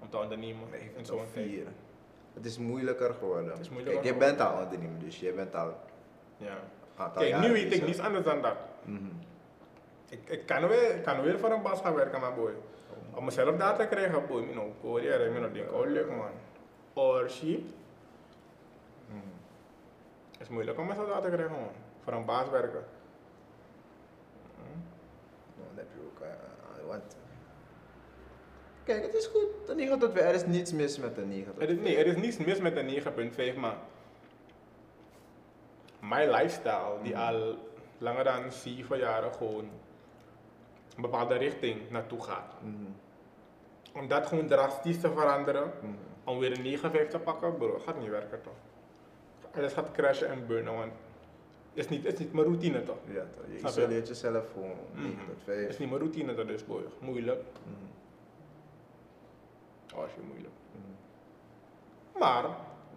Om 0.00 0.08
te 0.10 0.18
ondernemen 0.18 0.68
ik 0.74 0.92
in 0.96 1.06
zo'n 1.06 1.26
tijd. 1.32 1.66
Het 2.34 2.44
is 2.44 2.58
moeilijker 2.58 3.14
geworden. 3.14 3.50
Het 3.50 3.60
is 3.60 3.68
moeilijker 3.70 4.02
Kijk, 4.02 4.14
je 4.14 4.20
bent 4.20 4.40
al 4.40 4.62
ondernemer, 4.62 4.98
dus 4.98 5.20
je 5.20 5.32
bent 5.32 5.54
al 5.54 5.74
Ja. 6.36 6.56
aantal 6.96 7.22
Kijk, 7.22 7.38
nu 7.38 7.52
weet 7.52 7.72
ik 7.74 7.86
niets 7.86 7.98
anders 8.00 8.24
dan 8.24 8.42
dat. 8.42 8.56
Mhm. 8.82 9.04
Ik, 10.08 10.28
ik 10.28 10.46
kan, 10.46 10.68
weer, 10.68 10.94
ik 10.96 11.02
kan 11.02 11.22
weer 11.22 11.38
voor 11.38 11.50
een 11.50 11.62
baas 11.62 11.80
gaan 11.80 11.94
werken, 11.94 12.20
maar 12.20 12.34
boy. 12.34 12.52
Om 13.14 13.24
mezelf 13.24 13.56
daar 13.56 13.76
te 13.78 13.86
krijgen, 13.86 14.26
boy, 14.26 14.42
ik 14.42 14.54
hoor 14.80 15.02
je, 15.02 15.08
ik 15.46 15.54
denk, 15.54 15.72
oh 15.72 15.86
leuk 15.86 16.10
man. 16.10 16.30
Or 16.92 17.30
she, 17.30 17.62
Mhm. 19.08 19.18
is 20.40 20.48
moeilijk 20.48 20.78
om 20.78 20.86
mezelf 20.86 21.08
daar 21.08 21.22
te 21.22 21.28
krijgen 21.28 21.50
man. 21.56 21.68
Voor 22.04 22.12
een 22.12 22.24
baas 22.24 22.48
werken. 22.50 22.84
Nou, 25.56 25.68
dat 25.74 25.84
heb 25.84 25.86
je 25.94 26.00
ook. 26.06 26.20
eh, 26.22 26.86
want... 26.88 27.16
Kijk, 28.84 29.02
het 29.02 29.14
is 29.14 29.26
goed. 29.26 29.46
De 29.66 29.74
9 29.74 29.98
tot 29.98 30.12
5, 30.12 30.24
er 30.28 30.34
is 30.34 30.46
niets 30.46 30.72
mis 30.72 30.98
met 30.98 31.14
de 31.14 31.24
9 31.24 31.52
tot 31.52 31.62
Er 31.62 31.68
is, 31.68 31.74
5. 31.74 31.86
nee, 31.86 31.96
er 31.96 32.06
is 32.06 32.16
niets 32.16 32.36
mis 32.36 32.58
met 32.60 32.74
de 32.74 32.82
9.5, 33.52 33.56
maar 33.56 33.76
mijn 36.00 36.30
lifestyle, 36.30 36.96
die 37.02 37.12
Mhm. 37.12 37.22
al 37.22 37.54
langer 37.98 38.24
dan 38.24 38.52
7 38.52 38.98
jaren 38.98 39.32
gewoon 39.34 39.68
een 40.96 41.02
bepaalde 41.02 41.34
richting 41.36 41.90
naartoe 41.90 42.22
gaat. 42.22 42.54
Mhm. 42.62 42.74
Om 44.02 44.08
dat 44.08 44.26
gewoon 44.26 44.46
drastisch 44.46 45.00
te 45.00 45.10
veranderen, 45.12 45.72
Mhm. 45.80 45.92
om 46.24 46.38
weer 46.38 46.52
een 46.56 46.62
9-5 46.62 47.08
te 47.08 47.18
pakken, 47.18 47.56
bro, 47.56 47.78
gaat 47.78 47.98
niet 48.00 48.08
werken 48.10 48.40
toch? 48.42 48.52
Alles 49.56 49.72
gaat 49.72 49.90
crashen 49.90 50.28
en 50.28 50.46
burnen, 50.46 50.74
want 50.76 50.92
het 51.74 51.84
is 51.84 51.88
niet, 51.88 52.04
het 52.04 52.12
is 52.12 52.18
niet 52.18 52.32
mijn 52.32 52.46
routine 52.46 52.82
toch? 52.82 52.96
Ja, 53.12 53.24
toch. 53.36 53.44
Je 53.62 53.68
isoleert 53.68 54.08
jezelf 54.08 54.50
gewoon 54.52 54.76
9 54.92 55.10
Mhm. 55.10 55.18
tot 55.18 55.34
Het 55.34 55.44
5. 55.44 55.68
is 55.68 55.78
niet 55.78 55.88
mijn 55.88 56.00
routine 56.00 56.34
toch, 56.34 56.46
dus 56.46 56.64
boy, 56.66 56.82
moeilijk. 57.00 57.42
Je 60.02 60.20
moeilijk. 60.26 60.54
Mhm. 60.72 62.18
Maar, 62.18 62.44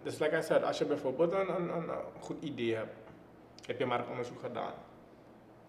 dus 0.02 0.18
like 0.18 0.36
I 0.36 0.42
said, 0.42 0.62
als 0.62 0.78
je 0.78 0.84
bijvoorbeeld 0.84 1.32
een, 1.32 1.48
een, 1.48 1.68
een, 1.68 1.90
goed 2.20 2.42
idee 2.42 2.74
hebt, 2.74 2.96
heb 3.66 3.78
je 3.78 3.86
marktonderzoek 3.86 4.40
gedaan. 4.40 4.72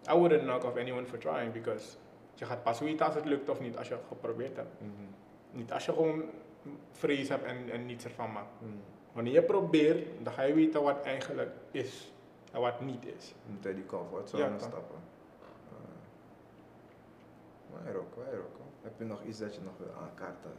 I 0.10 0.14
wouldn't 0.14 0.42
knock 0.42 0.64
off 0.64 0.78
anyone 0.78 1.06
for 1.06 1.18
trying, 1.18 1.52
because 1.54 1.96
je 2.34 2.46
gaat 2.46 2.64
pas 2.64 2.80
weten 2.80 3.06
als 3.06 3.16
het 3.16 3.26
lukt 3.26 3.50
of 3.50 3.60
niet 3.60 3.78
als 3.78 3.88
je 3.88 3.94
het 3.94 4.04
geprobeerd 4.08 4.56
hebt. 4.56 4.82
Mhm. 4.82 4.92
Niet 5.52 5.74
als 5.74 5.86
je 5.86 5.94
gewoon 5.94 6.24
vrees 6.92 7.30
hebt 7.30 7.44
en, 7.44 7.70
en 7.72 7.86
niets 7.86 8.04
ervan 8.04 8.32
maakt. 8.32 8.62
Mhm. 8.62 8.72
Wanneer 9.12 9.34
je 9.34 9.44
probeert, 9.44 10.08
dan 10.24 10.34
ga 10.34 10.42
je 10.42 10.54
weten 10.54 10.84
wat 10.84 11.02
eigenlijk 11.02 11.52
is 11.72 12.14
en 12.52 12.62
wat 12.62 12.82
niet 12.82 13.06
is. 13.06 13.28
Je 13.28 13.52
moet 13.54 13.66
uit 13.66 13.76
die 13.76 13.86
comfortzone 13.86 14.44
Ja, 14.44 14.60
stappen. 14.60 14.98
Waar 17.72 17.96
ook, 17.96 18.16
waar 18.16 18.40
ook. 18.40 18.58
Heb 18.82 18.94
je 18.98 19.06
nog 19.06 19.24
iets 19.24 19.40
dat 19.40 19.56
je 19.56 19.62
nog 19.62 19.74
wil 19.78 19.94
aankaarten? 20.02 20.52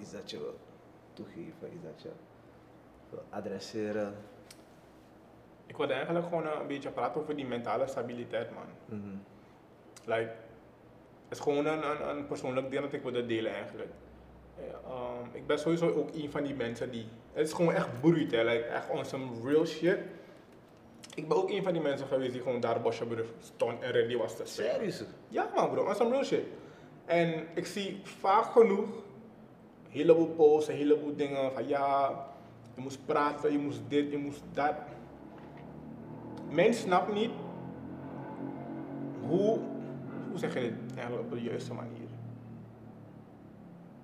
Iets 0.00 0.12
dat 0.12 0.30
je 0.30 0.38
wil 0.38 0.58
toegeven, 1.12 1.72
iets 1.74 1.84
dat 1.84 2.02
je 2.02 2.10
wil 3.10 3.22
adresseren? 3.30 4.14
Ik 5.66 5.76
wilde 5.76 5.92
eigenlijk 5.92 6.26
gewoon 6.26 6.46
eh, 6.46 6.58
een 6.60 6.66
beetje 6.66 6.90
praten 6.90 7.20
over 7.20 7.36
die 7.36 7.46
mentale 7.46 7.86
stabiliteit, 7.86 8.50
man. 8.54 8.98
Mhm. 8.98 9.16
Like, 10.04 10.32
het 11.28 11.38
is 11.38 11.40
gewoon 11.40 11.66
een, 11.66 11.90
een, 11.90 12.08
een 12.08 12.26
persoonlijk 12.26 12.70
ding 12.70 12.82
dat 12.82 12.92
ik 12.92 13.02
wilde 13.02 13.26
delen 13.26 13.52
eigenlijk. 13.52 13.90
Ja, 14.56 14.80
ehm, 14.90 15.36
ik 15.36 15.46
ben 15.46 15.58
sowieso 15.58 15.90
ook 15.90 16.08
een 16.14 16.30
van 16.30 16.42
die 16.42 16.54
mensen 16.54 16.90
die... 16.90 17.06
Het 17.32 17.46
is 17.46 17.52
gewoon 17.52 17.74
echt 17.74 18.00
bruut, 18.00 18.30
hè. 18.30 18.44
Like, 18.44 18.64
echt 18.64 18.88
on 18.90 19.04
some 19.04 19.26
real 19.44 19.66
shit. 19.66 19.98
Ik 21.14 21.28
ben 21.28 21.36
ook 21.36 21.50
een 21.50 21.62
van 21.62 21.72
die 21.72 21.82
mensen 21.82 22.06
geweest 22.06 22.32
die 22.32 22.42
gewoon 22.42 22.60
daar 22.60 22.80
Bosjebrug 22.80 23.26
stond 23.38 23.82
en 23.82 23.90
ready 23.90 24.16
was 24.16 24.36
te 24.36 24.44
springen. 24.44 24.74
Serieus? 24.74 25.04
Ja 25.28 25.50
man 25.54 25.70
bro, 25.70 25.86
on 25.86 25.94
some 25.94 26.10
real 26.10 26.24
shit. 26.24 26.44
En 27.04 27.46
ik 27.54 27.66
zie 27.66 28.00
vaak 28.02 28.44
genoeg, 28.44 28.88
heleboel 29.88 30.26
posts, 30.26 30.68
een 30.68 30.76
heleboel 30.76 31.16
dingen 31.16 31.52
van 31.52 31.68
ja, 31.68 32.10
je 32.74 32.80
moest 32.80 33.06
praten, 33.06 33.52
je 33.52 33.58
moest 33.58 33.80
dit, 33.88 34.10
je 34.10 34.18
moest 34.18 34.42
dat. 34.52 34.74
Men 36.50 36.74
snapt 36.74 37.12
niet 37.12 37.30
hoe, 39.28 39.58
hoe 40.30 40.38
zeg 40.38 40.54
je 40.54 40.60
dit 40.60 40.96
eigenlijk 40.96 41.22
op 41.24 41.30
de 41.30 41.42
juiste 41.42 41.74
manier? 41.74 42.08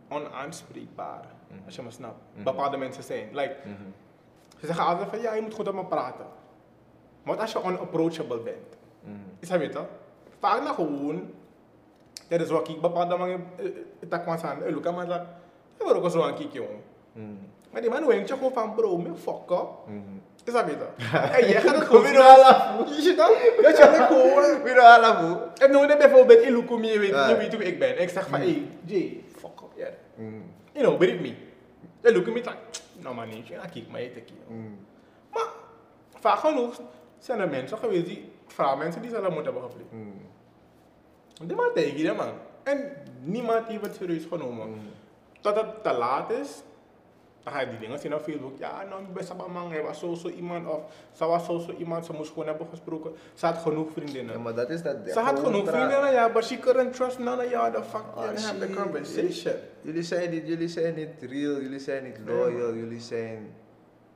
Onaanspreekbaar, 0.08 1.24
Mhm. 1.48 1.60
als 1.66 1.76
je 1.76 1.82
me 1.82 1.90
snapt. 1.90 2.20
Mhm. 2.34 2.44
Bepaalde 2.44 2.76
mensen 2.76 3.02
zijn. 3.02 3.28
Like, 3.32 3.56
Mhm. 3.64 3.82
ze 4.58 4.66
zeggen 4.66 4.84
altijd 4.86 5.08
van 5.08 5.20
ja, 5.20 5.34
je 5.34 5.42
moet 5.42 5.54
goed 5.54 5.64
met 5.64 5.74
me 5.74 5.84
praten. 5.84 6.26
Maar 7.22 7.34
wat 7.36 7.40
als 7.40 7.52
je 7.52 7.62
unapproachable 7.68 8.38
bent? 8.38 8.76
Mhm. 9.00 9.14
Is 9.38 9.48
dat 9.48 9.58
weet 9.58 9.76
Vaak 10.38 10.62
na 10.62 10.72
gewoon, 10.72 11.30
dat 12.28 12.40
is 12.40 12.50
wat 12.50 12.68
ik 12.68 12.80
bepaalde 12.80 13.16
mensen, 13.18 13.44
het 14.08 14.22
kwam 14.22 14.36
aan, 14.36 14.62
eh, 14.62 14.72
look 14.74 14.94
maar 14.94 15.26
ik 15.78 16.04
ook 16.04 16.10
zo 16.10 16.22
aan 16.22 16.34
kijken 16.34 16.52
jongen. 16.52 16.82
Mhm. 17.12 17.26
Maar 17.70 17.80
die 17.80 17.90
man 17.90 18.04
je 18.04 18.26
gewoon 18.26 18.52
van 18.52 18.74
bro, 18.74 18.96
me 18.98 19.14
fuck 19.14 19.50
up. 19.50 19.68
Mhm. 19.86 19.98
Is 20.44 20.52
dat 20.52 20.64
weet 20.64 20.76
En 21.12 21.48
jij 21.48 21.60
gaat 21.60 21.74
het 21.74 21.84
gewoon 21.84 22.02
Weer 22.02 22.20
al 22.20 22.42
af. 22.42 22.88
Je 22.96 23.02
ziet 23.02 23.16
dat? 23.16 23.28
Dat 23.62 23.76
je 23.76 23.84
het 23.84 24.06
gewoon. 24.06 24.62
Weer 24.62 24.80
al 24.80 25.04
af, 25.04 25.20
hoe? 25.20 25.38
En 25.54 25.70
nu 25.70 25.86
net 25.86 25.98
bijvoorbeeld 25.98 26.40
in 26.40 26.52
Lukum, 26.52 26.84
je 26.84 26.98
weet, 26.98 27.08
je 27.08 27.56
hoe 27.56 27.64
ik 27.64 27.78
ben. 27.78 28.00
Ik 28.02 28.08
zeg 28.08 28.28
van, 28.28 28.40
hey, 28.40 28.66
Jay, 28.84 29.24
fuck 29.36 29.60
up, 29.62 29.72
yeah. 29.76 29.92
You 30.72 30.86
know, 30.86 30.98
believe 30.98 31.22
me. 31.22 31.34
En 32.00 32.12
Lukum 32.12 32.36
is 32.36 32.44
like, 32.44 32.56
no 32.98 33.14
man, 33.14 33.28
kijk 33.28 33.88
maar, 33.90 34.00
je. 34.02 34.20
Maar, 35.32 35.46
vaak 36.20 36.38
genoeg 36.38 36.80
zijn 37.18 37.40
er 37.40 37.48
mensen 37.48 37.78
geweest 37.78 38.06
die, 38.06 38.32
vrouwmensen 38.46 39.02
die 39.02 39.10
zelf 39.10 39.34
moeten 39.34 39.52
hebben 39.52 39.62
gevliegd. 39.62 39.90
Die 41.42 41.56
man 41.56 41.70
tegen 41.74 41.98
je, 41.98 42.12
man. 42.12 42.32
En 42.62 42.92
niemand 43.20 43.66
heeft 43.66 43.86
het 43.86 43.94
serieus 43.94 44.24
genomen. 44.24 44.80
Tot 45.44 45.56
het 45.56 45.82
te 45.82 45.92
laat 45.92 46.30
is, 46.30 46.62
dan 47.42 47.52
ga 47.52 47.60
je 47.60 47.68
die 47.68 47.78
dingen 47.78 47.98
zien 47.98 48.14
op 48.14 48.22
Facebook. 48.22 48.58
Ja, 48.58 48.82
nou, 48.88 49.02
ben 49.14 49.24
Sabah 49.24 49.52
man, 49.52 49.70
hij 49.70 49.82
was 49.82 49.98
zo 49.98 50.14
zo 50.14 50.28
iemand. 50.28 50.68
Of 50.68 50.80
ze 51.12 51.24
was 51.24 51.44
zo 51.44 51.58
zo 51.58 51.72
iemand, 51.78 52.06
ze 52.06 52.12
moest 52.12 52.28
gewoon 52.32 52.46
hebben 52.46 52.66
gesproken. 52.70 53.12
Ze 53.34 53.46
had 53.46 53.56
genoeg 53.58 53.86
Ja, 53.86 53.92
vriendinnen. 53.92 54.42
maar 54.42 54.54
dat 54.54 54.70
is 54.70 54.82
dat. 54.82 54.96
Ze 55.12 55.18
had 55.20 55.38
genoeg 55.38 55.68
vriendinnen, 55.68 56.12
ja, 56.12 56.32
but 56.32 56.44
she 56.44 56.58
couldn't 56.58 56.92
trust 56.94 57.18
none 57.18 57.44
of 57.44 57.50
y'all 57.50 57.72
to 57.72 57.82
fuck 57.82 58.04
and 58.16 58.44
have 58.44 58.58
the 58.58 58.70
conversation. 58.74 59.54
Jullie 59.80 60.02
zijn 60.02 60.30
niet, 60.30 60.46
jullie 60.46 60.68
zijn 60.68 60.94
niet 60.94 61.14
real, 61.20 61.60
jullie 61.60 61.78
zijn 61.78 62.04
niet 62.04 62.18
loyal, 62.26 62.74
jullie 62.74 63.00
zijn. 63.00 63.54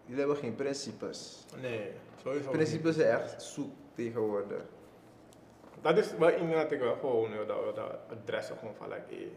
Jullie 0.05 0.19
hebben 0.21 0.37
geen 0.37 0.55
principes. 0.55 1.45
Nee, 1.61 1.91
sowieso. 2.23 2.51
Principes 2.51 2.95
zijn 2.95 3.09
echt 3.21 3.43
zoek 3.43 3.71
tegenwoordig. 3.95 4.63
Dat 5.83 5.99
is 5.99 6.13
wel 6.19 6.31
iets 6.31 6.53
dat 6.53 6.73
ik 6.73 6.81
wel 6.81 6.97
gewoon 7.01 7.31
wil 7.31 7.47
dat, 7.47 7.75
dat 7.77 7.99
adressen 8.11 8.57
gewoon 8.59 8.75
van 8.75 8.89
like, 8.89 9.03
hey, 9.09 9.29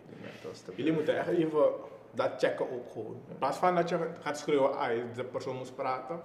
stability. 0.42 0.76
Jullie 0.76 0.94
moeten 0.94 1.18
echt 1.18 1.28
even 1.28 1.64
dat 2.12 2.32
checken 2.38 2.72
ook 2.72 2.92
gewoon. 2.92 3.22
In 3.30 3.38
plaats 3.38 3.58
van 3.58 3.76
dat 3.76 3.90
je 3.90 4.10
gaat 4.22 4.38
schreeuwen, 4.38 4.78
ah, 4.78 4.90
de 5.16 5.24
persoon 5.24 5.56
moest 5.56 5.76
praten. 5.76 6.22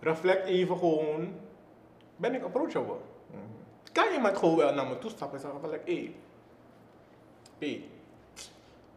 Reflect 0.00 0.46
even 0.46 0.78
gewoon, 0.78 1.34
ben 2.16 2.34
ik 2.34 2.42
approachable? 2.44 2.96
Mhm. 3.30 3.38
Kan 3.92 4.12
iemand 4.12 4.36
gewoon 4.38 4.56
wel 4.56 4.74
naar 4.74 4.86
me 4.86 4.98
toe 4.98 5.10
stappen 5.10 5.36
en 5.36 5.42
zeggen 5.42 5.60
van, 5.60 5.70
like, 5.70 5.90
hey, 5.90 6.14
hey, 7.58 7.84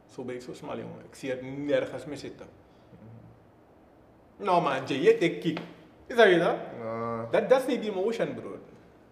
zo 0.06 0.24
ben 0.24 0.36
ik 0.36 0.42
zo 0.42 0.54
smal 0.54 0.78
jongen, 0.78 1.06
ik 1.10 1.16
zie 1.16 1.30
het 1.30 1.58
nergens 1.58 2.06
meer 2.06 2.18
zitten. 2.18 2.48
Nou 4.38 4.62
man, 4.62 4.86
Jay, 4.86 4.98
je 5.02 5.38
kick. 5.38 5.60
Is 6.08 6.16
dat 6.16 6.30
je 6.30 6.38
dat? 6.40 6.56
Nou, 6.80 7.28
Dat 7.32 7.50
dat 7.50 7.60
is 7.60 7.68
niet 7.68 7.82
die 7.82 7.92
emotion 7.92 8.34
broer. 8.34 8.55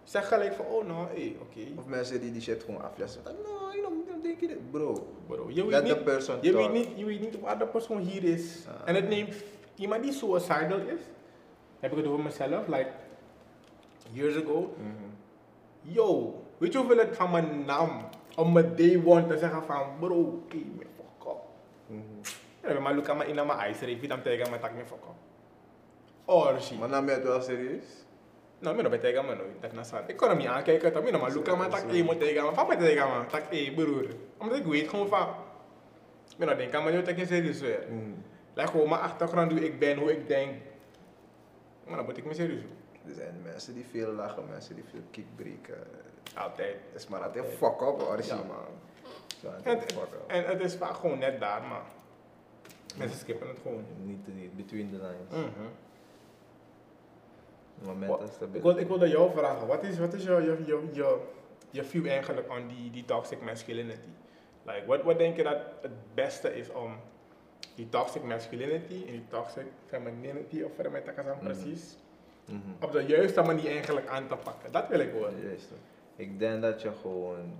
Zeg 0.04 0.28
gelijk 0.28 0.54
van, 0.54 0.66
oh 0.66 0.86
nou, 0.86 1.06
hey, 1.06 1.36
oké. 1.40 1.78
Of 1.78 1.86
mensen 1.86 2.20
die 2.20 2.32
die 2.32 2.40
shit 2.40 2.62
gewoon 2.62 2.82
afjassen. 2.82 3.22
Nou, 3.24 3.76
you 3.76 3.86
know, 3.86 4.08
dan 4.08 4.20
denk 4.22 4.40
je 4.40 4.46
dit. 4.46 4.70
Bro, 4.70 5.06
Bro, 5.26 5.50
je 5.50 5.66
weet 5.66 5.82
niet, 5.82 6.04
person 6.04 6.38
je 6.40 6.52
weet 6.52 6.72
niet, 6.72 6.88
je 6.94 7.04
weet 7.04 7.20
niet 7.20 7.40
waar 7.40 7.58
de 7.58 7.66
persoon 7.66 7.98
hier 7.98 8.24
is. 8.24 8.64
Ah. 8.68 8.88
En 8.88 8.94
het 8.94 9.08
neemt 9.08 9.34
iemand 9.74 10.02
die 10.02 10.12
suicidal 10.12 10.78
is. 10.78 11.00
Heb 11.80 11.90
ik 11.90 11.96
het 11.96 12.06
over 12.06 12.24
mezelf, 12.24 12.66
like 12.66 12.90
years 14.12 14.36
ago. 14.36 14.74
Mhm. 14.78 15.12
Yo, 15.80 16.42
weet 16.58 16.72
je 16.72 16.78
hoeveel 16.78 16.98
het 16.98 17.16
van 17.16 17.30
mijn 17.30 17.64
naam 17.64 18.08
om 18.36 18.52
mijn 18.52 18.76
day 18.76 19.02
one 19.04 19.26
te 19.26 19.38
zeggen 19.38 19.62
van 19.62 19.86
bro, 20.00 20.42
hey, 20.48 20.66
me 20.78 20.84
fuck 20.96 21.32
up. 21.32 21.38
Mhm. 21.86 22.74
Ja, 22.74 22.80
maar 22.80 22.94
look 22.94 23.08
at 23.08 23.16
me 23.16 23.26
in 23.26 23.34
mijn 23.34 23.50
eyes, 23.50 23.80
ik 23.80 24.08
dan 24.08 24.22
tegen 24.22 24.50
me 24.50 24.58
tak 24.58 24.74
me 24.74 24.84
fuck 24.86 24.98
up. 24.98 25.14
Or 26.24 26.60
shit. 26.60 26.78
Maar 26.78 26.88
nam 26.88 27.04
je 27.04 27.10
het 27.10 27.22
wel 27.22 27.40
serieus? 27.40 28.03
Nou, 28.64 28.84
ik 28.84 28.90
ben 28.90 29.00
tegen 29.00 29.26
me 29.26 29.34
nooit. 29.34 29.60
Dat 29.60 29.84
is 29.84 29.90
nou 29.90 30.04
Ik 30.06 30.16
kon 30.16 30.28
hem 30.28 30.38
niet 30.38 30.46
aankijken, 30.46 30.92
toch? 30.92 31.04
Ik 31.04 31.12
maar 31.12 31.22
at 31.22 31.34
me 31.34 31.68
tak, 31.68 31.86
me. 31.86 32.04
Van 32.54 32.68
me 32.68 32.76
tegen 32.76 33.18
me, 33.18 33.26
tak, 33.26 33.42
hey, 33.50 33.72
broer. 33.74 34.06
Omdat 34.38 34.58
ik 34.58 34.64
weet 34.64 34.88
gewoon 34.88 35.08
van. 35.08 35.28
Nou 36.36 36.56
denk 36.56 36.74
aan 36.74 36.84
me, 36.84 37.02
dat 37.02 37.08
ik 37.08 37.26
serieus 37.26 37.60
weer. 37.60 37.84
Mhm. 37.88 38.10
Leg 38.54 38.70
gewoon 38.70 38.88
mijn 38.88 39.00
achtergrond, 39.00 39.50
hoe 39.50 39.64
ik 39.64 39.78
ben, 39.78 39.98
hoe 39.98 40.12
ik 40.12 40.28
denk. 40.28 40.52
Maar 41.86 41.96
dan 41.96 42.04
moet 42.04 42.16
ik 42.16 42.24
me 42.24 42.34
serieus 42.34 42.60
doen. 42.60 42.76
Er 43.08 43.14
zijn 43.14 43.40
mensen 43.42 43.74
die 43.74 43.86
veel 43.90 44.12
lachen, 44.12 44.48
mensen 44.48 44.74
die 44.74 44.84
veel 44.90 45.02
kickbreken. 45.10 45.86
Altijd. 46.34 46.76
Het 46.92 47.02
is 47.02 47.08
maar 47.08 47.22
altijd 47.22 47.44
fuck 47.44 47.80
up 47.80 48.00
hoor. 48.00 48.24
Ja, 48.24 48.36
man. 48.36 48.82
En, 49.62 49.78
en 50.26 50.44
het 50.44 50.60
is 50.60 50.76
vaak 50.76 50.94
gewoon 50.94 51.18
net 51.18 51.40
daar, 51.40 51.62
maar 51.62 51.82
mensen 52.96 53.18
skippen 53.18 53.48
het 53.48 53.58
gewoon. 53.62 53.84
Niet, 54.02 54.34
niet 54.34 54.56
between 54.56 54.90
the 54.90 54.96
lines. 54.96 55.46
Mental 57.98 58.22
Ik 58.52 58.62
wil, 58.62 58.76
ik 58.78 58.88
wilde 58.88 59.08
jou 59.08 59.30
vragen, 59.30 59.66
wat 59.66 59.82
is, 59.82 59.98
wat 59.98 60.12
is 60.14 60.22
je, 60.24 60.64
je, 60.92 61.20
je 61.70 61.84
view 61.84 62.06
eigenlijk 62.08 62.50
on 62.50 62.68
die, 62.68 62.90
die 62.90 63.04
toxic 63.04 63.42
masculinity? 63.42 64.08
Like, 64.62 64.86
wat, 64.86 65.02
wat 65.02 65.18
denk 65.18 65.36
je 65.36 65.42
dat 65.42 65.58
het 65.82 66.14
beste 66.14 66.54
is 66.56 66.70
om 66.72 66.96
die 67.74 67.88
toxic 67.88 68.22
masculinity 68.22 68.94
en 69.06 69.12
die 69.12 69.24
toxic 69.28 69.66
femininity, 69.86 70.62
of 70.62 70.76
wat 70.76 70.90
met 70.90 71.06
elkaar 71.06 71.24
Mhm. 71.36 71.44
precies, 71.44 71.96
Mhm. 72.46 72.58
op 72.80 72.92
de 72.92 73.02
juiste 73.06 73.42
manier 73.42 73.70
eigenlijk 73.70 74.06
aan 74.08 74.26
te 74.26 74.36
pakken? 74.36 74.72
Dat 74.72 74.88
wil 74.88 74.98
ik 75.00 75.12
horen. 75.12 75.40
Juist. 75.42 75.70
Ik 76.16 76.38
denk 76.38 76.62
dat 76.62 76.82
je 76.82 76.90
gewoon 77.00 77.56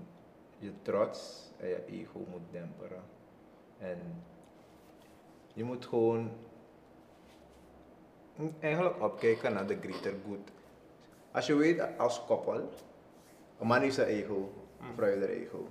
je 0.57 0.71
trots 0.81 1.49
en 1.57 1.67
je 1.67 1.85
ego 1.85 2.25
moet 2.31 2.41
demperen. 2.51 3.01
En 3.77 3.97
je 5.53 5.63
moet 5.63 5.85
gewoon 5.85 6.31
eigenlijk 8.59 9.01
opkijken 9.01 9.53
naar 9.53 9.67
de 9.67 9.77
greater 9.81 10.13
good. 10.27 10.51
Als 11.31 11.45
je 11.45 11.55
weet 11.55 11.97
als 11.97 12.25
koppel, 12.25 12.69
een 13.59 13.67
man 13.67 13.81
heeft 13.81 13.95
zijn 13.95 14.07
ego, 14.07 14.53
een 14.79 14.95
vrouw 14.95 15.07
heeft 15.07 15.27
ego. 15.27 15.67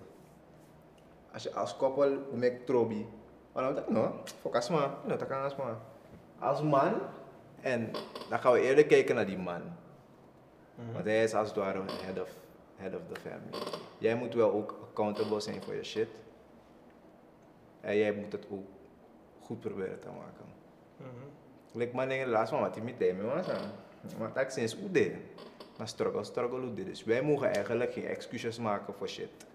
Als 1.32 1.42
je 1.42 1.52
als 1.54 1.76
koppel 1.76 2.18
met 2.32 2.66
trobi, 2.66 3.06
dan 3.52 3.74
denk 3.74 3.86
ik, 3.86 3.92
no, 3.92 4.20
focus 4.40 4.68
maar, 4.68 4.90
no, 5.06 5.16
dat 5.16 5.28
kan 5.28 5.42
als 5.42 5.56
man. 5.56 5.76
Als 6.38 6.62
man, 6.62 6.94
en 7.60 7.90
dan 8.28 8.38
gaan 8.38 8.52
we 8.52 8.60
eerder 8.60 8.86
kijken 8.86 9.14
naar 9.14 9.26
die 9.26 9.38
man. 9.38 9.62
Mhm. 10.74 10.92
Want 10.92 11.04
hij 11.04 11.22
is 11.22 11.34
als 11.34 11.48
het 11.48 11.56
ware 11.56 11.82
head 11.86 12.20
of, 12.20 12.30
head 12.76 12.94
of 12.94 13.00
the 13.12 13.20
family. 13.20 13.78
Jij 13.98 14.14
moet 14.14 14.34
wel 14.34 14.52
ook 14.52 14.78
accountable 14.82 15.40
zijn 15.40 15.62
voor 15.62 15.74
je 15.74 15.84
shit. 15.84 16.08
En 17.80 17.96
jij 17.96 18.12
moet 18.12 18.32
het 18.32 18.46
ook 18.50 18.66
goed 19.40 19.60
proberen 19.60 20.00
te 20.00 20.08
maken. 20.08 20.44
Mhm. 20.96 21.43
Like 21.74 21.94
man 21.94 22.10
in 22.10 22.24
de 22.24 22.30
laatste 22.30 22.54
moment, 22.54 22.74
die 22.74 22.82
met 22.82 22.98
hem, 22.98 23.20
man. 23.24 23.42
Maar 24.18 24.32
dat 24.32 24.52
sinds 24.52 24.76
dit. 24.90 25.12
Maar 25.78 25.88
struggle, 25.88 26.24
struggle 26.24 26.74
dit 26.74 26.86
is. 26.86 27.04
Wij 27.04 27.22
mogen 27.22 27.52
eigenlijk 27.52 27.92
geen 27.92 28.06
excuses 28.06 28.58
maken 28.58 28.94
voor 28.94 29.08
shit. 29.08 29.46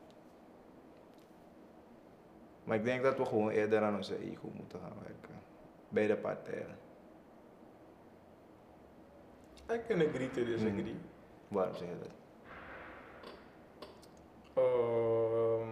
Maar 2.64 2.78
ik 2.78 2.84
denk 2.84 3.04
dat 3.04 3.18
we 3.18 3.26
gewoon 3.26 3.50
eerder 3.50 3.82
aan 3.82 3.96
onze 3.96 4.20
ego 4.20 4.52
moeten 4.56 4.80
gaan 4.80 4.98
werken. 5.04 5.42
Beide 5.90 6.16
partijen. 6.16 6.78
I 9.72 9.80
can 9.88 10.02
agree 10.02 10.30
to 10.30 10.44
disagree. 10.44 10.96
Waarom 11.48 11.76
zeg 11.76 11.88
je 11.88 11.96
dat? 12.00 12.12
Ehm, 14.54 15.68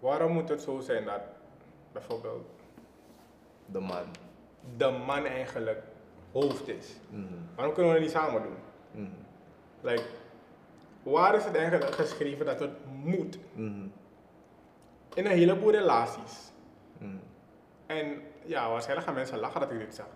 waarom 0.00 0.32
moet 0.32 0.48
het 0.48 0.62
zo 0.62 0.80
zijn 0.80 1.04
dat 1.04 1.20
bijvoorbeeld 1.92 2.46
De 3.66 3.80
man. 3.80 4.04
De 4.76 4.90
man 5.06 5.24
eigenlijk 5.26 5.82
hoofd 6.32 6.68
is? 6.68 6.96
Mhm. 7.08 7.22
Waarom 7.54 7.74
kunnen 7.74 7.92
we 7.92 7.98
het 7.98 8.06
niet 8.08 8.16
samen 8.16 8.42
doen? 8.42 8.56
Mhm. 8.90 9.10
Like, 9.80 10.04
waar 11.02 11.34
is 11.34 11.44
het 11.44 11.56
eigenlijk 11.56 11.94
geschreven 11.94 12.46
dat 12.46 12.60
het 12.60 12.70
moet? 13.02 13.38
Mhm. 13.52 13.86
In 15.14 15.26
een 15.26 15.32
heleboel 15.32 15.70
relaties. 15.70 16.52
En 17.86 18.22
ja, 18.44 18.70
waarschijnlijk 18.70 19.06
gaan 19.06 19.16
mensen 19.16 19.38
lachen 19.38 19.60
dat 19.60 19.70
ik 19.70 19.78
dit 19.78 19.94
zeg. 19.94 20.06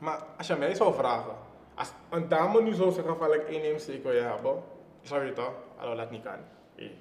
Maar 0.00 0.22
als 0.38 0.46
je 0.46 0.56
mij 0.56 0.74
zou 0.74 0.94
vragen, 0.94 1.34
als 1.74 1.92
een 2.10 2.28
dame 2.28 2.62
nu 2.62 2.74
zou 2.74 2.92
zeggen 2.92 3.16
van 3.16 3.32
ik 3.32 3.42
één 3.48 3.62
neem 3.62 3.78
steek 3.78 4.02
wil 4.02 4.12
je 4.12 4.20
hebben, 4.20 4.62
zou 5.02 5.24
je 5.24 5.32
toch? 5.32 5.52
Hallo, 5.76 5.96
dat 5.96 6.10
niet 6.10 6.22
kan. 6.22 6.32
Hey. 6.74 6.92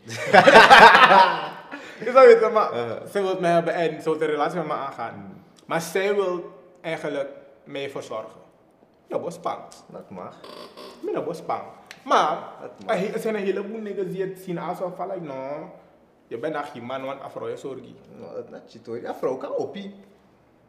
je 2.05 2.11
zou 2.11 2.27
weten, 2.27 2.51
maar 2.51 2.73
Uh. 2.73 2.91
ze 3.11 3.21
wil 3.21 3.39
mij 3.39 3.51
hebben 3.51 3.73
en 3.73 4.01
ze 4.01 4.09
wil 4.09 4.19
de 4.19 4.25
relatie 4.25 4.57
met 4.57 4.67
me 4.67 4.73
aangaan. 4.73 5.43
Maar 5.74 5.82
zij 5.82 6.15
wil 6.15 6.51
eigenlijk 6.82 7.30
mij 7.63 7.89
verzorgen. 7.89 8.41
Dat 9.07 9.21
was 9.21 9.34
spang. 9.34 9.59
Dat 9.91 10.09
mag. 10.09 10.39
Dat 11.13 11.26
was 11.26 11.38
spang. 11.38 11.61
Maar 12.05 12.38
er 12.88 13.19
zijn 13.19 13.36
een 13.36 13.41
heleboel 13.41 13.80
niggas 13.80 14.05
die 14.05 14.21
het 14.21 14.39
zien 14.39 14.57
alsof 14.57 14.95
van 14.95 15.07
like, 15.07 15.19
no, 15.19 15.71
je 16.28 16.38
bent 16.38 16.55
echt 16.55 16.74
je 16.74 16.82
man, 16.82 17.03
want 17.05 17.21
afro 17.21 17.49
je. 17.49 17.57
No, 18.19 18.34
dat 18.49 18.61
is 18.67 18.74
niet 18.74 19.15
vrouw 19.19 19.38
kan 19.38 19.55
opie. 19.55 19.95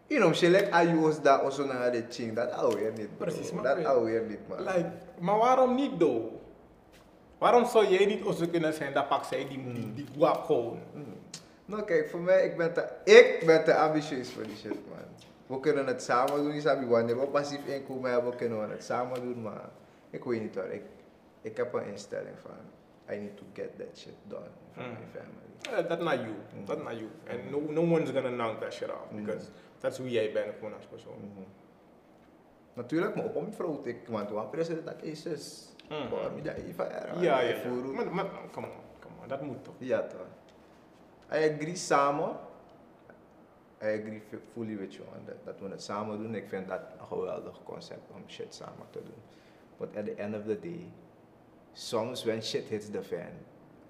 You 0.07 0.21
know, 0.21 0.35
she 0.35 0.51
like 0.51 0.71
ayus 0.71 1.21
dat 1.21 1.41
also 1.41 1.65
na 1.65 1.91
de 1.91 2.05
ching. 2.11 2.35
Dat 2.35 2.53
alweer 2.53 2.93
niet. 2.97 3.19
Precies, 3.19 3.53
maar 3.53 3.63
Dat 3.63 3.85
alweer 3.85 4.23
niet, 4.23 4.49
man. 4.49 4.59
Like, 4.59 4.91
maar 5.21 5.39
waarom 5.39 5.75
niet, 5.75 5.99
though? 5.99 6.33
Waarom 7.39 7.67
zou 7.67 7.87
jij 7.87 8.07
niet 8.07 8.25
onze 8.25 8.49
kunnen 8.49 8.75
zijn 8.75 8.93
dat 8.93 9.09
pak 9.09 9.25
zij 9.25 9.49
die, 9.49 9.73
die, 9.73 9.95
die 9.95 10.07
guap 10.19 10.45
gewoon? 10.45 10.79
Nou 11.67 11.83
kijk, 11.83 12.09
voor 12.09 12.21
mij, 12.21 12.45
ik 12.45 12.57
ben 12.57 12.73
te, 12.73 12.89
ik 13.05 13.43
ben 13.47 13.65
te 13.65 13.75
ambitieus 13.75 14.31
voor 14.33 14.43
die 14.43 14.57
shit, 14.57 14.71
man. 14.89 14.99
We 15.47 15.61
kunnen 15.61 15.87
het 15.87 16.03
samen 16.03 16.35
doen, 16.43 16.53
Isabi. 16.53 16.87
Wanneer 16.87 17.21
we 17.21 17.27
passief 17.27 17.67
inkomen 17.67 18.11
hebben, 18.11 18.37
kunnen 18.37 18.67
we 18.67 18.73
het 18.73 18.85
samen 18.85 19.21
doen, 19.23 19.43
maar 19.43 19.69
ik 20.11 20.25
weet 20.25 20.41
niet 20.41 20.55
hoor. 20.55 20.65
Ik, 20.65 20.83
ik 21.41 21.57
heb 21.57 21.73
een 21.73 21.85
instelling 21.87 22.37
van, 22.39 22.51
I 23.15 23.19
need 23.19 23.37
to 23.37 23.43
get 23.53 23.79
that 23.79 23.99
shit 23.99 24.15
done 24.29 24.47
for 24.73 24.83
Mm. 24.83 24.89
my 24.91 25.07
family. 25.21 25.81
Uh, 25.81 25.89
that's 25.89 26.03
not 26.05 26.15
you. 26.15 26.35
Mm. 26.59 26.65
That's 26.65 26.83
not 26.83 26.93
you. 26.93 27.09
And 27.31 27.51
no, 27.51 27.73
no 27.73 27.93
one's 27.95 28.11
gonna 28.11 28.31
knock 28.31 28.61
that 28.61 28.73
shit 28.73 28.89
off. 28.91 29.11
Mm. 29.11 29.25
Because 29.25 29.47
that's 29.79 29.99
hoe 29.99 30.11
jij 30.11 30.33
bent 30.33 30.55
gewoon 30.59 30.75
als 30.75 30.85
persoon. 30.87 31.17
Mhm. 31.19 31.45
Natuurlijk, 32.73 33.15
maar 33.15 33.25
op 33.25 33.35
om 33.37 33.53
vrouw, 33.53 33.81
ik, 33.85 33.97
want 34.09 34.31
we 34.31 34.41
president 34.51 34.87
dat 34.87 35.03
is 35.03 35.27
even 36.57 36.91
erg. 36.93 37.21
Ja, 37.21 37.41
ja, 37.41 37.49
ja. 37.49 37.69
Maar, 37.71 38.15
maar, 38.15 38.27
come 38.53 38.67
on, 38.67 38.73
come 39.01 39.15
on. 39.23 39.29
Dat 39.29 39.41
moet 39.43 39.65
toch? 39.65 39.75
Ja, 39.79 40.03
toch. 40.07 40.27
I 41.33 41.37
agree 41.51 41.75
samen. 41.77 42.37
I 43.83 43.87
agree 43.87 44.21
fu- 44.31 44.41
fully 44.53 44.77
with 44.77 44.95
you 44.95 45.05
on 45.09 45.25
that. 45.25 45.37
Dat 45.45 45.61
we 45.61 45.69
het 45.69 45.83
samen 45.83 46.19
doen. 46.19 46.35
Ik 46.35 46.49
vind 46.49 46.69
dat 46.69 46.81
een 46.99 47.07
geweldig 47.07 47.63
concept 47.65 48.11
om 48.15 48.23
shit 48.27 48.55
samen 48.55 48.87
te 48.91 49.03
doen. 49.03 49.23
But 49.77 49.97
at 49.97 50.05
the 50.05 50.15
end 50.15 50.35
of 50.35 50.43
the 50.43 50.59
day, 50.61 50.93
soms 51.73 52.25
when 52.25 52.43
shit 52.43 52.65
hits 52.69 52.91
the 52.91 53.03
fan, 53.03 53.33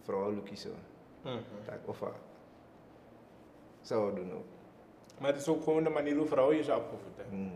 vooral 0.03 0.33
Lucky 0.33 0.55
zo. 0.57 0.69
Mhm. 1.23 1.35
Dat 1.65 1.75
of 1.85 1.99
wat. 1.99 2.15
Zou 3.81 4.11
we 4.11 4.15
doen 4.21 4.33
ook. 4.33 4.45
Maar 5.21 5.31
het 5.33 5.41
is 5.41 5.49
ook 5.49 5.63
gewoon 5.63 5.85
de 5.85 5.91
manier 5.91 6.17
hoe 6.17 6.27
vrouwen 6.27 6.57
je 6.57 6.65
zou 6.65 6.81
opgevoed 6.83 7.17
hebben. 7.17 7.39
Mm. 7.39 7.53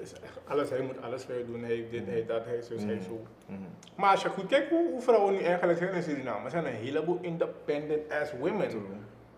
Is 0.00 0.12
echt 0.12 0.38
alles, 0.48 0.70
hij 0.70 0.80
moet 0.80 1.02
alles 1.02 1.26
je 1.26 1.44
doen. 1.46 1.60
Hij 1.62 1.74
heeft 1.74 1.90
dit, 1.90 2.06
hij 2.06 2.24
dat, 2.26 2.44
hij 2.44 2.62
zus, 2.62 2.82
hij 2.84 2.94
Mm. 2.94 3.02
zo. 3.02 3.20
Mhm. 3.46 3.58
Maar 3.96 4.10
als 4.10 4.22
je 4.22 4.28
goed 4.28 4.46
kijkt 4.46 4.68
hoe, 4.70 4.90
hoe 4.90 5.00
vrouwen 5.00 5.32
nu 5.34 5.40
eigenlijk 5.40 5.78
zijn 5.78 5.92
in 5.92 6.02
Suriname, 6.02 6.50
zijn 6.50 6.66
een 6.66 6.72
heleboel 6.72 7.18
independent 7.20 8.12
ass 8.12 8.32
women. 8.40 8.68
True. 8.68 8.82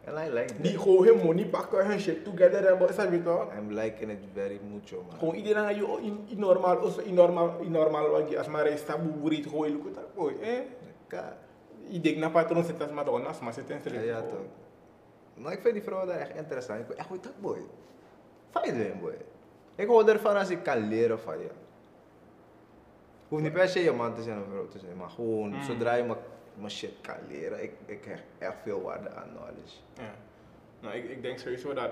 And 0.06 0.18
I 0.18 0.32
like 0.32 0.52
Die 0.62 0.72
that. 0.72 0.82
gewoon 0.82 1.04
hun 1.06 1.24
money 1.24 1.44
pakken, 1.46 1.86
hun 1.86 2.00
shit 2.00 2.24
together 2.24 2.62
hebben, 2.66 2.88
is 2.88 2.96
dat 2.96 3.08
weet 3.08 3.18
je 3.18 3.24
toch? 3.24 3.46
I'm 3.58 3.72
liking 3.72 4.10
it 4.10 4.18
very 4.34 4.60
mucho, 4.72 5.02
man. 5.08 5.18
Gewoon 5.18 5.34
iedereen 5.34 5.64
aan 5.64 5.74
je 5.74 5.98
in, 6.02 6.24
in 6.28 6.38
normaal, 6.38 6.78
also 6.78 7.00
in 7.00 7.14
normaal, 7.14 7.58
in 7.60 7.70
normaal, 7.70 8.10
want 8.10 8.30
je 8.30 8.38
als 8.38 8.46
maar 8.48 8.62
reis 8.66 8.84
tabu 8.84 9.08
burit 9.08 9.46
gewoon 9.46 9.70
lukt 9.70 9.94
dat 9.94 10.14
boy, 10.14 10.32
eh? 10.42 10.58
Ka- 11.06 11.36
Ik 11.88 12.02
denk 12.02 12.16
na 12.16 12.28
patron 12.30 12.64
zit 12.64 12.82
als 12.82 12.90
maar 12.90 13.08
as 13.08 13.40
maar 13.40 13.52
zit 13.52 13.70
in 13.70 13.76
Ja, 13.76 13.82
slim. 13.90 14.02
ja, 14.04 14.20
toch. 14.20 14.38
Nou, 15.34 15.52
ik 15.52 15.60
vind 15.60 15.74
die 15.74 15.82
vrouw 15.82 16.06
daar 16.06 16.18
echt 16.18 16.34
interessant. 16.34 16.80
Ik 16.80 16.86
ben 16.86 16.96
echt 16.96 17.06
goed 17.06 17.22
dat 17.22 17.40
boy. 17.40 17.58
Fijn 18.50 18.92
boy. 19.00 19.14
Ik 19.80 19.86
hou 19.88 20.08
ervan 20.08 20.36
als 20.36 20.50
ik 20.50 20.62
kan 20.62 20.88
leren 20.88 21.20
van 21.20 21.38
je. 21.38 21.50
Hoeft 23.28 23.42
niet 23.42 23.52
per 23.52 23.68
se 23.68 23.80
je 23.80 23.92
man 23.92 24.14
te 24.14 24.22
zijn 24.22 24.38
of 24.40 24.44
vrouw 24.48 24.68
te 24.68 24.78
zijn, 24.78 24.96
maar 24.96 25.10
gewoon 25.10 25.50
Mm. 25.54 25.62
zodra 25.62 25.94
je 25.94 26.02
mijn- 26.04 26.70
shit 26.70 26.92
kan 27.00 27.16
leren, 27.28 27.62
ik, 27.62 27.72
ik 27.86 28.04
hecht 28.04 28.22
echt 28.38 28.56
veel 28.62 28.82
waarde 28.82 29.10
aan 29.10 29.28
knowledge. 29.28 29.76
Ja. 29.94 30.14
Nou, 30.80 30.94
ik, 30.94 31.08
ik 31.10 31.22
denk 31.22 31.38
sowieso 31.38 31.72
dat 31.74 31.90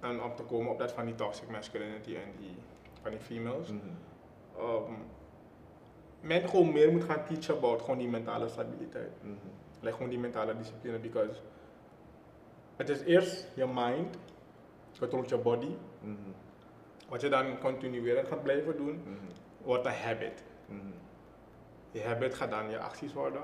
en 0.00 0.22
om 0.22 0.34
te 0.36 0.42
komen 0.42 0.72
op 0.72 0.78
dat 0.78 0.92
van 0.92 1.04
die 1.04 1.14
toxic 1.14 1.48
masculinity 1.48 2.14
en 2.14 2.32
die 2.38 2.56
van 3.02 3.10
die 3.10 3.20
females, 3.20 3.68
um, 3.68 4.96
men 6.20 6.48
gewoon 6.48 6.72
meer 6.72 6.92
moet 6.92 7.04
gaan 7.04 7.24
teachen 7.24 7.56
about 7.56 7.80
gewoon 7.82 7.98
die 7.98 8.08
mentale 8.08 8.48
stabiliteit. 8.48 9.10
Like 9.80 9.94
gewoon 9.94 10.08
die 10.10 10.18
mentale 10.18 10.56
discipline, 10.56 10.98
because 10.98 11.40
het 12.76 12.88
is 12.88 13.00
eerst 13.00 13.46
je 13.54 13.66
mind, 13.66 14.16
controleert 14.98 15.28
je 15.30 15.36
body, 15.38 15.74
Mhm. 16.00 16.16
wat 17.08 17.20
je 17.20 17.28
dan 17.28 17.58
continuerend 17.58 18.28
gaat 18.28 18.42
blijven 18.42 18.76
doen, 18.76 18.94
Mhm. 19.04 19.14
wordt 19.62 19.86
een 19.86 19.92
habit. 19.92 20.42
Mhm. 20.66 20.80
Je 21.90 22.02
habit 22.02 22.34
gaat 22.34 22.50
dan 22.50 22.70
je 22.70 22.78
acties 22.78 23.12
worden. 23.12 23.42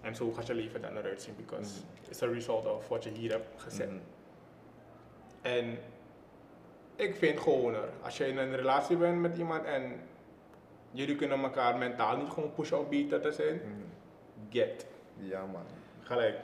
En 0.00 0.14
zo 0.14 0.32
gaat 0.32 0.46
je 0.46 0.54
leven 0.54 0.82
dan 0.82 0.96
eruit 0.96 1.22
zien, 1.22 1.34
because 1.36 1.80
Mhm. 1.80 2.10
it's 2.10 2.22
a 2.22 2.26
result 2.26 2.66
of 2.66 2.88
wat 2.88 3.04
je 3.04 3.10
hier 3.10 3.30
hebt 3.30 3.62
gezet. 3.62 3.90
Mhm. 3.90 3.98
En 5.42 5.78
ik 6.96 7.14
vind 7.16 7.40
gewoon 7.40 7.74
er, 7.74 7.88
als 8.02 8.16
je 8.16 8.26
in 8.26 8.38
een 8.38 8.56
relatie 8.56 8.96
bent 8.96 9.20
met 9.20 9.36
iemand 9.38 9.64
en 9.64 10.00
jullie 10.90 11.16
kunnen 11.16 11.42
elkaar 11.42 11.78
mentaal 11.78 12.16
niet 12.16 12.28
gewoon 12.28 12.54
pushen 12.54 12.78
op 12.78 12.90
beter 12.90 13.20
te 13.20 13.32
zijn, 13.32 13.54
Mhm. 13.54 13.70
get. 14.50 14.86
Ja, 15.16 15.44
man. 15.46 15.62
Gelijk. 16.02 16.38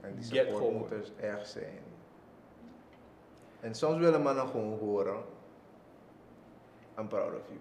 En 0.00 0.14
die 0.14 0.24
Get 0.24 0.34
support 0.36 0.56
gewoon. 0.56 0.74
moet 0.74 0.88
dus 0.88 1.12
erg 1.20 1.46
zijn. 1.46 1.78
En 3.66 3.74
soms 3.74 3.98
willen 3.98 4.22
mannen 4.22 4.48
gewoon 4.48 4.78
horen, 4.78 5.16
I'm 6.98 7.08
proud 7.08 7.32
of 7.32 7.46
you. 7.48 7.58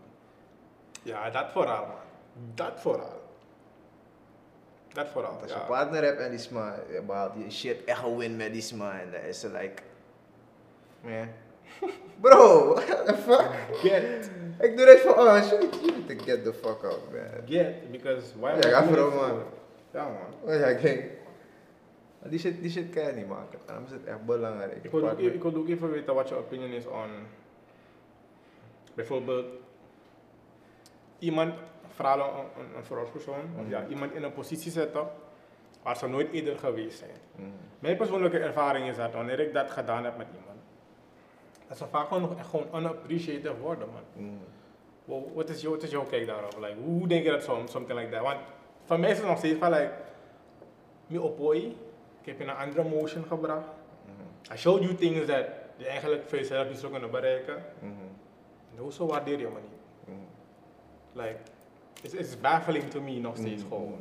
Ja, 1.04 1.30
dat 1.30 1.46
vooral 1.52 1.86
man. 1.86 1.96
Dat 2.54 2.72
vooral. 2.76 3.22
Dat 4.94 5.08
vooral. 5.08 5.32
Als 5.42 5.50
je 5.50 5.54
een 5.56 5.60
Ja. 5.62 5.66
partner 5.68 6.04
hebt 6.04 6.20
en 6.20 6.30
die 6.30 6.40
is 6.40 6.50
maar, 6.50 6.80
je 6.92 7.02
behaalt 7.02 7.32
je 7.38 7.52
shit 7.52 7.84
echt 7.84 8.04
een 8.04 8.18
win 8.18 8.36
met 8.36 8.52
die 8.54 8.62
sma 8.62 9.00
en 9.00 9.12
dan 9.12 9.22
is 9.22 9.40
ze 9.40 9.50
like, 9.52 9.82
man, 11.02 11.28
bro, 12.22 12.74
what 12.74 13.06
the 13.06 13.16
fuck? 13.16 13.50
Get. 13.74 14.30
Ik 14.60 14.78
doe 14.78 14.86
dit 14.86 15.00
voor, 15.00 15.42
shit, 15.44 15.76
you 15.82 15.92
need 15.92 16.08
to 16.18 16.24
get 16.24 16.44
the 16.44 16.54
fuck 16.54 16.84
out, 16.84 17.12
man. 17.12 17.48
Get. 17.48 17.92
Because 17.92 18.40
why 18.40 18.50
Ja, 18.50 18.70
ga 18.70 18.84
vooral, 18.84 19.12
man. 19.12 19.44
Ja 19.94 20.04
man. 20.04 20.52
Die 22.30 22.40
shit, 22.40 22.62
die 22.62 22.72
shit 22.72 22.90
kan 22.90 23.04
je 23.04 23.12
niet 23.12 23.28
maken, 23.28 23.60
daarom 23.66 23.86
is 23.86 23.92
het 23.92 24.04
echt 24.06 24.26
belangrijk. 24.26 24.84
Ik 24.84 24.92
wil, 24.92 25.00
ook, 25.02 25.06
Partner- 25.06 25.34
ik 25.34 25.42
wil 25.42 25.56
ook 25.56 25.68
even 25.68 25.92
weten 25.92 26.16
wat 26.16 26.30
je 26.30 26.36
opinion 26.36 26.70
is 26.72 26.88
on 26.88 27.10
bijvoorbeeld 28.94 29.46
iemand, 31.20 31.54
vooral 31.88 32.20
een, 32.20 32.62
een, 32.64 32.78
een 32.78 32.86
vrouwspersoon, 32.86 33.50
ja, 33.68 33.80
Mhm. 33.80 33.90
iemand 33.92 34.14
in 34.14 34.24
een 34.24 34.34
positie 34.34 34.72
zetten 34.72 35.08
waar 35.84 35.98
ze 35.98 36.08
nooit 36.08 36.32
eerder 36.32 36.58
geweest 36.58 36.98
zijn. 36.98 37.12
Mhm. 37.36 37.48
Mijn 37.80 37.98
persoonlijke 37.98 38.40
ervaring 38.40 38.88
is 38.88 38.96
dat 38.96 39.14
wanneer 39.14 39.40
ik 39.40 39.54
dat 39.54 39.72
gedaan 39.72 40.04
heb 40.04 40.18
met 40.18 40.28
iemand, 40.40 40.60
dat 41.68 41.78
ze 41.78 41.86
vaak 41.88 42.08
gewoon 42.08 42.22
nog 42.24 42.38
echt 42.38 42.48
gewoon 42.48 42.68
unappreciated 42.76 43.60
worden, 43.60 43.88
man. 43.88 44.26
Mhm. 44.26 44.34
Wow, 45.06 45.36
wat 45.36 45.50
is 45.50 45.64
wat 45.64 45.84
is 45.84 45.92
jouw 45.92 46.04
kijk 46.06 46.26
daarop? 46.28 46.58
Like, 46.60 46.76
hoe, 46.84 46.98
hoe 47.00 47.08
denk 47.08 47.24
je 47.24 47.32
dat 47.32 47.44
soms, 47.44 47.72
something 47.72 48.00
like 48.00 48.12
that? 48.12 48.22
Want 48.22 48.40
voor 48.84 49.00
mij 49.00 49.10
is 49.12 49.18
het 49.18 49.28
nog 49.28 49.38
steeds 49.38 49.60
van, 49.60 49.70
like, 49.72 49.92
me 51.08 51.22
opoi, 51.22 51.78
ik 52.26 52.32
heb 52.32 52.40
je 52.40 52.46
naar 52.46 52.62
een 52.62 52.68
andere 52.68 52.90
motion 52.90 53.26
gebracht. 53.26 53.68
Mhm. 54.06 54.54
I 54.54 54.58
showed 54.58 54.84
you 54.84 54.96
things 54.96 55.26
that 55.26 55.46
je 55.78 55.88
eigenlijk 55.88 56.24
voor 56.30 56.38
jezelf 56.38 56.68
niet 56.68 56.78
zou 56.78 56.92
kunnen 56.92 57.12
bereiken. 57.12 57.64
Mhm. 57.80 57.92
En 58.76 58.78
hoezo 58.82 59.06
waardeer 59.08 59.40
je 59.40 59.48
me 59.48 59.60
niet? 59.62 59.80
Mhm. 60.16 60.18
Like, 61.26 61.38
it's, 62.02 62.14
it's 62.14 62.40
baffling 62.40 62.90
to 62.90 63.02
me 63.02 63.20
nog 63.20 63.38
steeds 63.38 63.62
Mhm. 63.64 63.72
gewoon. 63.72 64.00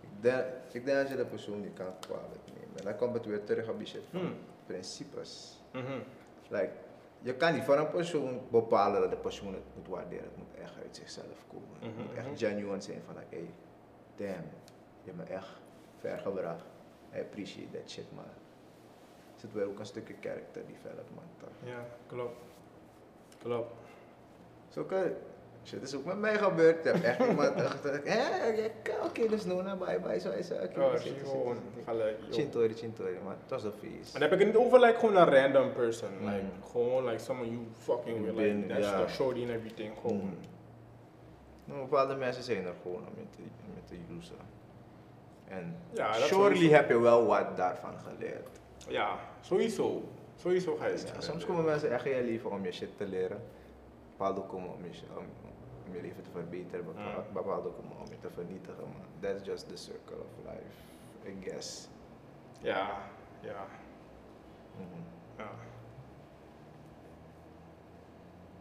Ik 0.00 0.08
de- 0.20 0.52
ik 0.72 0.84
denk 0.84 0.98
dat 0.98 1.08
je 1.08 1.16
de 1.16 1.24
persoon 1.24 1.60
niet 1.60 1.72
kan 1.74 1.86
kwalijk 2.00 2.40
nemen. 2.54 2.78
En 2.78 2.84
dan 2.84 2.96
komt 2.96 3.14
het 3.14 3.26
weer 3.26 3.44
terug 3.44 3.68
op 3.68 3.78
die 3.78 3.86
shit 3.86 4.02
van 4.10 4.20
Hmm. 4.20 4.34
principes. 4.66 5.58
Like, 6.48 6.70
je 7.20 7.34
kan 7.34 7.54
niet 7.54 7.62
van 7.64 7.78
een 7.78 7.90
persoon 7.90 8.40
bepalen 8.50 9.00
dat 9.00 9.10
de 9.10 9.16
persoon 9.16 9.52
het 9.54 9.62
moet 9.76 9.88
waarderen. 9.88 10.24
Het 10.24 10.36
moet 10.36 10.60
echt 10.62 10.74
uit 10.82 10.96
zichzelf 10.96 11.44
komen. 11.48 11.68
Het 11.80 11.96
moet 11.96 12.16
echt 12.16 12.38
genuine 12.38 12.80
zijn 12.80 13.02
van, 13.06 13.14
like, 13.14 13.34
hey, 13.36 13.50
damn, 14.16 14.46
je 15.02 15.10
hebt 15.12 15.16
me 15.16 15.34
echt 15.34 15.48
ver 15.98 16.18
gebracht. 16.18 16.64
I 17.14 17.18
appreciate 17.20 17.70
that 17.78 17.90
shit, 17.90 18.12
man. 18.14 18.24
Er 19.42 19.48
zit 19.54 19.62
ook 19.64 19.78
een 19.78 19.86
stukje 19.86 20.14
character 20.20 20.62
development. 20.66 21.28
toch? 21.38 21.48
Ja, 21.64 21.84
klopt. 22.06 22.36
Klopt. 23.42 23.72
Zulke 24.68 25.16
shit 25.64 25.82
is 25.82 25.94
ook 25.94 26.04
met 26.04 26.18
mij 26.18 26.38
gebeurd. 26.38 26.78
Ik 26.78 26.92
heb 26.92 27.02
echt 27.02 27.18
iemand 27.28 27.48
gedacht, 27.48 27.82
hé, 27.82 28.48
ja, 28.52 29.04
oké, 29.04 29.28
dus 29.28 29.44
Nona, 29.44 29.76
bye 29.76 30.00
bye, 30.00 30.20
zo 30.20 30.30
is 30.30 30.48
het. 30.48 30.62
Oké, 30.68 30.80
Oh, 30.80 30.94
gewoon 31.24 31.56
gelijk. 31.84 32.18
joh. 32.20 32.32
Chintori, 32.32 32.74
chintori, 32.74 33.18
man. 33.24 33.32
Het 33.40 33.50
was 33.50 33.64
een 33.64 33.72
feest. 33.72 34.14
En 34.14 34.20
heb 34.20 34.32
ik 34.32 34.38
het 34.38 34.48
niet 34.48 34.56
over 34.56 34.80
like, 34.80 34.98
gewoon 34.98 35.16
een 35.16 35.28
random 35.34 35.72
person. 35.72 36.08
Mm. 36.20 36.28
Like, 36.28 36.44
gewoon 36.70 37.04
like 37.04 37.18
someone 37.22 37.50
you 37.50 37.62
fucking 37.78 38.24
with. 38.24 38.34
Like, 38.34 38.66
that's 38.66 38.86
ja. 38.86 39.04
the 39.04 39.12
shorty 39.12 39.40
and 39.42 39.50
everything. 39.50 39.92
Gewoon. 40.00 40.16
Mm. 40.20 40.36
Nou, 41.64 41.80
bepaalde 41.80 42.14
mensen 42.14 42.42
zijn 42.42 42.66
er 42.66 42.74
gewoon 42.82 43.06
om 43.08 43.14
je 43.16 43.26
te, 43.36 43.42
je 43.74 43.84
te 43.84 44.14
usen. 44.16 44.36
En 45.50 45.76
Ja, 45.92 46.12
surely 46.12 46.54
sowieso. 46.54 46.74
heb 46.74 46.88
je 46.88 46.98
wel 46.98 47.26
wat 47.26 47.56
daarvan 47.56 47.94
geleerd. 47.98 48.48
Ja, 48.88 49.18
sowieso. 49.40 50.02
Sowieso 50.36 50.76
ga 50.76 50.86
je 50.86 51.02
Ja, 51.14 51.20
soms 51.20 51.44
komen 51.46 51.64
mensen 51.64 51.90
echt 51.92 52.04
in 52.06 52.16
je 52.16 52.22
leven 52.22 52.50
om 52.50 52.64
je 52.64 52.72
shit 52.72 52.96
te 52.96 53.06
leren. 53.06 53.42
Bepaalde 54.10 54.40
komen 54.40 54.68
om 54.74 54.84
je, 54.84 54.90
om, 55.16 55.24
om 55.86 55.94
je 55.94 56.00
leven 56.02 56.22
te 56.22 56.30
verbeteren, 56.30 56.84
bepaal- 56.84 57.24
Mm. 57.26 57.32
bepaalde 57.32 57.68
komen 57.68 57.96
om 57.98 58.06
je 58.10 58.18
te 58.20 58.30
vernietigen. 58.30 58.82
Man. 58.82 59.06
That's 59.20 59.44
just 59.46 59.68
the 59.68 59.76
circle 59.76 60.16
of 60.16 60.44
life, 60.52 61.30
I 61.30 61.48
guess. 61.50 61.88
Ja, 62.60 62.90
ja, 63.40 63.64
Mhm. 64.76 65.00
ja. 65.38 65.50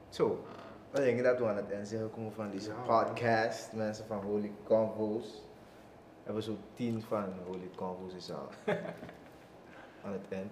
Zo, 0.09 0.43
denk 0.91 1.17
ik 1.17 1.23
dat 1.23 1.39
we 1.39 1.45
aan 1.47 1.55
het 1.55 1.71
eind 1.71 1.87
zijn 1.87 2.01
gekomen 2.01 2.31
van 2.33 2.49
deze 2.51 2.69
Ja. 2.69 3.03
podcast. 3.05 3.73
Mensen 3.73 4.05
van 4.05 4.17
Holy 4.17 4.51
Convo's. 4.63 5.43
We 6.29 6.35
hebben 6.35 6.53
zo 6.55 6.59
tien 6.75 7.03
van 7.07 7.25
Holy 7.45 7.69
Convo's 7.75 8.13
is 8.17 8.31
al 8.31 8.49
aan 10.05 10.11
het 10.11 10.25
eind. 10.29 10.51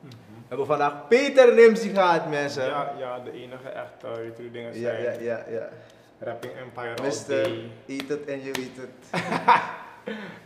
Mhm. 0.00 0.10
We 0.10 0.48
hebben 0.48 0.66
vandaag 0.66 1.08
Peter 1.08 1.54
Nimsi 1.54 1.88
gehad, 1.88 2.28
mensen. 2.28 2.64
Ja, 2.64 2.94
ja, 2.98 3.18
de 3.20 3.32
enige 3.32 3.68
echte, 3.68 4.06
weet 4.16 4.36
je, 4.36 4.50
dingen 4.50 4.80
ja, 4.80 4.90
zijn. 4.90 5.02
ja, 5.02 5.10
ja. 5.20 5.44
ja. 5.50 5.68
Rapping 6.18 6.52
Empire 6.52 7.02
Mister, 7.02 7.50
eat 7.86 8.08
het 8.08 8.24
en 8.24 8.42
je 8.42 8.48
eet 8.48 8.76
het. 8.76 9.22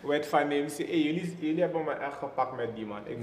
Wet 0.03 0.27
van 0.27 0.49
Nimsi. 0.49 0.85
Hey, 0.87 1.01
jullie, 1.01 1.37
jullie 1.39 1.61
hebben 1.63 1.85
me 1.85 1.93
echt 1.93 2.17
gepakt 2.19 2.57
met 2.57 2.75
die 2.75 2.87
man. 2.87 3.01
Ik 3.07 3.17
Mm. 3.17 3.23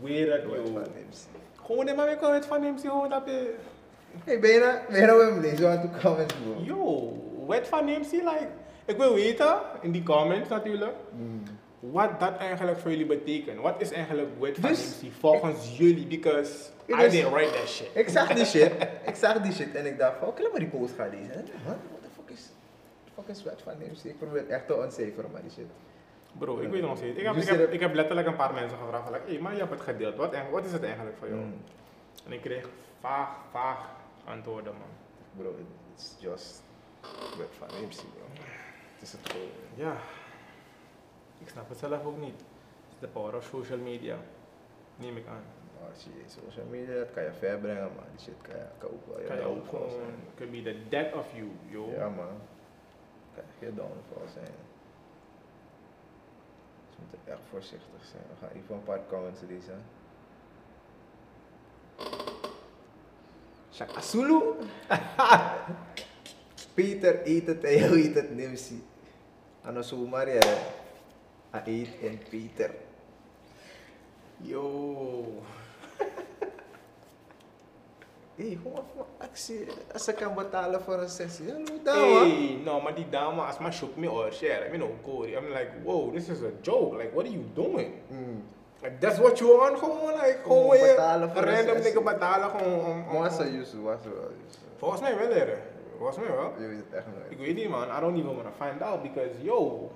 zweer 0.00 0.32
het, 0.32 0.50
Wet 0.50 0.68
van 0.72 0.86
Nimsi. 0.94 1.26
Gewoon 1.66 1.96
man, 1.96 2.08
ik 2.08 2.18
kan 2.18 2.30
Wet 2.30 2.46
van 2.46 2.60
Nimsi 2.60 2.88
gewoon 2.88 3.10
dat 3.10 3.22
je... 3.26 3.54
Hey, 4.24 4.40
ben 4.40 4.50
je 4.50 4.58
nou, 4.58 4.78
ben 4.90 5.00
je 5.00 5.06
nou 5.06 5.40
lezen? 5.40 5.68
Want 5.68 5.80
toen 5.80 6.00
comments, 6.00 6.34
bro. 6.34 6.62
Yo, 6.62 7.12
Wet 7.46 7.68
van 7.68 7.84
Nimsi, 7.84 8.16
like... 8.16 8.48
Ik 8.88 8.96
wil 8.96 9.14
weten, 9.14 9.58
in 9.80 9.92
die 9.92 10.02
comments 10.02 10.48
natuurlijk, 10.48 10.94
Mm. 11.10 11.42
wat 11.80 12.20
dat 12.20 12.36
eigenlijk 12.36 12.78
voor 12.78 12.90
jullie 12.90 13.06
betekent. 13.06 13.60
Wat 13.60 13.80
is 13.80 13.90
eigenlijk 13.90 14.28
Wet 14.40 14.58
van 14.60 14.70
Dus- 14.70 14.78
Nimsi 15.00 15.12
volgens 15.18 15.76
jullie? 15.78 16.06
Because 16.06 16.70
I 16.88 17.08
didn't 17.08 17.32
write 17.32 17.50
that 17.52 17.68
shit. 17.68 17.88
Ik 17.94 18.08
zag 18.08 18.28
die 18.34 18.44
shit. 18.44 18.72
ik 19.10 19.14
zag 19.14 19.40
die 19.40 19.52
shit 19.52 19.74
en 19.74 19.86
ik 19.86 19.98
dacht 19.98 20.18
van, 20.18 20.28
oké, 20.28 20.42
laat 20.42 20.50
maar 20.50 20.60
die 20.60 20.68
post 20.68 20.94
gaan 20.94 21.08
lezen. 21.10 21.44
What 21.64 21.76
the 22.02 22.08
fuck 22.16 22.30
is, 22.30 22.42
the 23.04 23.10
fuck 23.14 23.28
is 23.28 23.42
Wet 23.42 23.62
van 23.62 23.72
Nimsi? 23.78 24.08
Ik 24.08 24.18
probeer 24.18 24.40
het 24.40 24.48
echt 24.48 24.66
te 24.66 24.74
ontcijferen, 24.74 25.30
maar 25.30 25.42
die 25.42 25.50
shit. 25.50 25.66
Bro, 26.38 26.58
ik 26.58 26.68
weet 26.70 26.82
nog 26.82 26.96
steeds. 26.96 27.18
Ik 27.18 27.24
heb, 27.24 27.34
Dus 27.34 27.42
ik, 27.42 27.48
heb, 27.50 27.58
hebt- 27.58 27.72
ik 27.72 27.80
heb 27.80 27.94
letterlijk 27.94 28.26
een 28.28 28.36
paar 28.36 28.54
mensen 28.54 28.78
gevraagd, 28.78 29.04
van, 29.04 29.12
like, 29.12 29.30
hey, 29.30 29.38
maar 29.40 29.52
je 29.52 29.58
hebt 29.58 29.70
het 29.70 29.80
gedeeld. 29.80 30.16
Wat, 30.16 30.34
wat 30.50 30.64
is 30.64 30.72
het 30.72 30.82
eigenlijk 30.84 31.16
voor 31.18 31.28
jou? 31.28 31.40
Mm. 31.40 31.54
En 32.26 32.32
ik 32.32 32.40
kreeg 32.40 32.68
vaag, 33.00 33.28
vaag 33.52 33.78
antwoorden, 34.24 34.72
man. 34.72 34.92
Bro, 35.36 35.54
it's 35.94 36.14
just 36.18 36.62
Wet 37.38 37.48
van 37.58 37.68
Nimsi, 37.80 38.04
bro. 38.14 38.24
Het 38.98 39.02
is 39.02 39.12
het 39.12 39.30
gewoon. 39.30 39.48
Ja, 39.74 39.96
ik 41.38 41.48
snap 41.48 41.68
het 41.68 41.78
zelf 41.78 42.04
ook 42.04 42.18
niet. 42.18 42.42
The 43.00 43.06
power 43.06 43.36
of 43.36 43.44
social 43.44 43.78
media. 43.78 44.16
Neem 44.96 45.16
ik 45.16 45.26
aan. 45.26 45.42
Als 45.90 46.04
je 46.04 46.10
social 46.26 46.66
media, 46.70 46.94
dat 46.94 47.10
kan 47.12 47.22
je 47.22 47.32
ver 47.32 47.58
brengen, 47.58 47.90
maar 47.94 48.04
die 48.10 48.20
shit 48.20 48.34
kan, 48.42 48.54
je, 48.56 48.64
kan 48.78 48.90
ook 48.90 49.06
wel 49.06 49.20
je 49.20 49.26
Kan 49.26 49.36
je 49.36 49.42
ook 49.42 49.68
gewoon, 49.68 49.90
zijn. 49.90 50.14
could 50.36 50.50
be 50.52 50.62
the 50.62 50.88
death 50.88 51.14
of 51.14 51.26
you, 51.34 51.48
yo. 51.68 51.90
Ja, 51.90 52.08
man. 52.08 52.40
Kan 53.34 53.44
je 53.58 53.74
downfall 53.74 54.28
zijn. 54.32 54.54
Dus 56.86 56.96
we 56.96 57.00
moeten 57.10 57.32
echt 57.32 57.40
voorzichtig 57.50 58.04
zijn. 58.10 58.22
We 58.28 58.46
gaan 58.46 58.56
even 58.56 58.74
een 58.74 58.82
paar 58.82 59.00
comments 59.08 59.40
lezen. 59.48 59.84
Shaka 63.72 64.00
Zulu. 64.00 64.42
Peter 66.78 67.20
eet 67.24 67.46
het 67.46 67.64
en 67.64 67.78
jou 67.78 67.98
eet 67.98 68.14
het, 68.14 68.34
Nimsi. 68.36 68.82
Ano 69.62 69.82
zomaar 69.82 70.28
ja. 70.28 70.40
I 71.66 71.80
eat 71.82 71.88
en 72.10 72.18
Peter. 72.30 72.70
Yo. 74.36 75.24
Hey, 78.38 78.58
van 78.62 79.06
actie. 79.18 79.66
Als 79.92 80.08
ik 80.08 80.18
betalen 80.34 80.80
voor 80.82 80.94
een 80.94 81.08
sessie. 81.08 81.46
Dame. 81.82 82.18
Hey, 82.18 82.60
no, 82.64 82.80
maar 82.80 82.94
die 82.94 83.08
dame, 83.08 83.42
als 83.42 83.58
maar 83.58 83.72
shook 83.72 83.96
me 83.96 84.10
or 84.10 84.32
share, 84.32 84.66
I 84.66 84.68
mean, 84.70 84.78
no, 84.80 84.94
Corey. 85.02 85.32
I'm 85.32 85.48
like, 85.48 85.70
whoa, 85.84 86.10
this 86.12 86.28
is 86.28 86.38
a 86.42 86.50
joke. 86.60 86.96
Like, 86.96 87.10
what 87.12 87.24
are 87.24 87.34
you 87.34 87.44
doing? 87.54 87.92
Mm. 88.10 88.42
Like, 88.82 88.98
that's 89.00 89.18
what 89.18 89.38
you 89.38 89.56
want? 89.56 89.78
Gewoon, 89.78 90.12
like, 90.12 90.38
gewoon 90.42 90.70
weer 90.70 90.94
random 91.34 91.82
nigga 91.82 92.00
betalen 92.00 92.50
gewoon 92.50 92.84
om- 92.84 93.08
Yusuf, 93.52 93.80
was 93.80 94.02
ze 94.02 94.08
wel 94.08 94.30
Yusuf. 94.44 94.60
Volgens 94.76 95.00
mij 95.00 95.18
wel, 95.18 95.28
leren. 95.28 95.58
Volgens 95.98 96.18
mij 96.18 96.36
wel. 96.36 96.52
Je 96.60 96.66
weet 96.66 96.78
het 96.78 96.92
echt 96.92 97.06
nooit. 97.06 97.30
Ik 97.30 97.38
weet 97.38 97.54
niet, 97.54 97.68
man. 97.68 97.88
I 97.96 98.00
don't 98.00 98.18
even 98.18 98.34
want 98.36 98.56
to 98.58 98.64
find 98.66 98.82
out 98.82 99.02
because, 99.02 99.42
yo, 99.42 99.90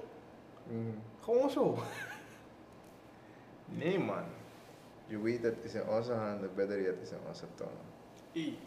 Mm. 0.66 0.98
gewoon 1.20 1.50
zo. 1.50 1.78
Nee, 3.64 3.98
man. 3.98 4.24
Je 5.06 5.20
weet 5.20 5.42
het 5.42 5.56
is 5.62 5.74
in 5.74 5.86
onze 5.88 6.12
handen, 6.12 6.50
beter 6.54 6.82
yet 6.82 6.94
is 7.02 7.10
in 7.10 7.18
onze 7.28 7.44
tong. 7.54 7.70
Ie. 8.32 8.58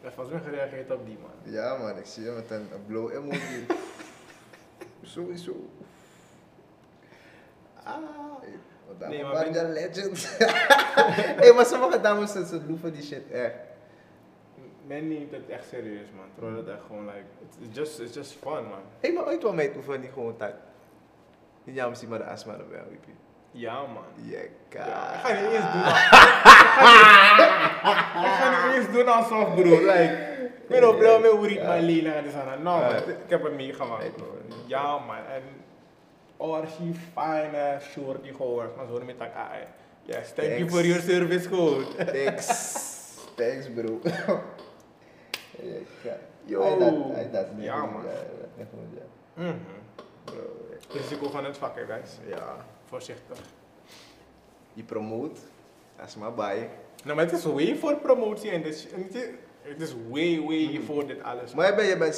Ik 0.00 0.08
heb 0.16 0.28
mij 0.30 0.40
gereageerd 0.40 0.90
op 0.90 1.06
die, 1.06 1.18
man. 1.18 1.52
Ja 1.52 1.76
man, 1.76 1.96
ik 1.96 2.06
zie 2.06 2.24
je 2.24 2.30
met 2.30 2.50
een, 2.50 2.68
een 2.72 2.86
blow 2.86 3.12
emoji. 3.12 3.66
Sowieso. 5.02 5.68
Ah. 7.84 7.96
Hey? 8.40 9.08
Nee, 9.08 9.22
maar 9.22 9.32
ben- 9.32 9.72
legend. 9.72 10.36
hey, 11.40 11.52
maar 11.52 11.64
sommige 11.66 12.00
dames 12.00 12.32
ze, 12.32 12.46
ze 12.46 12.60
loeven 12.66 12.92
die 12.92 13.02
shit 13.02 13.30
echt. 13.30 13.54
Neemt 15.00 15.30
het 15.32 15.48
echt 15.48 15.64
serieus, 15.68 16.08
man. 16.16 16.26
Terwijl 16.34 16.56
het 16.56 16.68
echt 16.68 16.82
gewoon, 16.86 17.04
like, 17.04 17.24
it's 17.60 17.76
just, 17.76 17.98
it's 17.98 18.14
just 18.14 18.32
fun, 18.32 18.50
man. 18.68 18.82
Hé, 19.00 19.12
maar 19.12 19.26
ooit 19.26 19.42
wel 19.42 19.52
mee 19.52 19.70
hoeven 19.74 20.00
niet 20.00 20.10
gewoon 20.12 20.36
tak. 20.36 20.54
Niet 21.64 21.76
jammer 21.76 21.96
zien 21.96 22.08
maar 22.08 22.18
de 22.18 22.24
asma 22.24 22.52
erbij, 22.52 22.78
je. 22.90 23.12
Ja, 23.50 23.86
man. 23.86 24.04
Ja, 24.22 24.38
Ja, 24.70 25.14
ik 25.14 25.20
ga 25.20 25.32
niet 25.40 25.52
eens 25.52 25.72
doen. 25.72 25.82
Ik 28.22 28.28
ga 28.28 28.66
niet 28.66 28.76
eens 28.76 28.92
doen 28.92 29.08
alsof, 29.08 29.54
bro. 29.54 29.62
Like, 29.62 30.18
ik 30.62 30.68
ben 30.68 30.82
ook 30.82 30.98
blij 30.98 31.20
met 31.20 31.30
hoe 31.30 31.50
ik 31.50 31.62
mijn 31.62 31.84
lila 31.84 32.12
en 32.12 32.30
zo. 32.30 32.60
Nou, 32.62 32.94
ik 32.94 33.16
heb 33.26 33.42
het 33.42 33.54
meegemaakt, 33.54 34.16
bro. 34.16 34.38
Ja, 34.66 34.98
man. 34.98 35.16
En 35.16 35.42
orgie, 36.36 36.94
fijne, 37.12 37.78
shorty 37.80 38.32
gewoon. 38.32 38.66
Maar 38.76 38.86
zo 38.86 39.04
met 39.04 39.18
elkaar. 39.18 39.66
Yes, 40.02 40.32
thank 40.32 40.48
you 40.48 40.70
for 40.70 40.84
your 40.86 41.02
service, 41.02 41.48
code. 41.48 41.84
Thanks. 41.94 42.46
Thanks 43.36 43.68
bro. 43.74 44.00
Ja. 46.02 46.16
Yo. 46.44 46.60
Hij 46.62 46.78
dat, 46.78 46.94
hij 47.14 47.30
dat 47.30 47.46
Ja, 47.56 47.84
man. 47.86 48.02
Ja, 48.02 48.10
dat 48.56 48.66
ja. 48.94 49.42
Mhm. 49.42 49.56
Risico 50.90 51.28
van 51.30 51.44
het 51.44 51.56
vak, 51.56 51.76
hè, 51.76 51.84
guys. 51.84 52.18
ja. 52.26 52.56
Voorzichtig. 52.84 53.38
Je 54.72 54.82
promoot, 54.82 55.38
asma 55.96 56.30
bij. 56.30 56.70
Nou, 57.04 57.16
maar 57.16 57.24
het 57.24 57.34
is 57.34 57.44
way 57.44 57.76
voor 57.76 57.96
promotie 57.96 58.50
en 58.50 58.62
dit, 58.62 58.88
het 58.94 59.14
is- 59.14 59.28
is 59.82 59.94
way, 60.10 60.40
way 60.40 60.68
Mhm. 60.72 60.82
voor 60.82 61.06
dit 61.06 61.22
alles. 61.22 61.54
Maar 61.54 61.66
je 61.66 61.74
bent, 61.74 61.88
je 61.88 61.96
bent 61.96 62.14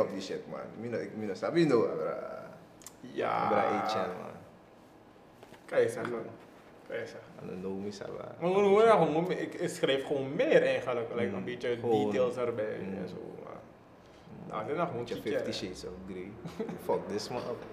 op 0.00 0.10
die 0.10 0.20
shit, 0.20 0.40
man. 0.50 0.60
Mino, 0.80 0.98
ik 0.98 1.16
mino, 1.16 1.34
snap 1.34 1.56
je 1.56 1.66
nou? 1.66 1.88
Ja. 3.00 3.52
A-channel, 3.52 4.16
man. 4.16 4.30
Kan 5.64 5.80
je 5.80 5.88
zeggen. 5.88 6.12
Hoe- 8.38 8.48
hoe- 8.48 8.90
hoe- 8.90 9.06
hoe- 9.22 9.36
ik, 9.40 9.54
ik 9.54 9.68
schreef 9.68 10.06
gewoon 10.06 10.34
meer 10.34 10.62
eigenlijk. 10.62 11.08
Like, 11.14 11.26
Mm, 11.28 11.34
een 11.34 11.44
beetje 11.44 11.76
gewoon. 11.80 12.10
details 12.10 12.36
erbij 12.36 12.78
Mm. 12.80 12.96
en 12.96 13.08
zo. 13.08 13.34
Maar, 13.44 13.52
nou, 14.48 14.66
dit 14.66 14.76
nog 14.76 14.84
gewoon 14.86 15.00
Moet 15.00 15.08
je 15.08 15.14
chique, 15.14 15.30
50 15.30 15.60
hè. 15.60 15.66
Shades 15.66 15.84
of 15.84 15.90
Grey. 16.10 16.30
Fuck 16.84 17.08
this 17.08 17.28
man 17.28 17.40
up. 17.42 17.64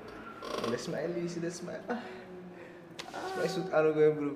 Dit 0.69 0.79
is 0.79 0.87
mijn 0.87 1.13
Lizzie, 1.13 1.41
dit 1.41 1.51
is 1.53 1.61
mijn... 1.61 1.81
Ah. 1.87 1.97
Zoet 3.47 3.71
Anogo, 3.71 4.11
bro. 4.13 4.35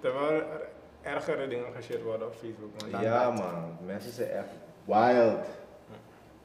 Terwijl 0.00 0.30
er 0.30 0.68
ergere 1.02 1.48
dingen 1.48 1.72
geshared 1.74 2.02
worden 2.02 2.26
op 2.26 2.34
Facebook. 2.34 2.90
man, 2.92 3.00
Ja, 3.02 3.30
man. 3.30 3.76
Mensen 3.86 4.12
zijn 4.12 4.30
echt 4.30 4.48
wild. 4.84 5.46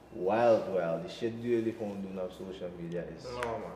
wild, 0.10 0.64
wild. 0.76 1.02
Die 1.02 1.10
shit 1.10 1.42
die 1.42 1.56
jullie 1.56 1.76
gewoon 1.78 2.02
doen 2.02 2.22
op 2.24 2.32
social 2.32 2.70
media 2.80 3.02
is. 3.18 3.24
No 3.24 3.50
man. 3.50 3.72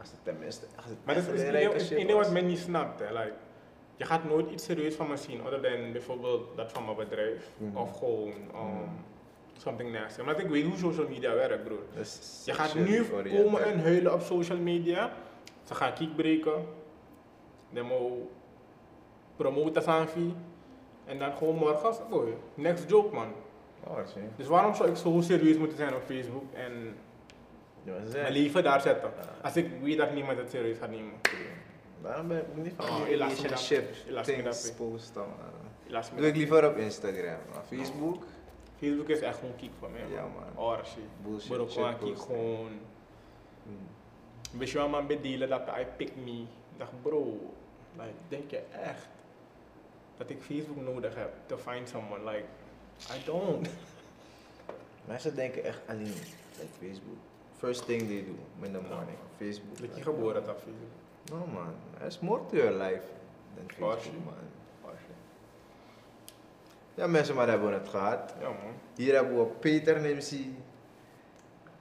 Als 0.00 0.10
het 0.10 0.18
tenminste. 0.22 0.66
Als 0.76 0.84
het 0.84 0.96
Maar 1.04 1.14
dat 1.14 1.24
is 1.26 1.42
het 1.88 1.90
enige 1.98 2.16
wat 2.16 2.30
men 2.30 2.46
niet 2.46 2.58
snapt. 2.58 3.00
Hè. 3.00 3.12
Like, 3.12 3.32
je 3.96 4.04
gaat 4.04 4.24
nooit 4.24 4.50
iets 4.50 4.64
serieus 4.64 4.94
van 4.94 5.08
me 5.08 5.16
zien, 5.16 5.42
other 5.46 5.62
dan 5.62 5.92
bijvoorbeeld 5.92 6.56
dat 6.56 6.72
van 6.72 6.84
mijn 6.84 6.96
bedrijf. 6.96 7.50
Mhm. 7.56 7.76
Of 7.76 7.98
gewoon 7.98 8.28
um, 8.28 8.66
Mhm. 8.66 8.88
something 9.56 9.92
nasty. 9.92 10.22
Maar 10.22 10.40
ik 10.40 10.48
weet 10.48 10.64
hoe 10.64 10.76
social 10.76 11.08
media 11.08 11.34
werkt, 11.34 11.64
broer. 11.64 11.82
Dat 11.94 12.04
is 12.04 12.42
Je 12.44 12.52
gaat 12.52 12.74
nu 12.74 13.04
komen 13.04 13.64
en 13.64 13.80
huilen 13.80 14.12
op 14.12 14.20
social 14.20 14.58
media. 14.58 15.12
Ze 15.64 15.74
gaan 15.74 15.92
kiek 15.92 16.16
breken. 16.16 16.64
Dan 17.70 17.86
moet 17.86 18.28
promoten 19.36 19.86
aan 19.86 20.08
vie. 20.08 20.34
En 21.04 21.18
dan 21.18 21.32
gewoon 21.32 21.56
morgen, 21.56 21.94
boy, 22.10 22.34
next 22.54 22.90
joke 22.90 23.14
man. 23.14 23.32
Oh. 23.86 23.98
Dus 24.36 24.46
waarom 24.46 24.74
zou 24.74 24.88
ik 24.88 24.96
zo 24.96 25.20
serieus 25.20 25.56
moeten 25.56 25.76
zijn 25.76 25.94
op 25.94 26.02
Facebook 26.02 26.44
en 26.52 26.96
maar 27.84 27.94
mijn 27.94 28.10
zijn- 28.10 28.32
leven 28.32 28.62
daar 28.62 28.80
zetten? 28.80 29.10
Ja. 29.16 29.28
Als 29.42 29.56
ik 29.56 29.70
weet 29.82 29.96
dat 29.98 30.12
niemand 30.14 30.38
het 30.38 30.50
serieus 30.50 30.78
gaat 30.78 30.90
nemen. 30.90 31.12
Waarom 32.00 32.28
ben 32.28 32.38
ik 32.38 32.56
niet 32.62 32.72
van 32.76 32.84
Oh, 32.88 32.98
dat- 32.98 33.06
relationship 33.08 33.94
dat, 34.14 34.24
things 34.24 34.70
posten? 34.72 35.24
Doe 36.16 36.26
ik 36.26 36.36
liever 36.36 36.68
op 36.68 36.76
Instagram. 36.76 37.38
Maar 37.52 37.62
Facebook? 37.78 38.24
Facebook 38.78 39.08
is 39.08 39.20
echt 39.20 39.38
gewoon 39.38 39.56
kiek 39.56 39.70
voor 39.78 39.90
mij. 39.90 40.00
Ja, 40.10 40.20
man. 40.22 40.64
Oh, 40.64 40.84
shit. 40.84 41.22
Bullshit, 41.22 41.48
Bro, 41.52 41.64
shit 41.64 41.72
gewoon 41.72 41.98
kiek 41.98 42.18
gewoon. 42.18 42.68
Hmm. 43.62 44.58
Weet 44.58 44.70
je 44.70 44.78
wel, 44.78 44.88
man, 44.88 45.06
bedelen 45.06 45.48
dat 45.48 45.60
I 45.80 45.84
pick 45.96 46.12
me. 46.24 46.40
Ik 46.40 46.76
dacht, 46.76 46.92
bro, 47.02 47.52
like, 47.96 48.12
denk 48.28 48.50
je 48.50 48.62
echt 48.84 49.06
dat 50.16 50.30
ik 50.30 50.42
Facebook 50.42 50.80
nodig 50.94 51.14
heb 51.14 51.32
to 51.46 51.56
find 51.56 51.88
someone? 51.88 52.24
Like, 52.30 52.44
I 53.20 53.24
don't. 53.24 53.68
Mensen 55.04 55.34
denken 55.34 55.64
echt 55.64 55.80
alleen 55.88 56.04
like 56.58 56.72
Facebook. 56.80 57.18
First 57.60 57.84
thing 57.84 58.08
they 58.08 58.22
do 58.22 58.66
in 58.66 58.72
the 58.72 58.80
morning. 58.80 59.18
Facebook. 59.38 59.78
Dat 59.80 59.96
je 59.96 60.02
geboren 60.02 60.48
op 60.48 60.58
Facebook. 60.58 60.94
No 61.30 61.46
man, 61.46 61.74
there's 61.98 62.18
more 62.20 62.40
to 62.50 62.56
your 62.56 62.72
life 62.72 63.06
than 63.56 63.68
Facebook 63.68 64.24
man. 64.24 64.50
Ja 66.94 67.06
mensen, 67.06 67.34
maar 67.34 67.48
hebben 67.48 67.68
we 67.68 67.74
het 67.74 67.88
gehad. 67.88 68.34
Ja, 68.40 68.48
man. 68.48 68.74
Hier 68.96 69.14
hebben 69.14 69.38
we 69.38 69.44
Peter 69.44 70.00
Nimsi. 70.00 70.56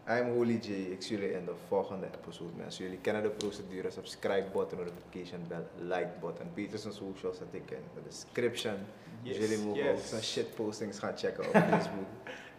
I'm 0.07 0.34
Holy 0.34 0.59
J. 0.61 0.67
Ik 0.67 1.01
zie 1.01 1.17
jullie 1.17 1.36
in 1.36 1.45
de 1.45 1.53
volgende 1.67 2.07
episode 2.21 2.49
mensen. 2.57 2.84
Jullie 2.84 2.99
kennen 2.99 3.23
de 3.23 3.30
procedure. 3.30 3.91
Subscribe 3.91 4.45
button, 4.53 4.77
notification 4.77 5.45
bell, 5.47 5.63
like 5.77 6.09
button. 6.21 6.53
Peter's 6.53 6.82
socials 6.82 7.38
zet 7.38 7.47
ik 7.51 7.71
in 7.71 7.84
de 7.93 8.01
description. 8.07 8.75
Yes, 9.21 9.38
dus 9.38 9.49
jullie 9.49 9.65
mogen 9.65 9.89
ook 9.89 9.95
yes. 9.97 10.09
zijn 10.09 10.23
shit 10.23 10.55
postings 10.55 10.99
gaan 10.99 11.17
checken 11.17 11.45
op 11.45 11.51
Facebook. 11.71 12.07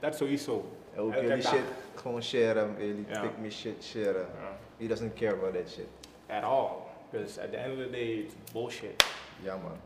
En 0.00 1.02
ook 1.02 1.12
Elke 1.12 1.26
jullie 1.26 1.42
dag. 1.42 1.52
shit 1.52 1.62
gewoon 1.94 2.22
sharen. 2.22 2.74
Jullie 2.78 3.04
Ja. 3.08 3.20
pick 3.20 3.30
me 3.40 3.50
shit 3.50 3.84
sharen. 3.84 4.26
Ja. 4.40 4.56
He 4.78 4.86
doesn't 4.86 5.14
care 5.14 5.32
about 5.32 5.54
that 5.54 5.68
shit. 5.70 5.86
At 6.26 6.42
all. 6.44 6.68
Because 7.10 7.40
at 7.40 7.50
the 7.50 7.56
end 7.56 7.72
of 7.72 7.78
the 7.84 7.90
day, 7.90 8.06
it's 8.18 8.34
bullshit. 8.52 9.04
Ja 9.42 9.56
man. 9.56 9.76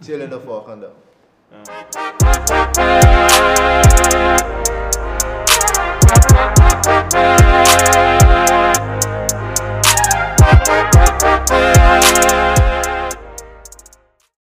Chill 0.00 0.20
in 0.20 0.30
de 0.30 0.40
volgende. 0.40 0.90